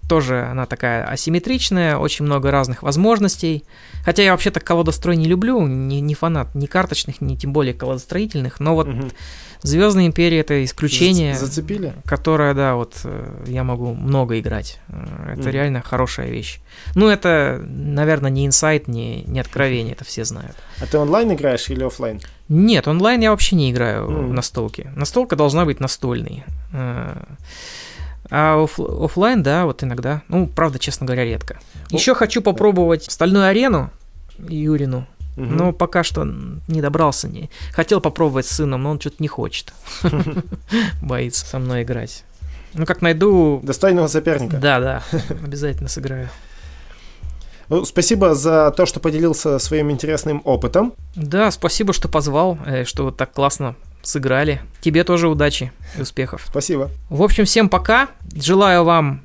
тоже 0.09 0.43
она 0.43 0.65
такая 0.65 1.05
асимметричная, 1.05 1.95
очень 1.95 2.25
много 2.25 2.51
разных 2.51 2.83
возможностей. 2.83 3.63
Хотя 4.03 4.23
я 4.23 4.31
вообще-то 4.31 4.59
колодострой 4.59 5.15
не 5.15 5.25
люблю, 5.25 5.65
не, 5.65 6.01
не 6.01 6.15
фанат 6.15 6.53
ни 6.55 6.65
карточных, 6.65 7.21
ни 7.21 7.35
тем 7.35 7.53
более 7.53 7.73
колодостроительных, 7.73 8.59
но 8.59 8.75
вот 8.75 8.87
Звездная 9.61 10.07
империя 10.07 10.39
это 10.39 10.63
исключение. 10.63 11.35
Зацепили? 11.35 11.93
Которое, 12.05 12.53
да, 12.53 12.75
вот 12.75 12.95
э, 13.03 13.43
я 13.47 13.65
могу 13.65 13.93
много 13.93 14.39
играть. 14.39 14.79
Э, 14.87 15.33
это 15.33 15.49
mm. 15.49 15.51
реально 15.51 15.81
хорошая 15.81 16.29
вещь. 16.29 16.59
Ну, 16.95 17.09
это, 17.09 17.61
наверное, 17.67 18.31
не 18.31 18.45
инсайт, 18.45 18.87
не, 18.87 19.23
не 19.23 19.39
откровение, 19.41 19.95
это 19.95 20.05
все 20.05 20.23
знают. 20.23 20.55
А 20.79 20.85
ты 20.85 20.97
онлайн 20.97 21.33
играешь 21.33 21.69
или 21.69 21.83
офлайн? 21.83 22.21
Нет, 22.47 22.87
онлайн 22.87 23.19
я 23.19 23.31
вообще 23.31 23.57
не 23.57 23.69
играю 23.69 24.07
mm. 24.07 24.31
на 24.31 24.41
столке. 24.41 24.93
Настолка 24.95 25.35
должна 25.35 25.65
быть 25.65 25.81
настольной. 25.81 26.45
А 28.31 28.63
оф- 28.63 28.79
офлайн, 28.79 29.41
да, 29.41 29.65
вот 29.65 29.83
иногда. 29.83 30.21
Ну, 30.27 30.47
правда, 30.47 30.79
честно 30.79 31.05
говоря, 31.05 31.25
редко. 31.25 31.59
Еще 31.89 32.13
хочу 32.13 32.41
попробовать 32.41 33.05
стальную 33.05 33.45
арену 33.45 33.89
Юрину. 34.37 35.07
Угу. 35.35 35.45
Но 35.45 35.71
пока 35.73 36.03
что 36.03 36.25
не 36.67 36.81
добрался. 36.81 37.27
Не... 37.27 37.49
Хотел 37.71 38.01
попробовать 38.01 38.45
с 38.45 38.51
сыном, 38.51 38.83
но 38.83 38.91
он 38.91 38.99
что-то 38.99 39.17
не 39.19 39.27
хочет. 39.27 39.73
Боится 41.01 41.45
со 41.45 41.59
мной 41.59 41.83
играть. 41.83 42.23
Ну, 42.73 42.85
как 42.85 43.01
найду... 43.01 43.59
Достойного 43.63 44.07
соперника. 44.07 44.57
Да, 44.57 44.79
да, 44.79 45.03
обязательно 45.43 45.89
сыграю. 45.89 46.29
Ну, 47.69 47.85
спасибо 47.85 48.35
за 48.35 48.73
то, 48.75 48.85
что 48.85 48.99
поделился 48.99 49.59
своим 49.59 49.91
интересным 49.91 50.41
опытом. 50.43 50.93
Да, 51.15 51.51
спасибо, 51.51 51.93
что 51.93 52.09
позвал, 52.09 52.57
э, 52.65 52.83
что 52.83 53.05
вот 53.05 53.17
так 53.17 53.31
классно 53.31 53.75
сыграли. 54.01 54.61
Тебе 54.81 55.03
тоже 55.03 55.27
удачи 55.27 55.71
и 55.97 56.01
успехов. 56.01 56.45
Спасибо. 56.47 56.89
В 57.09 57.21
общем, 57.23 57.45
всем 57.45 57.69
пока. 57.69 58.09
Желаю 58.33 58.83
вам 58.83 59.21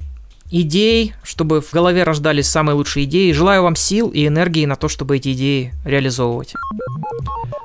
идей, 0.50 1.14
чтобы 1.22 1.60
в 1.60 1.72
голове 1.72 2.02
рождались 2.02 2.48
самые 2.48 2.76
лучшие 2.76 3.04
идеи. 3.04 3.32
Желаю 3.32 3.62
вам 3.62 3.76
сил 3.76 4.08
и 4.08 4.26
энергии 4.26 4.66
на 4.66 4.76
то, 4.76 4.88
чтобы 4.88 5.16
эти 5.16 5.32
идеи 5.32 5.74
реализовывать. 5.84 6.54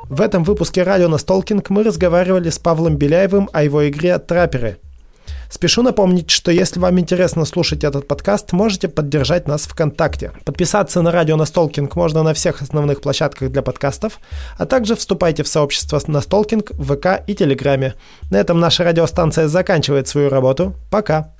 В 0.10 0.22
этом 0.22 0.44
выпуске 0.44 0.84
радио 0.84 1.08
Настолкинг 1.08 1.70
мы 1.70 1.84
разговаривали 1.84 2.50
с 2.50 2.58
Павлом 2.58 2.98
Беляевым 2.98 3.50
о 3.54 3.64
его 3.64 3.88
игре 3.88 4.18
«Трапперы». 4.18 4.78
Спешу 5.50 5.82
напомнить, 5.82 6.30
что 6.30 6.52
если 6.52 6.80
вам 6.80 7.00
интересно 7.00 7.44
слушать 7.44 7.84
этот 7.84 8.08
подкаст, 8.08 8.52
можете 8.54 8.88
поддержать 8.88 9.48
нас 9.48 9.64
ВКонтакте. 9.64 10.32
Подписаться 10.46 11.02
на 11.02 11.12
радио 11.12 11.38
Настолкинг 11.38 11.96
можно 11.96 12.22
на 12.22 12.36
всех 12.36 12.62
основных 12.62 13.02
площадках 13.02 13.52
для 13.52 13.64
подкастов, 13.64 14.20
а 14.60 14.68
также 14.68 14.96
вступайте 14.96 15.42
в 15.42 15.48
сообщество 15.48 16.00
Настолкинг 16.06 16.72
в 16.72 16.96
ВК 16.96 17.24
и 17.26 17.34
Телеграме. 17.34 17.96
На 18.30 18.38
этом 18.38 18.60
наша 18.60 18.84
радиостанция 18.84 19.48
заканчивает 19.48 20.08
свою 20.08 20.30
работу. 20.30 20.76
Пока! 20.92 21.34